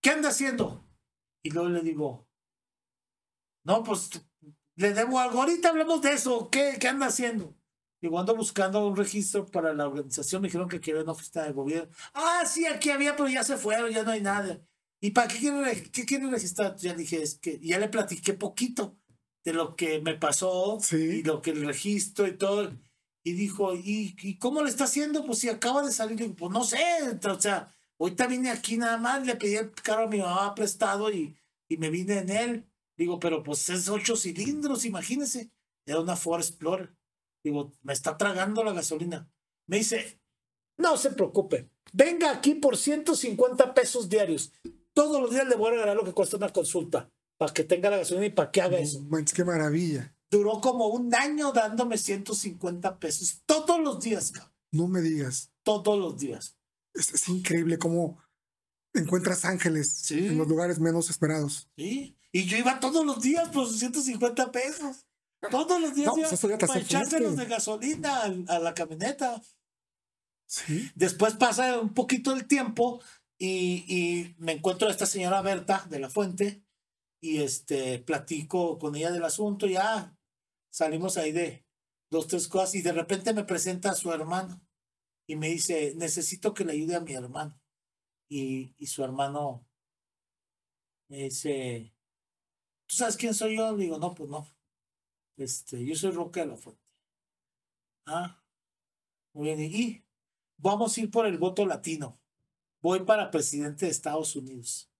[0.00, 0.88] ¿qué anda haciendo?
[1.42, 2.28] Y luego le digo,
[3.64, 4.10] no, pues
[4.78, 7.54] le debo algo, ahorita hablemos de eso, ¿qué, qué anda haciendo?
[8.00, 11.52] Digo, ando buscando un registro para la organización, me dijeron que quería una oficina de
[11.52, 11.90] gobierno.
[12.14, 14.60] Ah, sí, aquí había, pero ya se fueron, ya no hay nada.
[15.00, 16.76] ¿Y para qué quieren, reg- qué quieren registrar?
[16.76, 18.96] Ya dije, es que ya le platiqué poquito
[19.44, 20.96] de lo que me pasó Sí.
[20.96, 22.70] y lo que el registro y todo.
[23.24, 25.24] Y dijo, ¿y, ¿y cómo le está haciendo?
[25.26, 26.78] Pues si acaba de salir, digo, pues no sé,
[27.28, 31.10] o sea, ahorita vine aquí nada más, le pedí el carro a mi mamá prestado
[31.12, 31.36] y,
[31.68, 32.67] y me vine en él.
[32.98, 35.50] Digo, pero pues es ocho cilindros, imagínese.
[35.86, 36.94] Era una Ford Explorer.
[37.44, 39.30] Digo, me está tragando la gasolina.
[39.68, 40.20] Me dice,
[40.76, 44.52] no se preocupe, venga aquí por 150 pesos diarios.
[44.92, 47.88] Todos los días le voy a regalar lo que cuesta una consulta para que tenga
[47.88, 49.00] la gasolina y para que haga eso.
[49.32, 50.14] Qué maravilla.
[50.30, 54.52] Duró como un año dándome 150 pesos todos los días, cabrón.
[54.72, 55.50] No me digas.
[55.62, 56.56] todos los días.
[56.94, 58.18] Es, es increíble cómo
[58.92, 60.26] encuentras ángeles Sí.
[60.26, 61.68] en los lugares menos esperados.
[61.76, 62.17] ¿sí?
[62.32, 65.06] Y yo iba todos los días por 150 pesos.
[65.50, 69.40] Todos los días No, pues iba para hace echárselos de gasolina a la camioneta.
[70.46, 70.90] Sí.
[70.94, 73.00] Después pasa un poquito el tiempo
[73.38, 76.64] y, y me encuentro a esta señora Berta de la Fuente
[77.20, 80.16] y este platico con ella del asunto ya
[80.70, 81.66] salimos ahí de
[82.10, 84.60] dos, tres cosas y de repente me presenta a su hermano
[85.26, 87.60] y me dice, necesito que le ayude a mi hermano.
[88.30, 89.66] Y, y su hermano
[91.08, 91.94] me dice,
[92.88, 93.76] ¿tú sabes quién soy yo?
[93.76, 94.48] Digo, no, pues no.
[95.36, 96.82] Este, yo soy Roque de la Fuente.
[98.06, 98.42] Ah,
[99.32, 99.60] muy bien.
[99.60, 100.02] Y
[100.56, 102.18] vamos a ir por el voto latino.
[102.80, 104.90] Voy para presidente de Estados Unidos.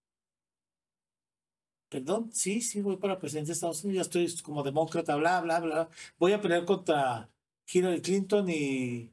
[1.88, 5.60] perdón, sí, sí, voy para presidente de Estados Unidos, ya estoy como demócrata, bla, bla,
[5.60, 5.88] bla.
[6.18, 7.30] Voy a pelear contra
[7.72, 9.10] Hillary Clinton y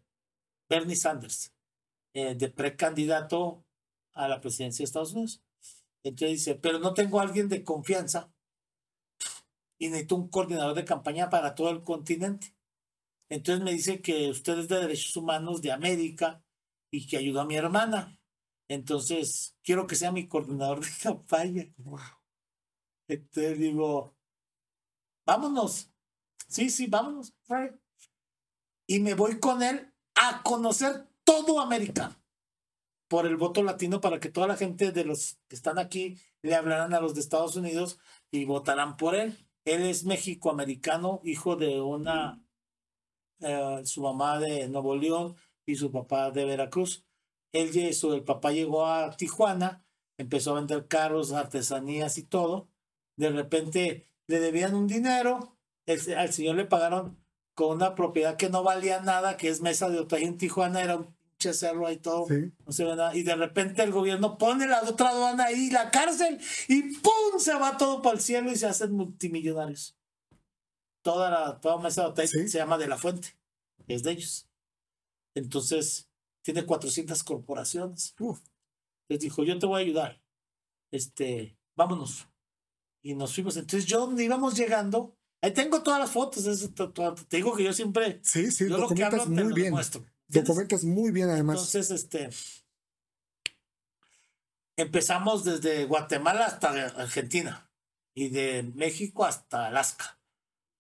[0.70, 1.54] Bernie Sanders,
[2.14, 3.64] eh, de precandidato
[4.14, 5.42] a la presidencia de Estados Unidos.
[6.04, 8.35] Entonces dice, pero no tengo a alguien de confianza
[9.78, 12.56] y necesito un coordinador de campaña para todo el continente.
[13.30, 16.44] Entonces me dice que usted es de Derechos Humanos de América
[16.92, 18.20] y que ayudó a mi hermana.
[18.68, 21.74] Entonces, quiero que sea mi coordinador de campaña.
[21.78, 22.00] Wow.
[23.08, 24.16] Entonces digo,
[25.26, 25.92] vámonos.
[26.48, 27.34] Sí, sí, vámonos.
[28.88, 32.18] Y me voy con él a conocer todo América
[33.08, 36.56] por el voto latino para que toda la gente de los que están aquí le
[36.56, 38.00] hablarán a los de Estados Unidos
[38.32, 39.45] y votarán por él.
[39.66, 42.42] Él es mexicoamericano, hijo de una,
[43.40, 45.36] eh, su mamá de Nuevo León
[45.66, 47.04] y su papá de Veracruz.
[47.52, 49.86] Él, su, el papá llegó a Tijuana,
[50.18, 52.70] empezó a vender carros, artesanías y todo.
[53.18, 57.24] De repente le debían un dinero, al señor le pagaron
[57.56, 60.98] con una propiedad que no valía nada, que es Mesa de Otay en Tijuana, era
[60.98, 61.15] un
[61.46, 62.52] pinche cerro ahí todo, Sí.
[62.66, 63.16] no se ve nada.
[63.16, 67.40] Y de repente el gobierno pone la otra aduana ahí, la cárcel, y ¡pum!
[67.40, 69.96] se va todo para el cielo y se hacen multimillonarios.
[71.04, 72.48] Toda la toda Otay Sí.
[72.48, 73.38] se llama De la Fuente,
[73.88, 74.48] es de ellos.
[75.36, 76.10] Entonces,
[76.44, 78.16] tiene 400 corporaciones.
[78.20, 78.40] Uf.
[79.10, 80.22] Les dijo, yo te voy a ayudar.
[80.92, 82.28] Este, vámonos.
[83.04, 83.56] Y nos fuimos.
[83.58, 86.46] Entonces, yo donde íbamos llegando, ahí tengo todas las fotos.
[86.48, 89.54] eso, te digo que yo siempre, Sí, sí, yo lo que hablo te muy lo
[89.54, 89.66] bien.
[89.66, 90.04] demuestro.
[90.28, 90.48] ¿Entiendes?
[90.48, 91.56] Documentas muy bien, además.
[91.58, 92.30] Entonces, este,
[94.78, 96.70] empezamos desde Guatemala hasta
[97.02, 97.70] Argentina
[98.14, 100.20] y de México hasta Alaska.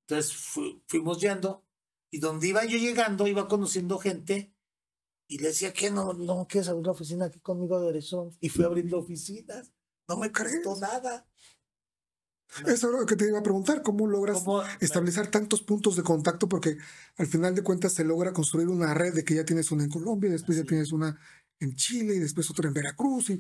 [0.08, 1.66] Entonces fu- fuimos yendo
[2.12, 4.54] y donde iba yo llegando iba conociendo gente
[5.28, 8.50] y le decía que no, no quieres abrir la oficina aquí conmigo de derecho y
[8.50, 9.72] fui abriendo oficinas.
[10.08, 11.28] No me costó nada.
[12.68, 14.44] Eso es lo que te iba a preguntar, ¿cómo logras
[14.80, 16.48] establecer tantos puntos de contacto?
[16.48, 16.78] Porque
[17.18, 19.90] al final de cuentas se logra construir una red de que ya tienes una en
[19.90, 21.20] Colombia, después ya tienes una
[21.60, 23.30] en Chile y después otra en Veracruz.
[23.30, 23.40] Y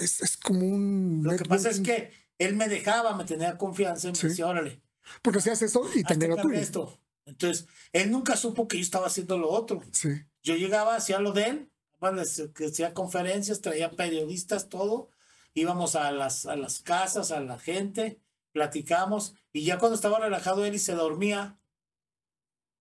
[0.00, 1.20] es, es como un...
[1.22, 4.28] Lo que pasa es que él me dejaba, me tenía confianza y me Sí.
[4.28, 4.80] decía, órale,
[5.22, 6.58] Porque hacías eso y también lo tuyo.
[6.58, 7.00] esto.
[7.24, 9.82] Entonces, él nunca supo que yo estaba haciendo lo otro.
[9.92, 10.10] Sí.
[10.42, 15.08] Yo llegaba, hacía lo de él, bueno, hacía conferencias, traía periodistas, todo.
[15.54, 18.20] Íbamos a las, a las casas, a la gente,
[18.56, 19.34] platicamos.
[19.52, 21.60] Y ya cuando estaba relajado él y se dormía,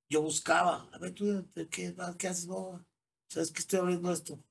[0.10, 2.48] yo buscaba, a ver, tú, ¿de ¿qué, qué haces?
[2.48, 2.86] No,
[3.28, 4.42] ¿sabes que estoy abriendo esto?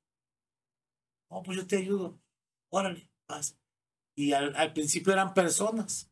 [1.30, 2.20] No, pues yo te ayudo.
[2.68, 3.56] Órale, vas.
[4.14, 6.10] Y al, al principio eran personas.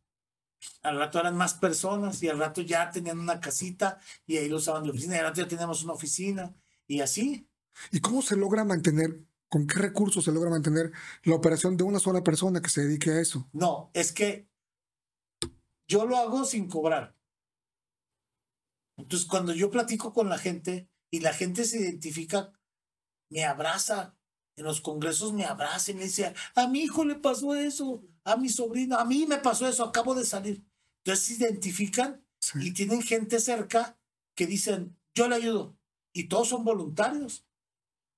[0.80, 4.56] Al rato eran más personas y al rato ya tenían una casita y ahí lo
[4.56, 5.16] usaban de oficina.
[5.16, 6.54] Y al rato ya teníamos una oficina
[6.86, 7.46] y así.
[7.90, 10.90] ¿Y cómo se logra mantener, con qué recursos se logra mantener
[11.24, 13.46] la operación de una sola persona que se dedique a eso?
[13.52, 14.51] No, es que
[15.92, 17.14] yo lo hago sin cobrar.
[18.96, 22.50] Entonces, cuando yo platico con la gente y la gente se identifica,
[23.30, 24.16] me abraza.
[24.56, 28.36] En los congresos me abraza y me dice, a mi hijo le pasó eso, a
[28.36, 30.64] mi sobrino, a mí me pasó eso, acabo de salir.
[31.04, 32.58] Entonces se identifican Sí.
[32.60, 33.98] y tienen gente cerca
[34.34, 35.78] que dicen, yo le ayudo.
[36.14, 37.46] Y todos son voluntarios.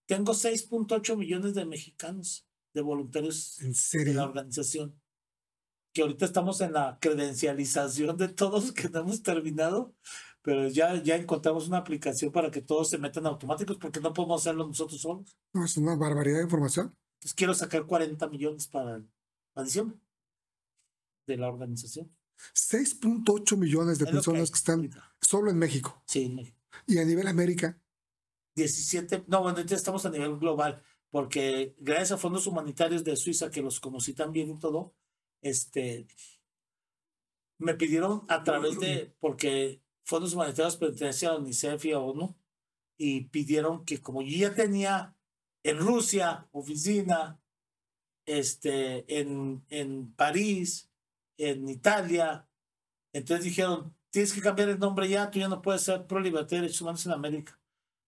[0.07, 3.73] Tengo 6.8 millones de mexicanos de voluntarios ¿En
[4.05, 5.01] de la organización.
[5.95, 9.95] Que ahorita estamos en la credencialización de todos que no hemos terminado,
[10.43, 14.43] pero ya, ya encontramos una aplicación para que todos se metan automáticos porque no podemos
[14.43, 15.39] hacerlo nosotros solos.
[15.53, 16.95] No, es una barbaridad de información.
[17.15, 19.03] Entonces quiero sacar 40 millones para,
[19.53, 19.97] para diciembre
[21.27, 22.15] de la organización.
[22.55, 25.17] 6.8 millones de Es lo que personas que están ahorita.
[25.23, 26.03] solo en México.
[26.07, 26.59] Sí, en México.
[26.87, 27.81] Y a nivel América,
[28.57, 33.51] 17, no, bueno, ya estamos a nivel global, porque gracias a fondos humanitarios de Suiza,
[33.51, 34.95] que los conocí también y todo,
[35.45, 36.07] este,
[37.59, 42.35] me pidieron a través de, porque fondos humanitarios pertenecen a UNICEF y a ONU,
[42.99, 45.15] y pidieron que como yo ya tenía
[45.63, 47.41] en Rusia oficina,
[48.27, 50.91] este, en, en París,
[51.37, 52.49] en Italia,
[53.13, 56.57] entonces dijeron, tienes que cambiar el nombre ya, tú ya no puedes ser pro libertad
[56.57, 57.61] y derechos humanos en América.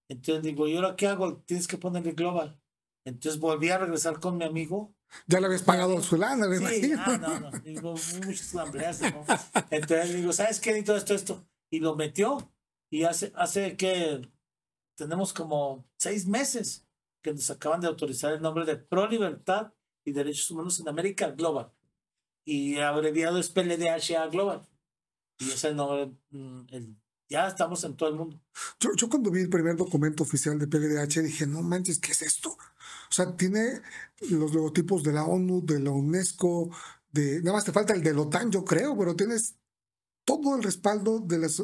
[0.08, 1.38] Entonces digo, ¿y ahora qué hago?
[1.42, 2.58] Tienes que ponerle global.
[3.04, 4.95] Entonces volví a regresar con mi amigo.
[5.26, 7.02] Ya le habías pagado su lana, me Sí, imagino.
[7.04, 9.24] ah, no, no, digo, muchas hambreas, ¿no?
[9.70, 10.78] Entonces digo, ¿sabes qué?
[10.78, 11.46] Y todo esto, esto.
[11.70, 12.52] Y lo metió.
[12.90, 14.22] Y hace, hace que
[14.96, 16.86] tenemos como seis meses
[17.22, 19.72] que nos acaban de autorizar el nombre de Pro Libertad
[20.04, 21.72] y Derechos Humanos en América Global.
[22.44, 24.66] Y abreviado es PLDHA Global.
[25.38, 26.96] Y es el nombre, mm, el-
[27.28, 28.40] ya estamos en todo el mundo.
[28.78, 32.22] Yo, yo cuando vi el primer documento oficial de PLDH dije, no manches, ¿qué es
[32.22, 32.56] esto?
[33.10, 33.80] O sea, tiene
[34.30, 36.70] los logotipos de la ONU, de la UNESCO,
[37.12, 39.56] de, nada más te falta el de OTAN, yo creo, pero tienes
[40.24, 41.62] todo el respaldo de las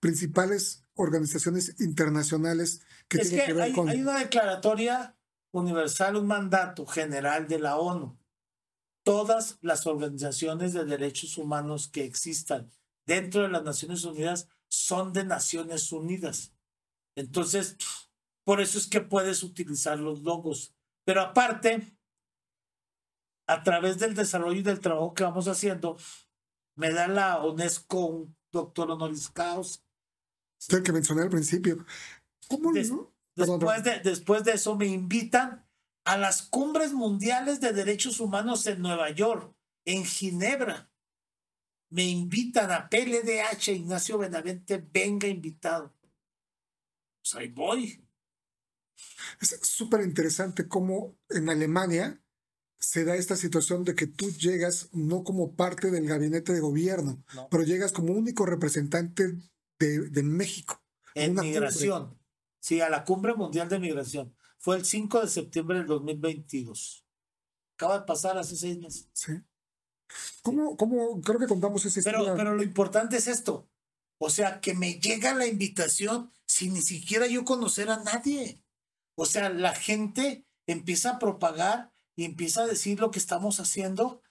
[0.00, 3.88] principales organizaciones internacionales que es tienen que, que, ver hay, con...
[3.88, 5.16] hay una declaratoria
[5.52, 8.18] universal, un mandato general de la ONU.
[9.04, 12.70] Todas las organizaciones de derechos humanos que existan
[13.06, 16.52] dentro de las Naciones Unidas son de Naciones Unidas.
[17.14, 17.76] Entonces,
[18.44, 20.74] por eso es que puedes utilizar los logos.
[21.04, 21.96] Pero aparte,
[23.46, 25.96] a través del desarrollo y del trabajo que vamos haciendo,
[26.76, 29.80] me da la UNESCO un doctor honoris causa.
[30.70, 31.84] el que mencioné al principio.
[32.48, 33.12] ¿Cómo Des- no?
[33.36, 35.66] Después de, después de eso me invitan
[36.04, 39.52] a las cumbres mundiales de derechos humanos en Nueva York,
[39.84, 40.90] en Ginebra.
[41.90, 45.92] Me invitan a PLDH, Ignacio Benavente, venga invitado.
[47.22, 48.03] Pues ahí voy.
[49.40, 52.20] Es súper interesante cómo en Alemania
[52.78, 57.22] se da esta situación de que tú llegas no como parte del gabinete de gobierno,
[57.34, 57.48] No.
[57.50, 59.34] pero llegas como único representante
[59.78, 60.82] de, de México.
[61.14, 62.18] En migración.
[62.60, 64.34] Sí, a la cumbre mundial de migración.
[64.58, 67.06] Fue el 5 de septiembre del 2022.
[67.76, 69.08] Acaba de pasar hace seis meses.
[69.12, 69.32] Sí.
[70.42, 72.36] ¿Cómo, cómo, creo que contamos esa Pero, historia?
[72.36, 73.68] pero lo importante es esto.
[74.18, 78.63] O sea, que me llega la invitación sin ni siquiera yo conocer a nadie.
[79.16, 84.22] O sea, la gente empieza a propagar y empieza a decir lo que estamos haciendo.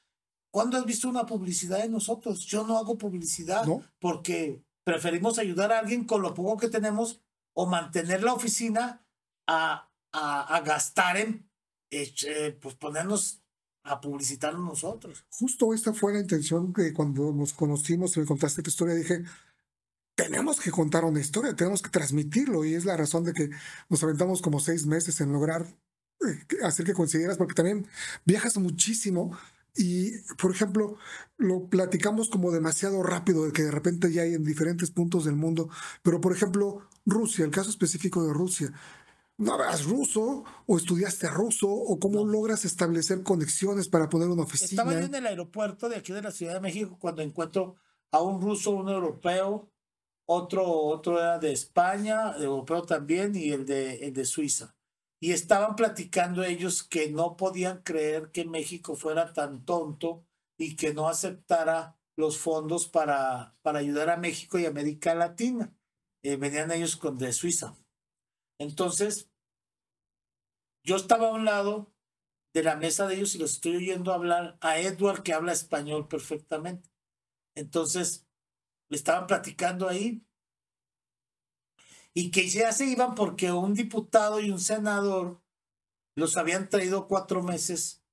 [0.51, 2.45] ¿Cuándo has visto una publicidad de nosotros?
[2.45, 3.84] Yo no hago publicidad No.
[3.99, 7.22] porque preferimos ayudar a alguien con lo poco que tenemos
[7.55, 9.05] o mantener la oficina
[9.47, 11.49] a, a, a gastar en
[11.91, 13.41] eh, pues ponernos
[13.84, 15.26] a publicitar nosotros.
[15.30, 19.23] Justo esta fue la intención que cuando nos conocimos me contaste tu historia, dije,
[20.15, 23.49] tenemos que contar una historia, tenemos que transmitirlo y es la razón de que
[23.90, 25.65] nos aventamos como seis meses en lograr
[26.26, 27.88] eh, hacer que consideras, porque también
[28.26, 29.38] viajas muchísimo
[29.76, 30.98] y, por ejemplo,
[31.38, 35.35] lo platicamos como demasiado rápido, de que de repente ya hay en diferentes puntos del
[35.35, 35.69] mundo,
[36.03, 38.72] pero por ejemplo, Rusia, el caso específico de Rusia.
[39.35, 44.84] ¿No hablas ruso o estudiaste ruso o cómo logras establecer conexiones para poner una oficina?
[44.84, 47.76] Estaba yo en el aeropuerto de aquí de la Ciudad de México cuando encuentro
[48.11, 49.72] a un ruso, un europeo,
[50.25, 54.75] otro, otro era de España, europeo también, y el de, el de Suiza.
[55.21, 60.25] Y estaban platicando ellos que no podían creer que México fuera tan tonto
[60.57, 65.73] y que no aceptara los fondos para, para ayudar a México y América Latina.
[66.23, 67.75] Eh, venían ellos con de Suiza.
[68.59, 69.29] Entonces,
[70.85, 71.93] yo estaba a un lado
[72.53, 76.07] de la mesa de ellos y los estoy oyendo hablar a Edward que habla español
[76.07, 76.89] perfectamente.
[77.55, 78.22] Entonces,
[78.95, 80.26] estaban platicando ahí.
[82.14, 85.41] Y que ya se iban porque un diputado y un senador
[86.15, 88.03] los habían traído cuatro meses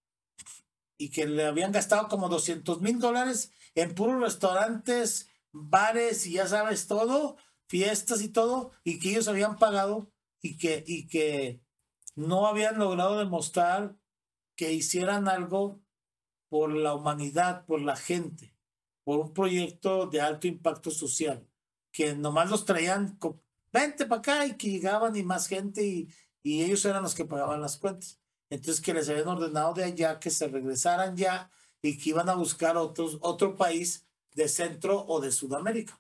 [0.97, 6.47] y que le habían gastado como 200 mil dólares en puros restaurantes, bares y ya
[6.47, 7.37] sabes todo,
[7.69, 10.13] fiestas y todo, y que ellos habían pagado
[10.43, 11.63] y que, y que
[12.17, 13.97] no habían logrado demostrar
[14.57, 15.81] que hicieran algo
[16.51, 18.50] por la humanidad, por la gente,
[19.11, 21.45] por un proyecto de alto impacto social,
[21.91, 23.43] que nomás los traían, co-
[23.73, 26.09] vente para acá y que llegaban y más gente y,
[26.45, 28.21] ellos eran los que pagaban las cuentas.
[28.51, 31.51] Entonces que les habían ordenado de allá que se regresaran ya
[31.83, 34.07] y que iban a buscar otros, otro país
[34.37, 35.99] de Centro o de Sudamérica.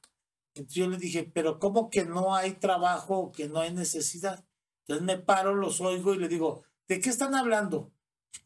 [0.54, 4.44] Entonces yo les dije, pero ¿cómo que no hay trabajo, que no hay necesidad?
[4.82, 7.92] Entonces me paro, los oigo y le digo, ¿de qué están hablando?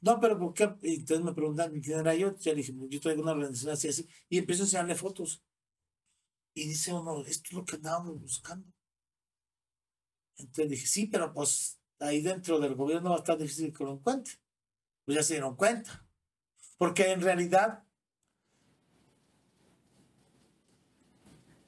[0.00, 0.64] No, pero ¿por qué?
[0.82, 2.34] Entonces me preguntan quién era yo.
[2.44, 4.08] Le dije, yo traigo una organización así, así.
[4.28, 5.42] Y empiezo a enseñarle fotos.
[6.54, 8.70] Y dice uno, esto es lo que andábamos buscando.
[10.36, 13.94] Entonces dije, sí, pero pues ahí dentro del gobierno va a estar difícil que lo
[13.94, 14.34] encuentre.
[15.04, 16.06] Pues ya se dieron cuenta.
[16.76, 17.84] Porque en realidad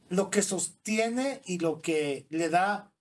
[0.08, 2.92] lo que sostiene y lo que le da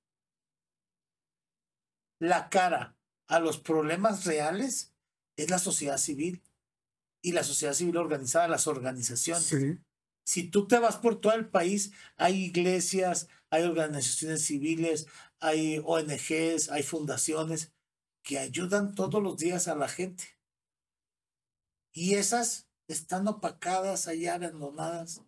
[2.19, 2.97] la cara
[3.27, 4.94] a los problemas reales
[5.35, 6.41] es la sociedad civil
[7.21, 9.45] y la sociedad civil organizada, las organizaciones.
[9.45, 9.79] Sí.
[10.25, 15.07] Si tú te vas por todo el país, hay iglesias, hay organizaciones civiles,
[15.39, 17.71] hay ONGs, hay fundaciones
[18.23, 20.23] que ayudan todos los días a la gente.
[21.93, 25.21] Y esas están opacadas allá, abandonadas,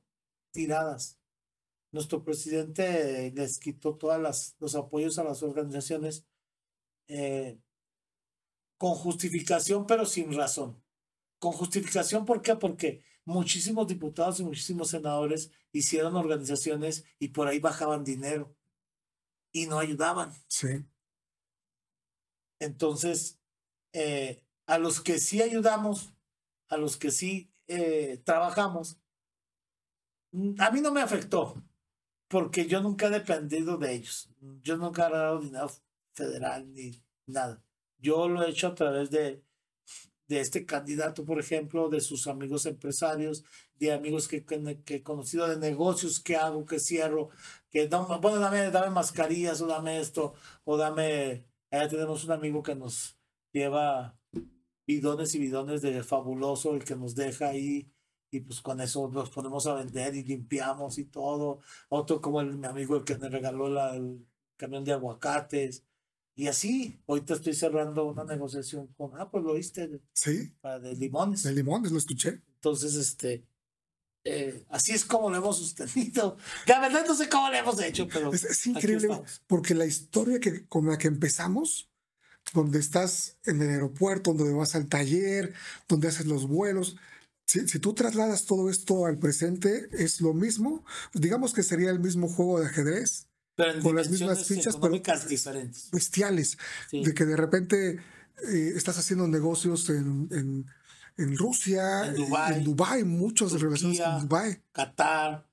[0.52, 1.20] tiradas.
[1.92, 6.26] Nuestro presidente les quitó todos los apoyos a las organizaciones
[7.08, 7.60] eh,
[8.78, 10.82] con justificación, pero sin razón.
[11.40, 12.56] Con justificación, ¿por qué?
[12.56, 18.56] Porque muchísimos diputados y muchísimos senadores hicieron organizaciones y por ahí bajaban dinero
[19.52, 20.34] y no ayudaban.
[20.48, 20.86] Sí.
[22.60, 23.40] Entonces,
[23.94, 26.14] eh, a los que sí ayudamos,
[26.70, 28.98] a los que sí eh, trabajamos,
[30.32, 31.62] mm, a mí no me afectó,
[32.28, 34.30] porque yo nunca he dependido de ellos.
[34.62, 35.72] Yo nunca he agarrado dinero
[36.14, 37.64] federal ni nada.
[38.00, 39.44] Yo lo he hecho a través de,
[40.28, 43.44] de este candidato, por ejemplo, de sus amigos empresarios,
[43.76, 47.30] de amigos que, que, que he conocido, de negocios que hago, que cierro,
[47.72, 50.34] que no, bueno, dame, dame mascarillas o dame esto,
[50.64, 53.18] o dame, allá tenemos un amigo que nos
[53.52, 54.18] lleva
[54.86, 57.92] bidones y bidones de fabuloso, el que nos deja ahí,
[58.32, 61.60] y pues con eso los ponemos a vender y limpiamos y todo.
[61.90, 64.26] Otro como el, mi amigo el que me regaló la, el
[64.58, 65.86] camión de aguacates.
[66.40, 70.96] Y así, ahorita estoy cerrando una negociación con, ah, pues lo oíste, Sí, para de
[70.96, 71.42] limones.
[71.42, 72.44] de limones, lo escuché.
[72.58, 73.44] Entonces, este,
[74.24, 76.38] eh, así es como lo hemos sostenido.
[76.68, 79.10] La verdad no sé cómo lo hemos hecho, pero Es, es increíble
[79.48, 81.90] porque la historia que, con la que empezamos,
[82.54, 85.56] donde estás en el aeropuerto, donde vas al taller,
[85.88, 86.98] donde haces los vuelos,
[87.48, 90.86] si, si tú trasladas todo esto al presente, es lo mismo.
[91.16, 93.28] Digamos que sería el mismo juego de ajedrez,
[93.58, 94.94] Pero en con las mismas fichas, pero-
[95.28, 95.90] diferentes.
[95.92, 96.58] bestiales,
[96.90, 97.04] Sí.
[97.04, 98.00] de que de repente
[98.48, 100.66] eh, estás haciendo negocios en, en,
[101.18, 103.66] en Rusia, En Dubái, en Dubái, muchas Turquía.
[103.68, 104.62] relaciones con Dubái.
[104.72, 105.50] Qatar,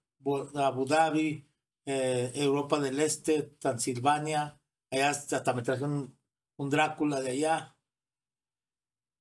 [0.55, 1.47] Abu Dhabi,
[1.87, 4.61] eh, Europa del Este, Transilvania.
[4.91, 6.15] Allá hasta hasta me traje un,
[6.59, 7.75] un Drácula de allá.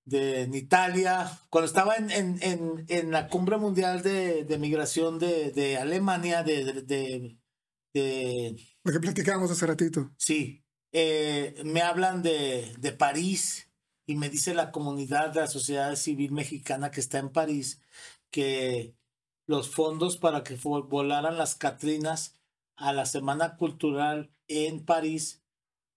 [0.05, 1.39] De en Italia.
[1.49, 6.43] Cuando estaba en, en, en, en la cumbre mundial de, de migración de, de Alemania,
[6.43, 7.37] de, de,
[7.93, 10.11] de- de- Lo que platicábamos hace ratito.
[10.17, 13.69] Sí, eh, me hablan de, de París
[14.05, 17.81] y me dice la comunidad de la sociedad civil mexicana que está en París
[18.31, 18.95] que
[19.47, 22.39] los fondos para que vo- volaran las Catrinas
[22.75, 25.41] a la Semana Cultural en París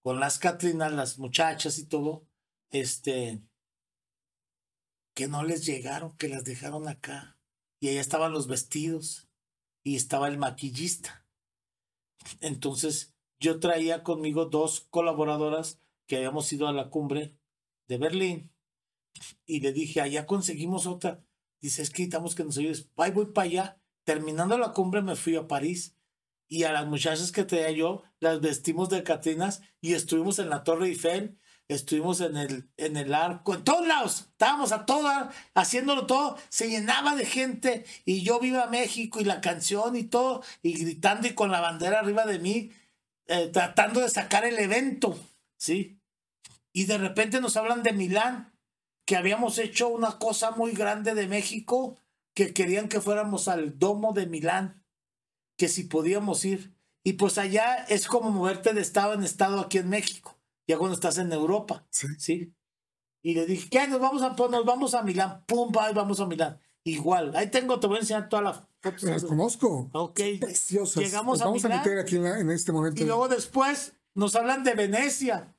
[0.03, 2.25] con las Catrinas, las muchachas y todo,
[2.69, 3.41] este,
[5.15, 7.37] que no les llegaron, que las dejaron acá.
[7.79, 9.27] Y allá estaban los vestidos
[9.83, 11.26] y estaba el maquillista.
[12.41, 17.37] Entonces, yo traía conmigo dos colaboradoras que habíamos ido a la cumbre
[17.87, 18.51] de Berlín
[19.45, 21.23] y le dije, allá conseguimos otra.
[21.59, 22.89] Dice, es que necesitamos que nos ayudes.
[22.97, 23.81] Ahí voy para allá.
[24.03, 25.95] Terminando la cumbre me fui a París
[26.47, 30.63] y a las muchachas que traía yo las vestimos de Catrinas y estuvimos en la
[30.63, 31.37] Torre Eiffel,
[31.67, 34.27] estuvimos en el, en el arco, en todos lados.
[34.31, 36.37] Estábamos a todas, haciéndolo todo.
[36.49, 41.27] Se llenaba de gente y yo viva México y la canción y todo y gritando
[41.27, 42.71] y con la bandera arriba de mí
[43.27, 45.19] eh, tratando de sacar el evento,
[45.57, 45.99] ¿sí?
[46.71, 48.53] Y de repente nos hablan de Milán,
[49.05, 51.97] que habíamos hecho una cosa muy grande de México,
[52.33, 54.81] que querían que fuéramos al domo de Milán,
[55.57, 56.73] que si podíamos ir.
[57.03, 60.36] Y pues allá es como moverte de estado en estado aquí en México,
[60.67, 62.07] ya cuando estás en Europa, Sí.
[62.19, 62.53] ¿sí?
[63.23, 63.87] Y le dije, ¿qué?
[63.87, 66.59] Nos vamos a, pues, nos vamos a Milán, pum, y vamos a Milán.
[66.83, 69.03] Igual, ahí tengo, te voy a enseñar todas las fotos.
[69.03, 69.89] Las conozco.
[69.93, 71.03] Ok, Preciosas.
[71.03, 73.01] llegamos Nos a vamos a meter aquí en, la- en este momento.
[73.01, 75.53] Y luego después nos hablan de Venecia.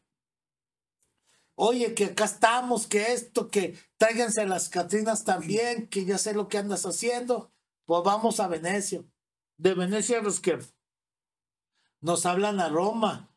[1.56, 6.48] Oye, que acá estamos, que esto, que tráiganse las Catrinas también, que ya sé lo
[6.48, 7.50] que andas haciendo.
[7.84, 9.02] Pues vamos a Venecia.
[9.56, 10.58] De Venecia los que
[12.00, 13.27] nos hablan a Roma.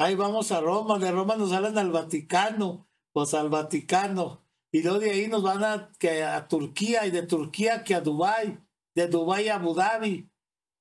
[0.00, 4.42] Ahí vamos a Roma, de Roma nos hablan al Vaticano, pues al Vaticano.
[4.72, 8.00] Y luego de ahí nos van a, que a Turquía y de Turquía que a
[8.00, 8.58] Dubái,
[8.94, 10.30] de Dubái a Abu Dhabi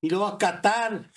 [0.02, 1.12] y luego a Qatar.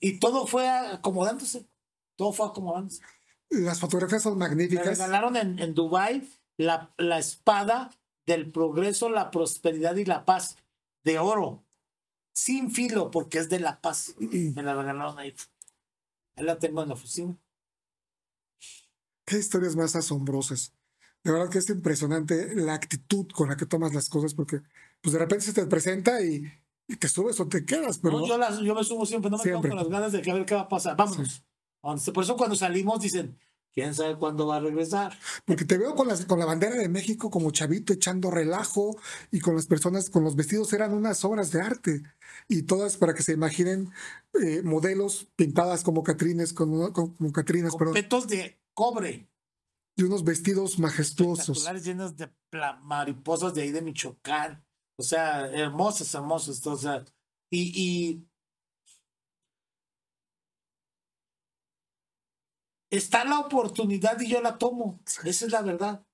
[0.00, 1.68] Y todo fue acomodándose.
[2.16, 3.02] Todo fue acomodándose.
[3.50, 4.86] Las fotografías son Me magníficas.
[4.86, 6.26] regalaron en, en Dubái
[6.56, 7.90] la, la espada
[8.24, 10.56] del progreso, la prosperidad y la paz
[11.04, 11.66] de oro.
[12.32, 14.14] Sin filo, porque es de la paz.
[14.18, 15.34] Me la regalaron ahí.
[16.36, 17.36] La tengo en la oficina.
[19.24, 20.74] Qué historias más asombrosas.
[21.22, 24.60] De verdad que es impresionante la actitud con la que tomas las cosas, porque
[25.00, 26.42] pues de repente se te presenta y,
[26.86, 29.38] y te subes o te quedas, pero No, yo, las- yo me subo siempre, no
[29.38, 29.70] me quedo Siempre.
[29.70, 30.96] con las ganas de que a ver qué va a pasar.
[30.96, 31.42] Vámonos.
[31.82, 32.10] Vámonos.
[32.10, 33.38] Por eso cuando salimos dicen,
[33.74, 35.18] ¿quién sabe cuándo va a regresar?
[35.44, 38.96] porque te veo con, las, con la bandera de México como chavito echando relajo
[39.30, 42.02] y con las personas, con los vestidos eran unas obras de arte
[42.48, 43.90] y todas para que se imaginen
[44.42, 49.28] eh, modelos pintadas como Catrines, como, como Catrinas, Con perdón, petos de cobre.
[49.96, 51.68] y unos vestidos majestuosos.
[51.82, 52.30] llenas de
[52.82, 54.64] mariposas de ahí de Michoacán.
[54.96, 56.64] O sea, hermosas, hermosas.
[56.66, 57.04] O sea,
[57.50, 58.28] y, y
[62.96, 65.00] está la oportunidad y yo la tomo.
[65.24, 66.04] Esa es la verdad.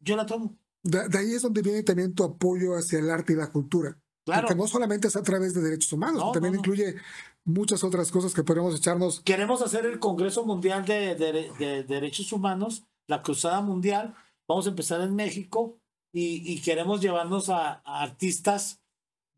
[0.00, 0.56] Yo la tomo.
[0.82, 3.98] De, de ahí es donde viene también tu apoyo hacia el arte y la cultura.
[4.24, 4.42] Claro.
[4.42, 6.60] Porque no solamente es a través de derechos humanos, No, también no, no.
[6.60, 6.96] incluye
[7.44, 9.20] muchas otras cosas que podemos echarnos.
[9.20, 14.14] Queremos hacer el Congreso Mundial de, de- de Derechos Humanos, la Cruzada Mundial.
[14.48, 15.78] Vamos a empezar en México
[16.12, 18.80] y, y queremos llevarnos a, a artistas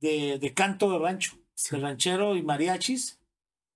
[0.00, 1.36] de, canto de rancho,
[1.70, 3.18] de ranchero y mariachis,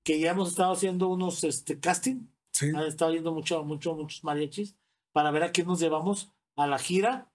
[0.05, 2.27] que ya hemos estado haciendo unos este, casting,
[2.63, 2.77] Sí.
[2.77, 4.77] han estado yendo mucho, mucho, muchos mariachis,
[5.13, 7.33] para ver a quién nos llevamos a la gira.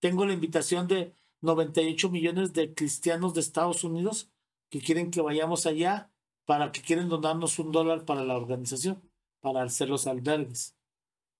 [0.00, 4.30] Tengo la invitación de 98 millones de cristianos de Estados Unidos
[4.70, 6.12] que quieren que vayamos allá
[6.46, 9.00] para que quieren donarnos un dólar para la organización,
[9.40, 10.74] para hacer los albergues.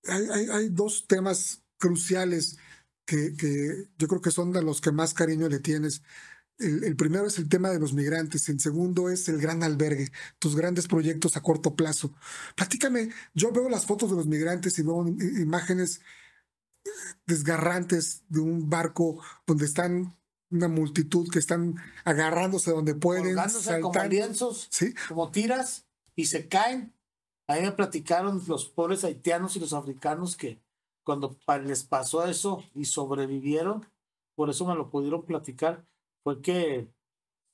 [0.05, 2.57] Hay, hay, hay dos temas cruciales
[3.05, 6.03] que, que yo creo que son de los que más cariño le tienes.
[6.61, 10.11] El, el primero es el tema de los migrantes, el segundo es el gran albergue,
[10.39, 12.13] tus grandes proyectos a corto plazo.
[12.55, 16.01] Platícame, yo veo las fotos de los migrantes y veo imágenes
[17.25, 20.15] desgarrantes de un barco donde están
[20.51, 24.09] una multitud que están agarrándose donde pueden, Colgándose como saltando.
[24.15, 25.85] lienzos, Sí, como tiras,
[26.15, 26.93] y se caen.
[27.47, 30.61] Ahí me platicaron los pobres haitianos y los africanos que
[31.03, 33.85] cuando les pasó eso y sobrevivieron,
[34.35, 35.85] por eso me lo pudieron platicar,
[36.23, 36.87] fue que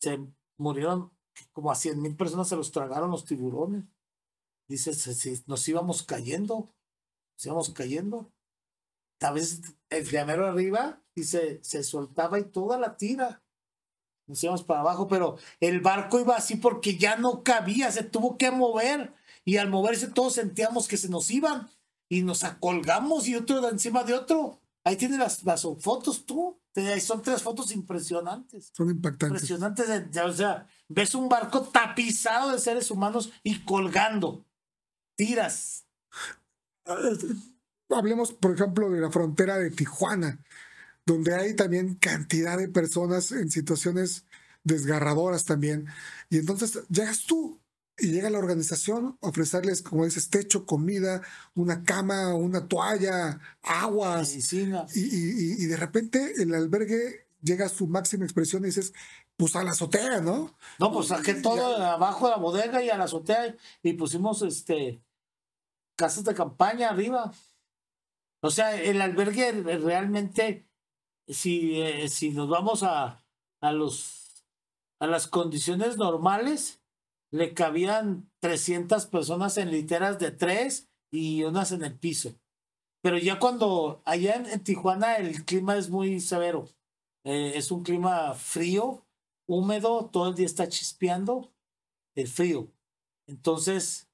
[0.02, 0.20] se
[0.58, 1.12] murieron
[1.54, 3.84] como a 100 mil personas, se los tragaron los tiburones.
[4.68, 6.70] Dice, "Se- se- nos íbamos cayendo,
[7.36, 8.32] nos íbamos cayendo.
[9.22, 13.44] A veces el llamero arriba se, se soltaba y toda la tira.
[14.28, 18.38] Nos íbamos para abajo, pero el barco iba así porque ya no cabía, se tuvo
[18.38, 19.14] que mover.
[19.46, 21.70] Y al moverse todos sentíamos que se nos iban
[22.10, 24.60] y nos acolgamos y otro de encima de otro.
[24.84, 26.60] Ahí tienes las, las fotos tú.
[26.78, 28.70] Te- Son tres fotos impresionantes.
[28.72, 29.42] son impactantes.
[29.42, 29.88] Impresionantes.
[29.88, 34.46] de- de- o sea, ves un barco tapizado de seres humanos y colgando.
[35.16, 35.88] Tiras.
[37.90, 40.40] Hablemos, por ejemplo, de la frontera de Tijuana,
[41.04, 44.26] donde hay también cantidad de personas en situaciones
[44.64, 45.88] desgarradoras también.
[46.30, 47.60] Y entonces llegas tú
[48.00, 51.22] y llega la organización a ofrecerles, como dices, techo, comida,
[51.56, 54.30] una cama, una toalla, aguas.
[54.30, 54.86] Medicina.
[54.94, 58.94] Y, y- y- y de repente el albergue llega a su máxima expresión y dices,
[59.36, 60.56] pues a la azotea, ¿no?
[60.80, 65.02] No, pues saqué todo abajo de la bodega y a la azotea y pusimos este
[65.96, 67.32] casas de campaña arriba.
[68.42, 70.68] O sea, el albergue realmente,
[71.28, 73.24] si, eh, si nos vamos a,
[73.62, 74.44] a los
[75.00, 76.77] a las condiciones normales,
[77.32, 82.36] le cabían 300 personas en literas de tres y unas en el piso.
[83.02, 86.68] Pero ya cuando allá en, Tijuana el clima es muy severo.
[87.24, 89.06] Eh, es un clima frío,
[89.46, 91.52] húmedo, todo el día está chispeando
[92.16, 92.72] el frío.
[93.28, 94.10] Entonces,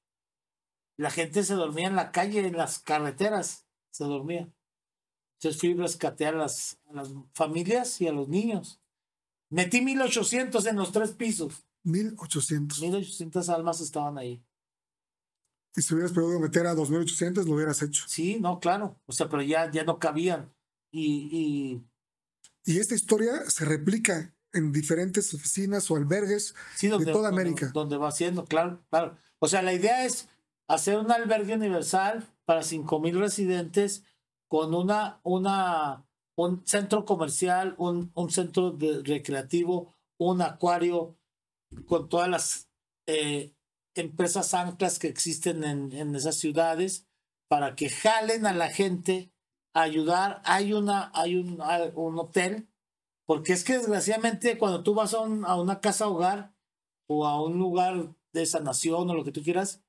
[0.97, 4.51] la gente se dormía en la calle, en las carreteras, se dormía.
[5.37, 8.79] Entonces fui a rescatear a las, a las familias y a los niños.
[9.49, 11.65] Metí 1800 en los tres pisos.
[11.83, 12.79] 1800.
[12.81, 14.43] 1800 almas estaban ahí.
[15.75, 18.03] Y si hubieras podido meter a 2800, lo hubieras hecho.
[18.07, 18.99] Sí, no, claro.
[19.07, 20.53] O sea, pero ya, ya no cabían.
[20.91, 21.81] Y,
[22.65, 27.29] y Y esta historia se replica en diferentes oficinas o albergues Sí, donde, de toda
[27.31, 27.71] donde- América.
[27.73, 29.17] Donde va haciendo, claro, claro.
[29.39, 30.29] O sea, la idea es
[30.67, 34.03] hacer un albergue universal para 5 mil residentes
[34.47, 36.05] con una, una,
[36.35, 41.17] un centro comercial, un, un centro de- recreativo, un acuario,
[41.87, 42.69] con todas las
[43.07, 43.53] eh,
[43.95, 47.07] empresas anclas que existen en, en esas ciudades
[47.49, 49.31] para que jalen a la gente
[49.73, 50.41] a ayudar.
[50.45, 52.67] Hay, una, hay un, hay un hotel
[53.25, 56.53] porque es que desgraciadamente cuando tú vas a, un- a una casa hogar
[57.07, 59.81] o a un lugar de sanación o lo que tú quieras,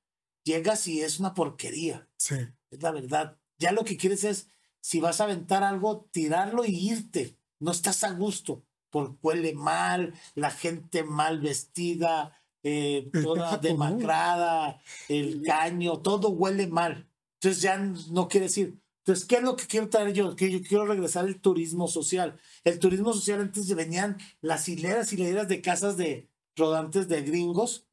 [0.43, 2.35] llegas y es una porquería, Sí.
[2.71, 3.39] es la verdad.
[3.57, 4.49] Ya lo que quieres es,
[4.81, 7.37] si vas a aventar algo, tirarlo y irte.
[7.59, 8.63] No estás a gusto,
[8.95, 17.05] porque huele mal, la gente mal vestida, eh, toda demacrada, el caño, todo huele mal.
[17.33, 18.79] Entonces ya no quiere decir.
[18.99, 20.33] Entonces, ¿qué es lo que quiero traer yo?
[20.37, 22.39] Que yo quiero regresar al turismo social.
[22.63, 27.85] El turismo social antes venían las hileras y hileras de casas de rodantes de gringos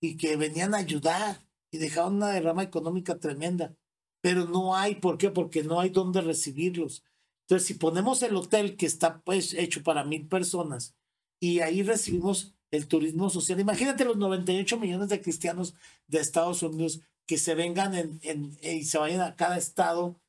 [0.00, 3.76] y que venían a ayudar y dejaban una derrama económica tremenda.
[4.22, 5.30] Pero no hay, ¿por qué?
[5.30, 7.04] Porque no hay dónde recibirlos.
[7.46, 10.94] Entonces, si ponemos el hotel que está pues hecho para mil personas
[11.40, 15.74] y ahí recibimos el turismo social, imagínate los 98 millones de cristianos
[16.08, 20.20] de Estados Unidos que se vengan en, en- y se vayan a cada estado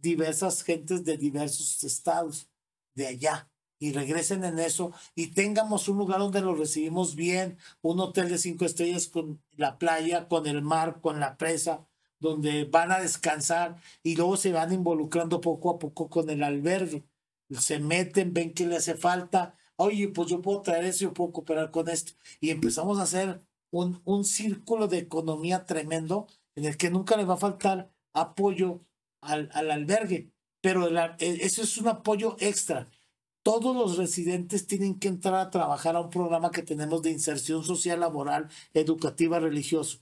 [0.00, 2.48] diversas gentes de diversos estados
[2.94, 8.00] de allá y regresen en eso y tengamos un lugar donde los recibimos bien, un
[8.00, 11.86] hotel de cinco estrellas con la playa, con el mar, con la presa,
[12.20, 17.04] donde van a descansar y luego se van involucrando poco a poco con el albergue.
[17.50, 19.56] Se meten, ven que le hace falta.
[19.76, 22.12] Oye, pues yo puedo traer eso, yo puedo cooperar con esto.
[22.40, 27.24] Y empezamos a hacer un, un círculo de economía tremendo en el que nunca le
[27.24, 28.80] va a faltar apoyo
[29.20, 30.32] al, al albergue.
[30.60, 30.88] pero
[31.18, 32.90] e- eso es un apoyo extra.
[33.42, 37.64] Todos los residentes tienen que entrar a trabajar a un programa que tenemos de inserción
[37.64, 40.00] social, laboral, educativa, religioso.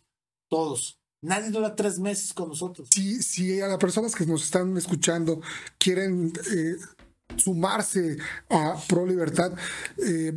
[0.48, 0.98] Todos.
[1.26, 2.88] Nadie dura tres meses con nosotros.
[2.92, 5.40] Si, si a las personas que nos están escuchando
[5.78, 6.76] quieren eh,
[7.36, 8.16] sumarse
[8.48, 9.52] a Pro Libertad,
[9.98, 10.32] eh,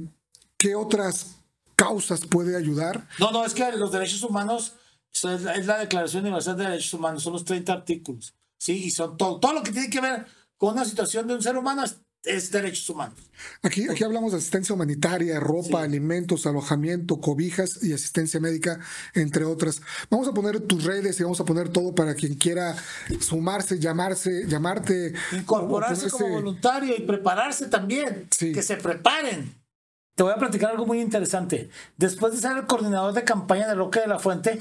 [0.57, 1.35] ¿qué otras
[1.75, 3.07] causas puede ayudar?
[3.19, 4.73] No, no, es que los derechos humanos
[5.13, 8.33] es la, es la Declaración Universal de Derechos Humanos, son los 30 artículos.
[8.57, 10.25] Sí, y son todo, todo lo que tiene que ver
[10.57, 13.17] con una situación de un ser humano es, es derechos humanos.
[13.61, 18.79] Aquí, aquí hablamos de asistencia humanitaria, ropa, alimentos, alojamiento, cobijas y asistencia médica,
[19.13, 19.81] entre otras.
[20.09, 22.75] Vamos a poner tus redes y vamos a poner todo para quien quiera
[23.21, 25.13] sumarse, llamarse, llamarte.
[25.31, 28.27] Incorporarse como voluntario y prepararse también.
[28.31, 28.51] Sí.
[28.51, 29.55] Que se preparen.
[30.15, 31.69] Te voy a platicar algo muy interesante.
[31.95, 34.59] Después de ser el coordinador de campaña de Roque de la Fuente,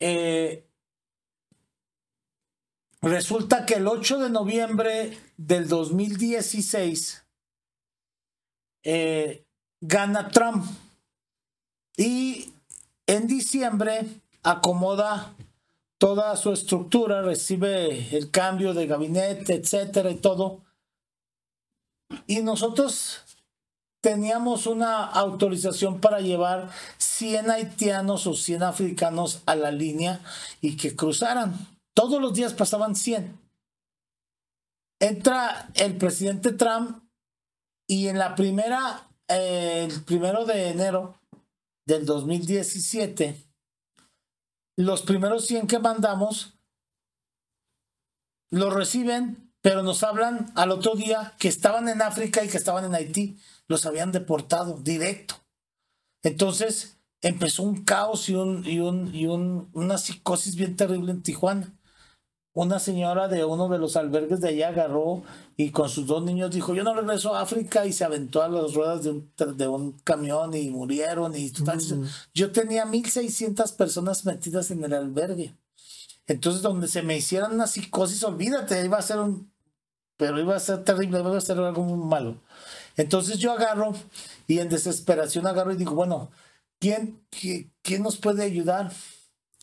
[0.00, 0.66] eh,
[3.02, 7.24] resulta que el 8 de noviembre del 2016
[8.84, 9.44] eh,
[9.80, 10.64] gana Trump
[11.96, 12.52] y
[13.06, 14.06] en diciembre
[14.42, 15.34] acomoda
[15.98, 20.60] toda su estructura, recibe el cambio de gabinete, etcétera y todo.
[22.26, 23.20] Y nosotros
[24.00, 30.20] teníamos una autorización para llevar 100 haitianos o 100 africanos a la línea
[30.60, 31.71] y que cruzaran.
[31.94, 33.38] Todos los días pasaban 100.
[35.00, 37.02] Entra el presidente Trump
[37.88, 41.20] y en la primera, eh, el primero de enero
[41.86, 43.36] del 2017,
[44.76, 46.54] los primeros 100 que mandamos
[48.50, 52.84] los reciben, pero nos hablan al otro día que estaban en África y que estaban
[52.84, 53.38] en Haití.
[53.68, 55.36] Los habían deportado directo.
[56.22, 61.22] Entonces empezó un caos y, un, y, un, y un- una psicosis bien terrible en
[61.22, 61.72] Tijuana.
[62.54, 65.22] Una señora de uno de los albergues de allá agarró
[65.56, 68.48] y con sus dos niños dijo, yo no regreso a África y se aventó a
[68.48, 71.34] las ruedas de un, de un camión y murieron.
[71.34, 71.80] Y total,
[72.34, 75.54] Yo tenía 1.600 personas metidas en el albergue.
[76.26, 79.50] Entonces, donde se me hicieran una psicosis, olvídate, iba a ser un.
[80.18, 82.36] Pero iba a ser terrible, iba a ser algo muy malo.
[82.98, 83.92] Entonces yo agarro
[84.46, 86.30] y en desesperación agarro y digo, bueno,
[86.78, 88.92] ¿quién, qui- quién nos puede ayudar?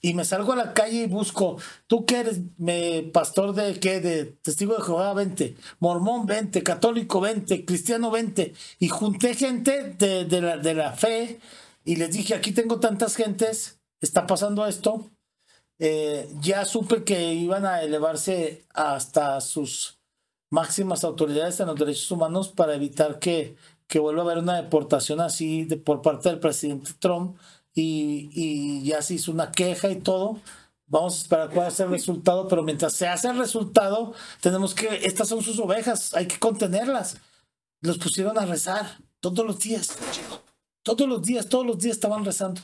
[0.01, 1.57] Y me salgo a la calle y busco,
[1.87, 2.39] ¿tú qué eres?
[2.57, 3.99] Me, pastor de qué?
[3.99, 8.53] De testigo de Jehová, 20, mormón, 20, católico, 20, cristiano, 20.
[8.79, 11.39] Y junté gente de, de la, de la fe
[11.83, 15.09] y les dije, aquí tengo tantas gentes, está pasando esto.
[15.79, 19.99] Eh, ya supe que iban a elevarse hasta sus
[20.51, 23.55] máximas autoridades en los derechos humanos para evitar que,
[23.87, 27.37] que vuelva a haber una deportación así de, por parte del presidente Trump
[27.81, 30.39] y, ya se hizo una queja y todo.
[30.87, 34.87] Vamos a esperar cuál es el resultado, pero mientras se hace el resultado, tenemos que,
[35.05, 37.17] estas son sus ovejas, hay que contenerlas.
[37.81, 39.97] Los pusieron a rezar todos los días,
[40.83, 42.61] todos los días, todos los días estaban rezando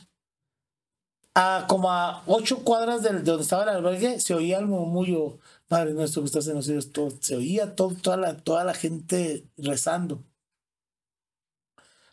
[1.36, 5.38] a como a ocho cuadras de donde estaba el albergue, se oía el murmullo,
[5.68, 8.72] Padre nuestro que estás en los cielos, todo, se oía todo, toda, la, toda la
[8.72, 10.24] gente rezando.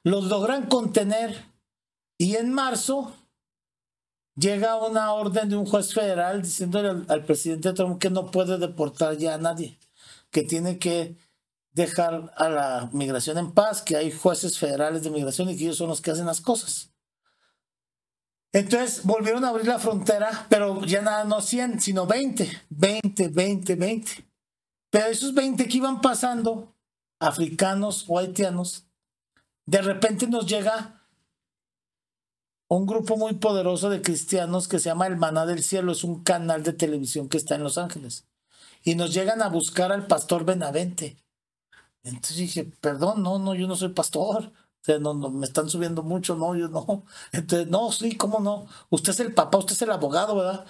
[0.04, 1.46] Los logran contener
[2.18, 3.14] y en marzo
[4.36, 9.18] llega una orden de un juez federal diciéndole al, presidente Trump que no puede deportar
[9.18, 9.78] ya a nadie,
[10.32, 11.18] que tiene que
[11.72, 15.78] dejar a la migración en paz, que hay jueces federales de migración y que ellos
[15.78, 16.92] son los que hacen las cosas.
[18.52, 23.76] Entonces volvieron a abrir la frontera, pero ya nada, no 100, sino 20, 20, 20,
[23.76, 24.12] 20.
[24.92, 26.76] Pero esos 20 que iban pasando,
[27.20, 28.86] africanos o haitianos,
[29.66, 31.03] de repente nos llega
[32.68, 36.24] un grupo muy poderoso de cristianos que se llama El Maná del Cielo, es un
[36.24, 38.26] canal de televisión que está en Los Ángeles.
[38.84, 41.18] Y nos llegan a buscar al pastor Benavente.
[42.04, 44.46] Entonces dije, perdón, no, no, yo no soy pastor.
[44.82, 47.06] O sea, no, no, me están subiendo mucho, no, yo no.
[47.32, 48.68] Entonces, no, sí, ¿cómo no?
[48.90, 50.66] Usted es el papá, usted es el abogado, ¿verdad?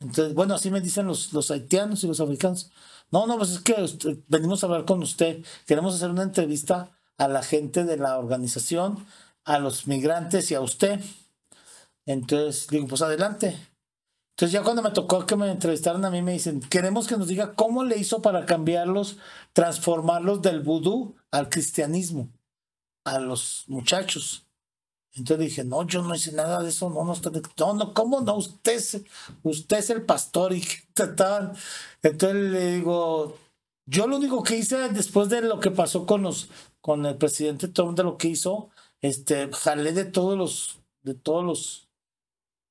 [0.00, 2.70] Entonces, bueno, así me dicen los, los haitianos y los africanos.
[3.10, 5.44] No, no, pues es que usted- venimos a hablar con usted.
[5.66, 9.04] Queremos hacer una entrevista a la gente de la organización,
[9.44, 11.00] a los migrantes y a usted.
[12.08, 13.48] Entonces, digo, pues adelante.
[14.30, 17.28] Entonces ya cuando me tocó que me entrevistaran a mí me dicen, queremos que nos
[17.28, 19.18] diga cómo le hizo para cambiarlos,
[19.52, 22.30] transformarlos del vudú al cristianismo,
[23.04, 24.46] a los muchachos.
[25.12, 28.36] Entonces dije, no, yo no hice nada de eso, no, no, no, no, ¿cómo no?
[28.36, 29.02] Usted es,
[29.42, 30.64] usted es el pastor y
[30.94, 31.52] trataban.
[32.02, 33.36] Entonces le digo,
[33.84, 36.48] yo lo único que hice después de lo que pasó con los,
[36.80, 38.70] con el presidente Trump, de lo que hizo,
[39.02, 41.87] este, jalé de todos los, de todos los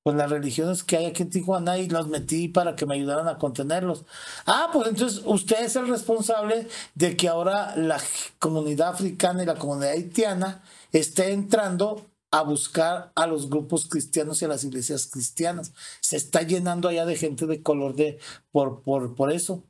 [0.07, 3.27] pues las religiones que hay aquí en Tijuana y los metí para que me ayudaran
[3.27, 4.05] a contenerlos.
[4.45, 7.99] Ah, pues entonces usted es el responsable de que ahora la
[8.39, 10.63] comunidad africana y la comunidad haitiana
[10.93, 15.73] esté entrando a buscar a los grupos cristianos y a las iglesias cristianas.
[15.99, 18.17] Se está llenando allá de gente de color de
[18.53, 19.61] por, por, por eso.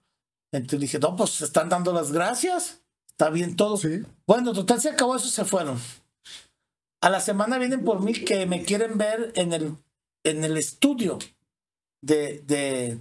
[0.52, 2.84] Entonces dije, no, pues se están dando las gracias.
[3.10, 3.80] Está bien todo.
[4.28, 5.80] Bueno, total se acabó eso, se fueron.
[7.02, 9.78] A la semana vienen por mí que me quieren ver en el
[10.30, 11.20] en el estudio
[12.02, 13.00] de, de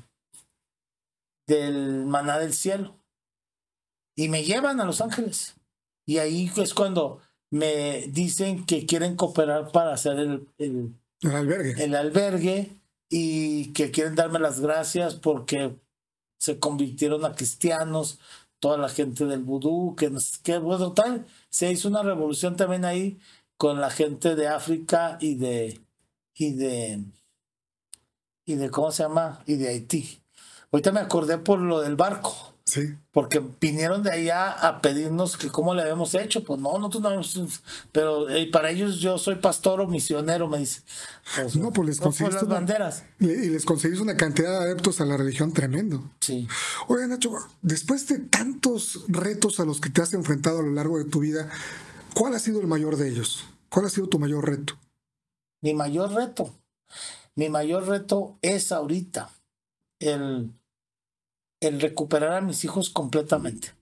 [1.47, 2.97] del maná del cielo.
[4.17, 5.57] Y me llevan a Los Ángeles.
[6.07, 7.21] Y ahí es cuando
[7.51, 11.85] me dicen que quieren cooperar para hacer el, el, albergue.
[11.85, 12.71] el albergue
[13.11, 15.77] y que quieren darme las gracias porque
[16.39, 18.19] se convirtieron a cristianos,
[18.61, 20.11] toda la gente del vudú, que,
[20.43, 23.19] que bueno, tal, se hizo una revolución también ahí
[23.57, 25.81] con la gente de África y de,
[26.37, 27.03] y de,
[28.45, 29.43] y de, ¿cómo se llama?
[29.47, 30.21] Y de Haití.
[30.71, 32.53] Ahorita me acordé por lo del barco.
[32.67, 32.97] Sí.
[33.13, 36.43] Porque vinieron de allá a pedirnos que cómo le habíamos hecho.
[36.43, 37.63] Pues no, nosotros no habíamos.
[37.93, 40.83] Pero eh, para ellos yo soy pastor o misionero, me dice.
[41.37, 42.41] Pues, no, pues les conseguiste.
[42.41, 43.05] las banderas.
[43.21, 46.11] y les conseguís una cantidad de adeptos a la religión tremendo.
[46.21, 46.49] Sí.
[46.89, 47.31] Oye, Nacho,
[47.63, 51.21] después de tantos retos a los que te has enfrentado a lo largo de tu
[51.21, 51.49] vida,
[52.15, 53.45] ¿cuál ha sido el mayor de ellos?
[53.69, 54.77] ¿Cuál ha sido tu mayor reto?
[55.61, 56.55] Mi mayor reto.
[57.35, 59.31] Mi mayor reto es ahorita
[60.01, 60.53] el,
[61.61, 63.75] el recuperar a mis hijos completamente.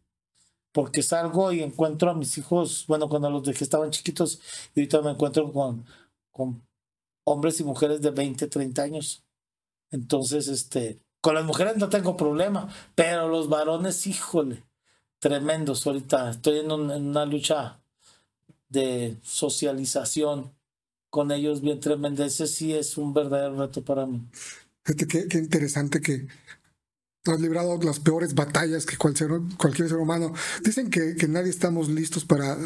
[0.72, 4.40] Porque salgo y encuentro a mis hijos, bueno, cuando los dejé estaban chiquitos,
[4.74, 5.86] y ahorita me encuentro con,
[6.32, 6.66] con
[7.24, 9.24] hombres y mujeres de 20, 30 años.
[9.90, 14.64] Entonces, este, con las mujeres no tengo problema, pero los varones, híjole,
[15.20, 15.86] tremendos.
[15.86, 17.80] Ahorita estoy en, en una lucha
[18.68, 20.53] de socialización
[21.15, 22.27] con ellos bien tremenda.
[22.27, 24.20] Ese sí es un verdadero reto para mí.
[24.85, 26.27] Fíjate qué, interesante que
[27.24, 30.35] has librado las peores batallas que cualquier, cualquier ser humano.
[30.65, 32.59] Dicen que, que, nadie estamos listos para,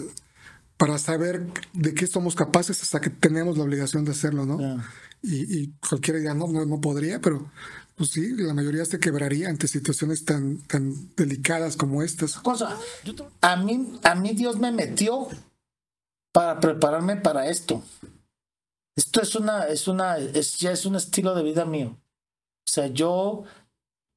[0.78, 4.82] para saber de qué somos capaces hasta que tenemos la obligación de hacerlo, ¿no?
[5.20, 7.50] Y, y, cualquiera dirá, no, no, no podría, pero
[7.96, 12.36] pues sí, la mayoría se quebraría ante situaciones tan, tan delicadas como estas.
[12.36, 12.78] Cosa,
[13.42, 15.28] a mí, a mí Dios me metió
[16.32, 17.82] para prepararme para esto.
[18.98, 21.96] Esto es una, es una, es, ya es un estilo de vida mío.
[22.66, 23.44] O sea, yo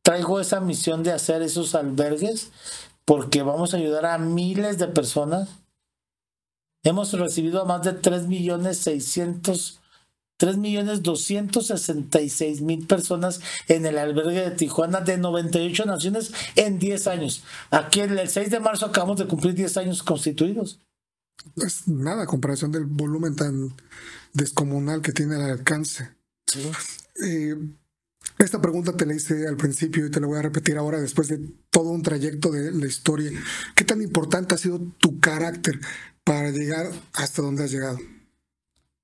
[0.02, 2.49] traigo esa misión de hacer esos albergues
[3.06, 5.49] porque vamos a ayudar a miles de personas.
[6.82, 9.82] Hemos recibido a más de 3 millones 600,
[10.38, 17.06] 3 millones 266 mil personas en el albergue de Tijuana de 98 naciones en 10
[17.06, 17.44] años.
[17.70, 20.80] Aquí el 6 de marzo acabamos de cumplir 10 años constituidos.
[21.58, 23.76] Es nada comparación del volumen tan
[24.34, 26.10] descomunal que tiene al alcance.
[27.24, 27.56] Eh,
[28.38, 31.28] esta pregunta te la hice al principio y te la voy a repetir ahora después
[31.28, 31.40] de
[31.70, 33.32] todo un trayecto de la historia.
[33.76, 35.80] ¿Qué tan importante ha sido tu carácter
[36.24, 37.99] para llegar hasta donde has llegado?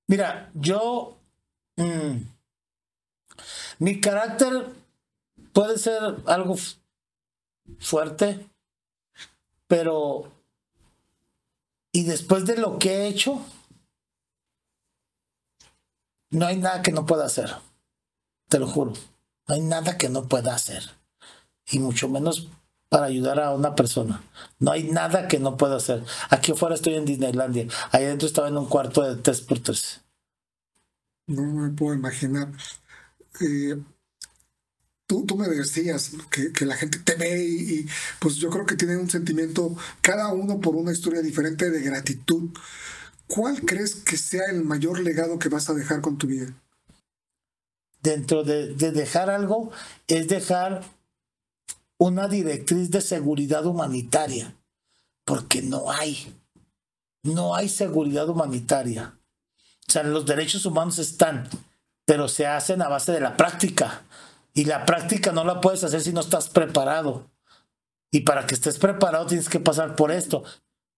[0.07, 1.19] Mira, yo...
[1.75, 2.23] Mm,
[3.79, 4.71] mi carácter
[5.53, 6.55] puede ser algo
[7.79, 8.49] fuerte,
[9.67, 10.31] pero...
[11.91, 13.43] Y después de lo que he hecho,
[16.29, 17.55] no hay nada que no pueda hacer.
[18.49, 18.93] Te lo juro.
[19.47, 20.83] No hay nada que no pueda hacer.
[21.69, 22.49] Y mucho menos
[22.89, 24.23] para ayudar a una persona.
[24.59, 26.03] No hay nada que no pueda hacer.
[26.29, 27.67] Aquí afuera estoy en Disneylandia.
[27.91, 30.01] Ahí adentro estaba en un cuarto de 3x3.
[31.27, 32.49] No me puedo imaginar.
[33.41, 33.77] Eh,
[35.05, 37.87] tú, tú, me decías que, que, la gente te ve y, y,
[38.19, 42.49] pues yo creo que tienen un sentimiento, cada uno por una historia diferente de gratitud.
[43.27, 46.53] ¿Cuál crees que sea el mayor legado que vas a dejar con tu vida?
[48.01, 49.71] Dentro de, dejar algo
[50.07, 50.83] es dejar
[51.97, 54.55] una directriz de seguridad humanitaria,
[55.25, 56.33] porque no hay,
[57.23, 59.17] no hay seguridad humanitaria.
[59.87, 61.49] O sea, los derechos humanos están,
[62.05, 64.03] pero se hacen a base de la práctica.
[64.53, 67.29] Y la práctica no la puedes hacer si no estás preparado.
[68.11, 70.43] Y para que estés preparado tienes que pasar por esto.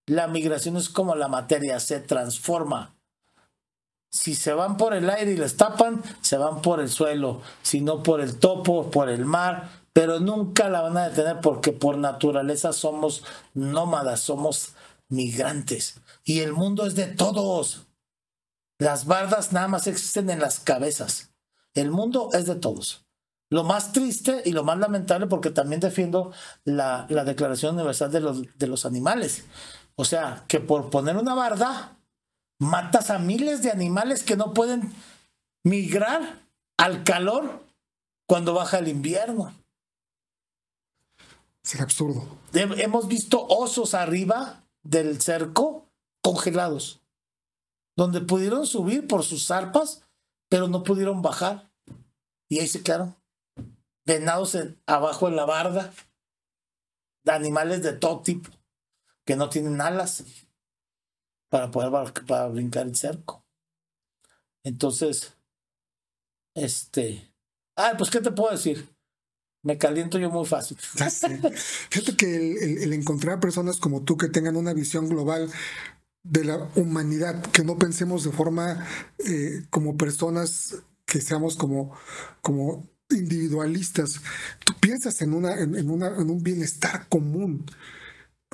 [0.10, 2.96] La migración es como la materia, se transforma.
[4.10, 7.82] Si se van por el aire y les tapan, se van por el suelo, si
[7.82, 12.00] no por el topo, por el mar, pero nunca la van a detener porque por
[12.00, 13.24] naturaleza somos
[13.54, 14.70] nómadas, somos
[15.10, 16.02] migrantes.
[16.24, 17.86] Y el mundo es de todos.
[18.80, 21.34] Las bardas nada más existen en las cabezas.
[21.76, 23.06] El mundo es de todos.
[23.52, 26.32] Lo más triste y lo más lamentable, porque también defiendo
[26.64, 29.46] la, la Declaración Universal de los, de los Animales.
[30.00, 31.98] O sea, que por poner una barda,
[32.58, 34.94] matas a miles de animales que no pueden
[35.66, 36.40] migrar
[36.78, 37.66] al calor
[38.26, 39.54] cuando baja el invierno.
[41.62, 42.26] Es absurdo.
[42.54, 45.86] Hemos visto osos arriba del cerco
[46.22, 47.02] congelados,
[47.98, 50.04] donde pudieron subir por sus zarpas,
[50.48, 51.74] pero no pudieron bajar.
[52.48, 53.18] Y ahí se quedaron.
[54.06, 55.92] Venados abajo en la barda,
[57.26, 58.50] animales de todo tipo,
[59.30, 60.24] que no tienen alas
[61.50, 61.92] para poder
[62.26, 63.46] para brincar el cerco.
[64.64, 65.34] Entonces,
[66.56, 67.32] este,
[67.76, 68.90] ah, pues, ¿qué te puedo decir?
[69.62, 70.80] Me caliento yo muy fácil.
[70.80, 75.52] Fíjate que el, encontrar personas como tú que tengan una visión global
[76.24, 78.84] de la humanidad, que no pensemos de forma
[79.20, 81.96] eh, como personas que seamos como,
[82.42, 84.22] como individualistas.
[84.66, 87.68] Tú piensas en, una, en, una, en un bienestar común.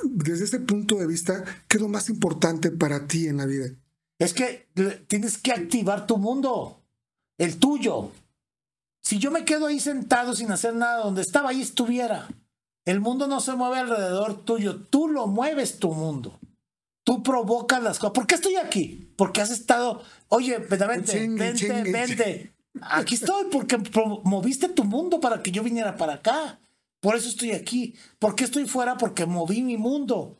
[0.02, 3.70] Desde ese punto de vista, ¿qué es lo más importante para ti en la vida?
[4.18, 4.68] Es que
[5.06, 6.82] tienes que activar tu mundo,
[7.38, 8.10] el tuyo.
[9.02, 12.28] Si yo me quedo ahí sentado sin hacer nada, donde estaba ahí estuviera.
[12.84, 16.38] El mundo no se mueve alrededor tuyo, tú lo mueves tu mundo.
[17.04, 18.14] Tú provocas las cosas.
[18.14, 19.12] ¿Por qué estoy aquí?
[19.16, 22.52] Porque has estado, oye, vente, vente, vente.
[22.80, 23.78] Aquí estoy porque
[24.24, 26.58] moviste tu mundo para que yo viniera para acá.
[27.00, 27.94] Por eso estoy aquí.
[28.18, 28.96] ¿Por qué estoy fuera?
[28.96, 30.38] Porque moví mi mundo.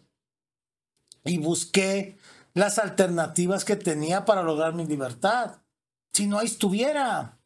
[1.25, 2.19] Y busqué
[2.55, 5.63] las alternativas que tenía para lograr mi libertad.
[6.13, 7.39] Si no ahí estuviera.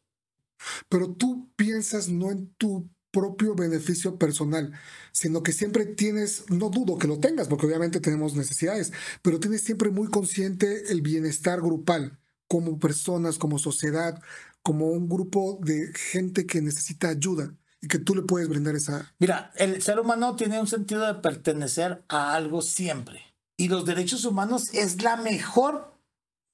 [0.89, 4.71] Pero tú piensas no en tu propio beneficio personal,
[5.11, 9.61] sino que siempre tienes, no dudo que lo tengas, porque obviamente tenemos necesidades, pero tienes
[9.61, 14.21] siempre muy consciente el bienestar grupal, como personas, como sociedad,
[14.63, 19.13] como un grupo de gente que necesita ayuda y que tú le puedes brindar esa...
[19.17, 23.21] Mira, el ser humano tiene un sentido de pertenecer a algo siempre.
[23.57, 25.91] Y los derechos humanos es la mejor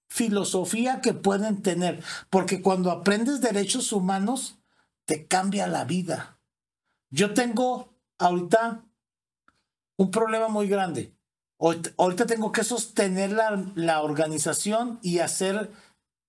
[0.09, 4.57] filosofía que pueden tener, porque cuando aprendes derechos humanos,
[5.05, 6.39] te cambia la vida.
[7.09, 8.85] Yo tengo ahorita
[9.97, 11.13] un problema muy grande.
[11.97, 15.71] Ahorita tengo que sostener la, la organización y hacer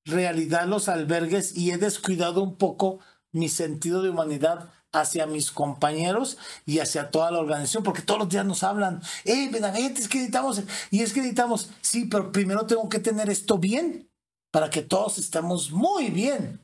[0.04, 2.98] realidad los albergues y he descuidado un poco
[3.30, 8.28] mi sentido de humanidad hacia mis compañeros y hacia toda la organización, porque todos los
[8.28, 12.66] días nos hablan, eh, Benavente, es que editamos, y es que editamos, sí, pero primero
[12.66, 14.10] tengo que tener esto bien,
[14.50, 16.60] para que todos estemos muy bien,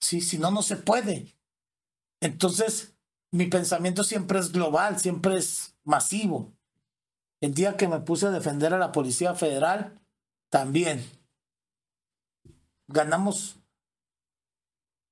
[0.00, 1.34] sí, si no, no se puede.
[2.20, 2.94] Entonces,
[3.32, 6.52] mi pensamiento siempre es global, siempre es masivo.
[7.40, 10.00] El día que me puse a defender a la Policía Federal,
[10.48, 11.04] también
[12.86, 13.56] ganamos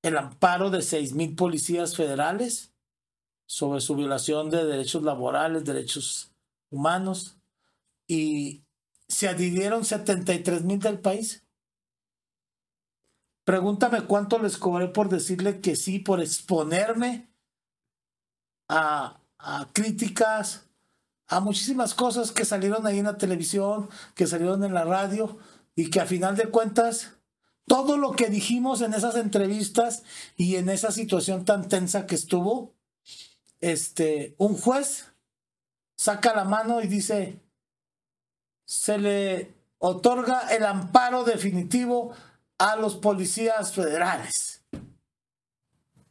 [0.02, 2.72] el amparo de seis mil policías federales
[3.46, 6.32] sobre su violación de derechos laborales, derechos
[6.70, 7.38] humanos,
[8.06, 8.64] y
[9.08, 11.44] se adhirieron 73 mil del país.
[13.44, 17.30] Pregúntame cuánto les cobré por decirle que sí, por exponerme
[18.68, 20.66] a, a críticas,
[21.26, 25.38] a muchísimas cosas que salieron ahí en la televisión, que salieron en la radio,
[25.74, 27.16] y que a final de cuentas
[27.66, 30.02] todo lo que dijimos en esas entrevistas
[30.36, 32.74] y en esa situación tan tensa que estuvo,
[33.60, 35.06] este, un juez
[35.96, 37.40] saca la mano y dice,
[38.64, 42.12] se le otorga el amparo definitivo
[42.58, 44.62] a los policías federales.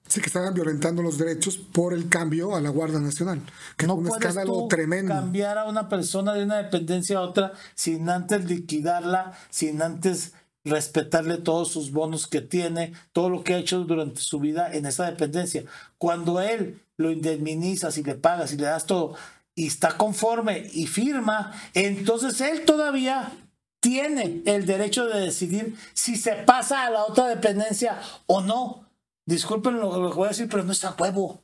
[0.07, 3.41] Sí, que estaban violentando los derechos por el cambio a la Guardia Nacional.
[3.77, 5.13] Que no es un escándalo tremendo.
[5.13, 11.37] Cambiar a una persona de una dependencia a otra sin antes liquidarla, sin antes respetarle
[11.37, 15.05] todos sus bonos que tiene, todo lo que ha hecho durante su vida en esa
[15.05, 15.63] dependencia.
[15.97, 19.15] Cuando él lo indemnizas y le pagas y le das todo
[19.55, 23.31] y está conforme y firma, entonces él todavía
[23.79, 28.85] tiene el derecho de decidir si se pasa a la otra dependencia o no.
[29.25, 31.43] Disculpen lo que voy a decir, pero no es a huevo.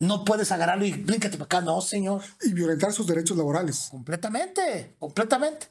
[0.00, 2.22] No puedes agarrarlo y blíncate para acá, no, señor.
[2.42, 3.88] Y violentar sus derechos laborales.
[3.90, 5.68] Completamente, completamente.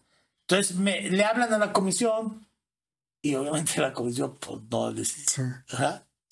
[0.47, 2.45] Entonces me, le hablan a la comisión,
[3.21, 4.93] y obviamente la comisión, pues no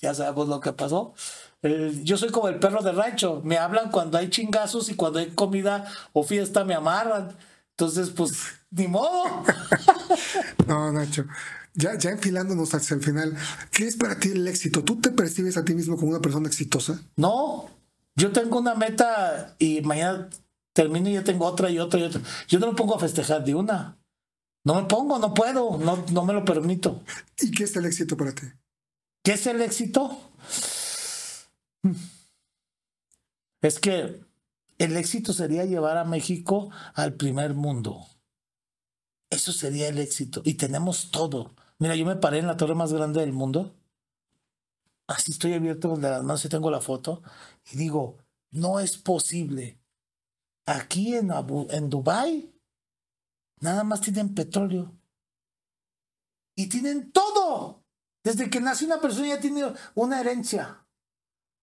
[0.01, 1.13] ya sabemos lo que pasó.
[2.03, 3.41] yo soy como el perro de rancho.
[3.43, 7.35] Me hablan cuando hay chingazos y cuando hay comida o fiesta me amarran.
[7.71, 9.43] Entonces, pues, ni modo.
[10.67, 11.25] no, Nacho.
[11.75, 13.37] Ya, ya enfilándonos hacia el final,
[13.71, 14.83] ¿qué es para ti el éxito?
[14.83, 16.99] ¿Tú te percibes a ti mismo como una persona exitosa?
[17.15, 17.69] No,
[18.15, 20.29] yo tengo una meta y mañana
[20.73, 22.21] termino y ya tengo otra y otra y otra.
[22.47, 23.98] Yo no me pongo a festejar de una.
[24.63, 27.03] No me pongo, no puedo, no, no me lo permito.
[27.39, 28.47] ¿Y qué es el éxito para ti?
[29.23, 30.17] ¿Qué es el éxito?
[33.61, 34.21] Es que
[34.77, 38.05] el éxito sería llevar a México al primer mundo.
[39.29, 40.41] Eso sería el éxito.
[40.45, 41.53] Y tenemos todo.
[41.77, 43.75] Mira, yo me paré en la torre más grande del mundo
[45.09, 47.21] así estoy abierto con las manos y tengo la foto,
[47.71, 48.17] y digo,
[48.51, 49.79] no es posible.
[50.65, 52.53] Aquí en, Abu, en Dubai
[53.59, 54.95] nada más tienen petróleo.
[56.55, 57.85] Y tienen todo.
[58.23, 60.85] Desde que nace una persona ya tiene una herencia.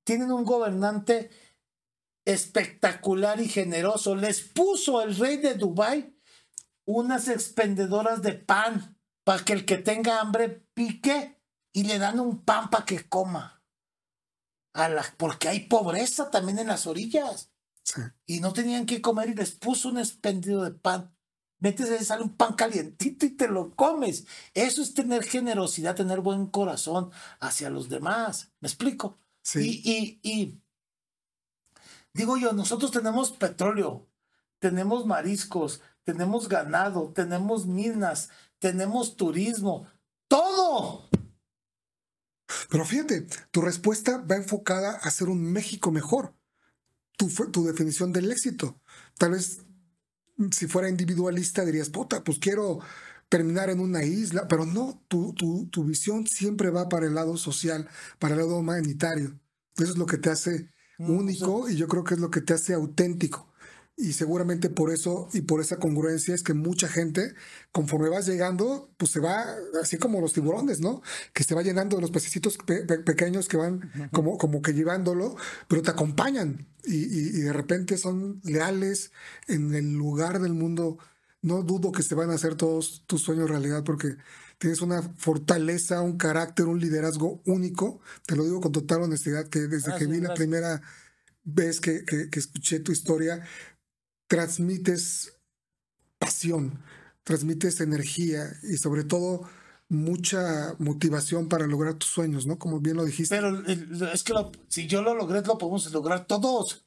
[0.04, 1.30] Tienen un gobernante
[2.24, 4.16] espectacular y generoso.
[4.16, 6.16] Les puso el rey de Dubai
[6.86, 11.42] unas expendedoras de pan para que el que tenga hambre pique
[11.72, 13.64] y le dan un pan para que coma.
[14.72, 17.52] A la, porque hay pobreza también en las orillas.
[18.26, 21.15] Y no tenían que comer y les puso un expendido de pan.
[21.58, 24.26] Metes ahí, sale un pan calientito y te lo comes.
[24.54, 27.10] Eso es tener generosidad, tener buen corazón
[27.40, 28.52] hacia los demás.
[28.60, 29.18] ¿Me explico?
[29.42, 29.80] Sí.
[29.84, 30.60] y, y
[32.16, 34.08] Digo yo, nosotros tenemos petróleo,
[34.58, 39.86] tenemos mariscos, tenemos ganado, tenemos minas, tenemos turismo,
[40.26, 41.10] todo.
[42.70, 46.34] Pero fíjate, tu respuesta va enfocada a hacer un México mejor.
[47.18, 48.80] Tu, tu definición del éxito.
[49.18, 49.65] Tal vez
[50.52, 52.80] si fuera individualista dirías, puta, pues quiero
[53.28, 57.36] terminar en una isla, pero no, tu, tu, tu visión siempre va para el lado
[57.36, 57.88] social,
[58.18, 59.38] para el lado humanitario.
[59.76, 62.40] Eso es lo que te hace Mm, único y yo creo que es lo que
[62.40, 63.52] te hace auténtico.
[63.98, 67.34] Y seguramente por eso y por esa congruencia es que mucha gente,
[67.72, 69.46] conforme vas llegando, pues se va,
[69.82, 71.02] así como los tiburones, ¿no?
[71.32, 72.58] Que se va llenando de los pececitos
[73.06, 75.36] pequeños que van como, como que llevándolo,
[75.66, 79.12] pero te acompañan y, y, de repente son leales
[79.48, 80.98] en el lugar del mundo.
[81.40, 84.16] No dudo que se van a hacer todos tus sueños realidad porque
[84.58, 88.00] tienes una fortaleza, un carácter, un liderazgo único.
[88.26, 90.82] Te lo digo con total honestidad, que desde que vi la primera
[91.44, 93.42] vez que, escuché tu historia,
[94.26, 95.34] transmites
[96.18, 96.82] pasión,
[97.24, 99.48] transmites energía y sobre todo
[99.88, 102.58] mucha motivación para lograr tus sueños, ¿no?
[102.58, 103.36] Como bien lo dijiste.
[103.36, 103.64] Pero
[104.12, 104.34] es que
[104.68, 106.86] si yo lo logré, lo podemos lograr todos.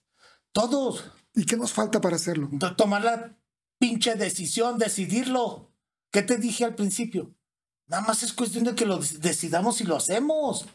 [0.51, 1.11] Todos.
[1.33, 2.49] ¿Y qué nos falta para hacerlo?
[2.75, 3.37] Tomar la
[3.77, 5.71] pinche decisión, decidirlo.
[6.11, 7.33] ¿Qué te dije al principio?
[7.87, 10.67] Nada más es cuestión de que lo decidamos y lo hacemos.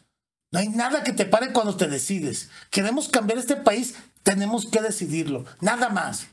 [0.51, 2.49] No hay nada que te pare cuando te decides.
[2.71, 5.45] Queremos cambiar este país, tenemos que decidirlo.
[5.61, 6.29] Nada más.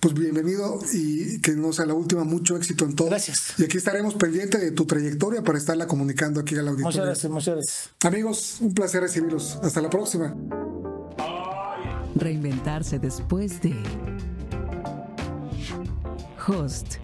[0.00, 3.08] Pues bienvenido y que no sea la última, mucho éxito en todo.
[3.08, 3.54] Gracias.
[3.58, 7.02] Y aquí estaremos pendientes de tu trayectoria para estarla comunicando aquí a la audiencia.
[7.02, 7.90] Muchas gracias, muchas gracias.
[8.02, 9.58] Amigos, un placer recibirlos.
[9.62, 10.34] Hasta la próxima.
[12.14, 13.74] Reinventarse después de
[16.46, 16.96] Host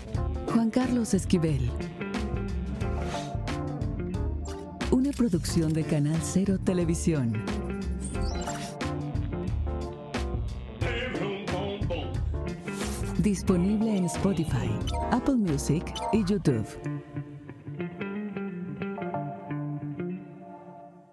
[0.52, 1.70] Juan Carlos Esquivel
[4.90, 7.32] una producción de Canal Cero Televisión.
[13.26, 14.70] Disponible en Spotify,
[15.10, 15.82] Apple Music
[16.12, 16.64] y YouTube.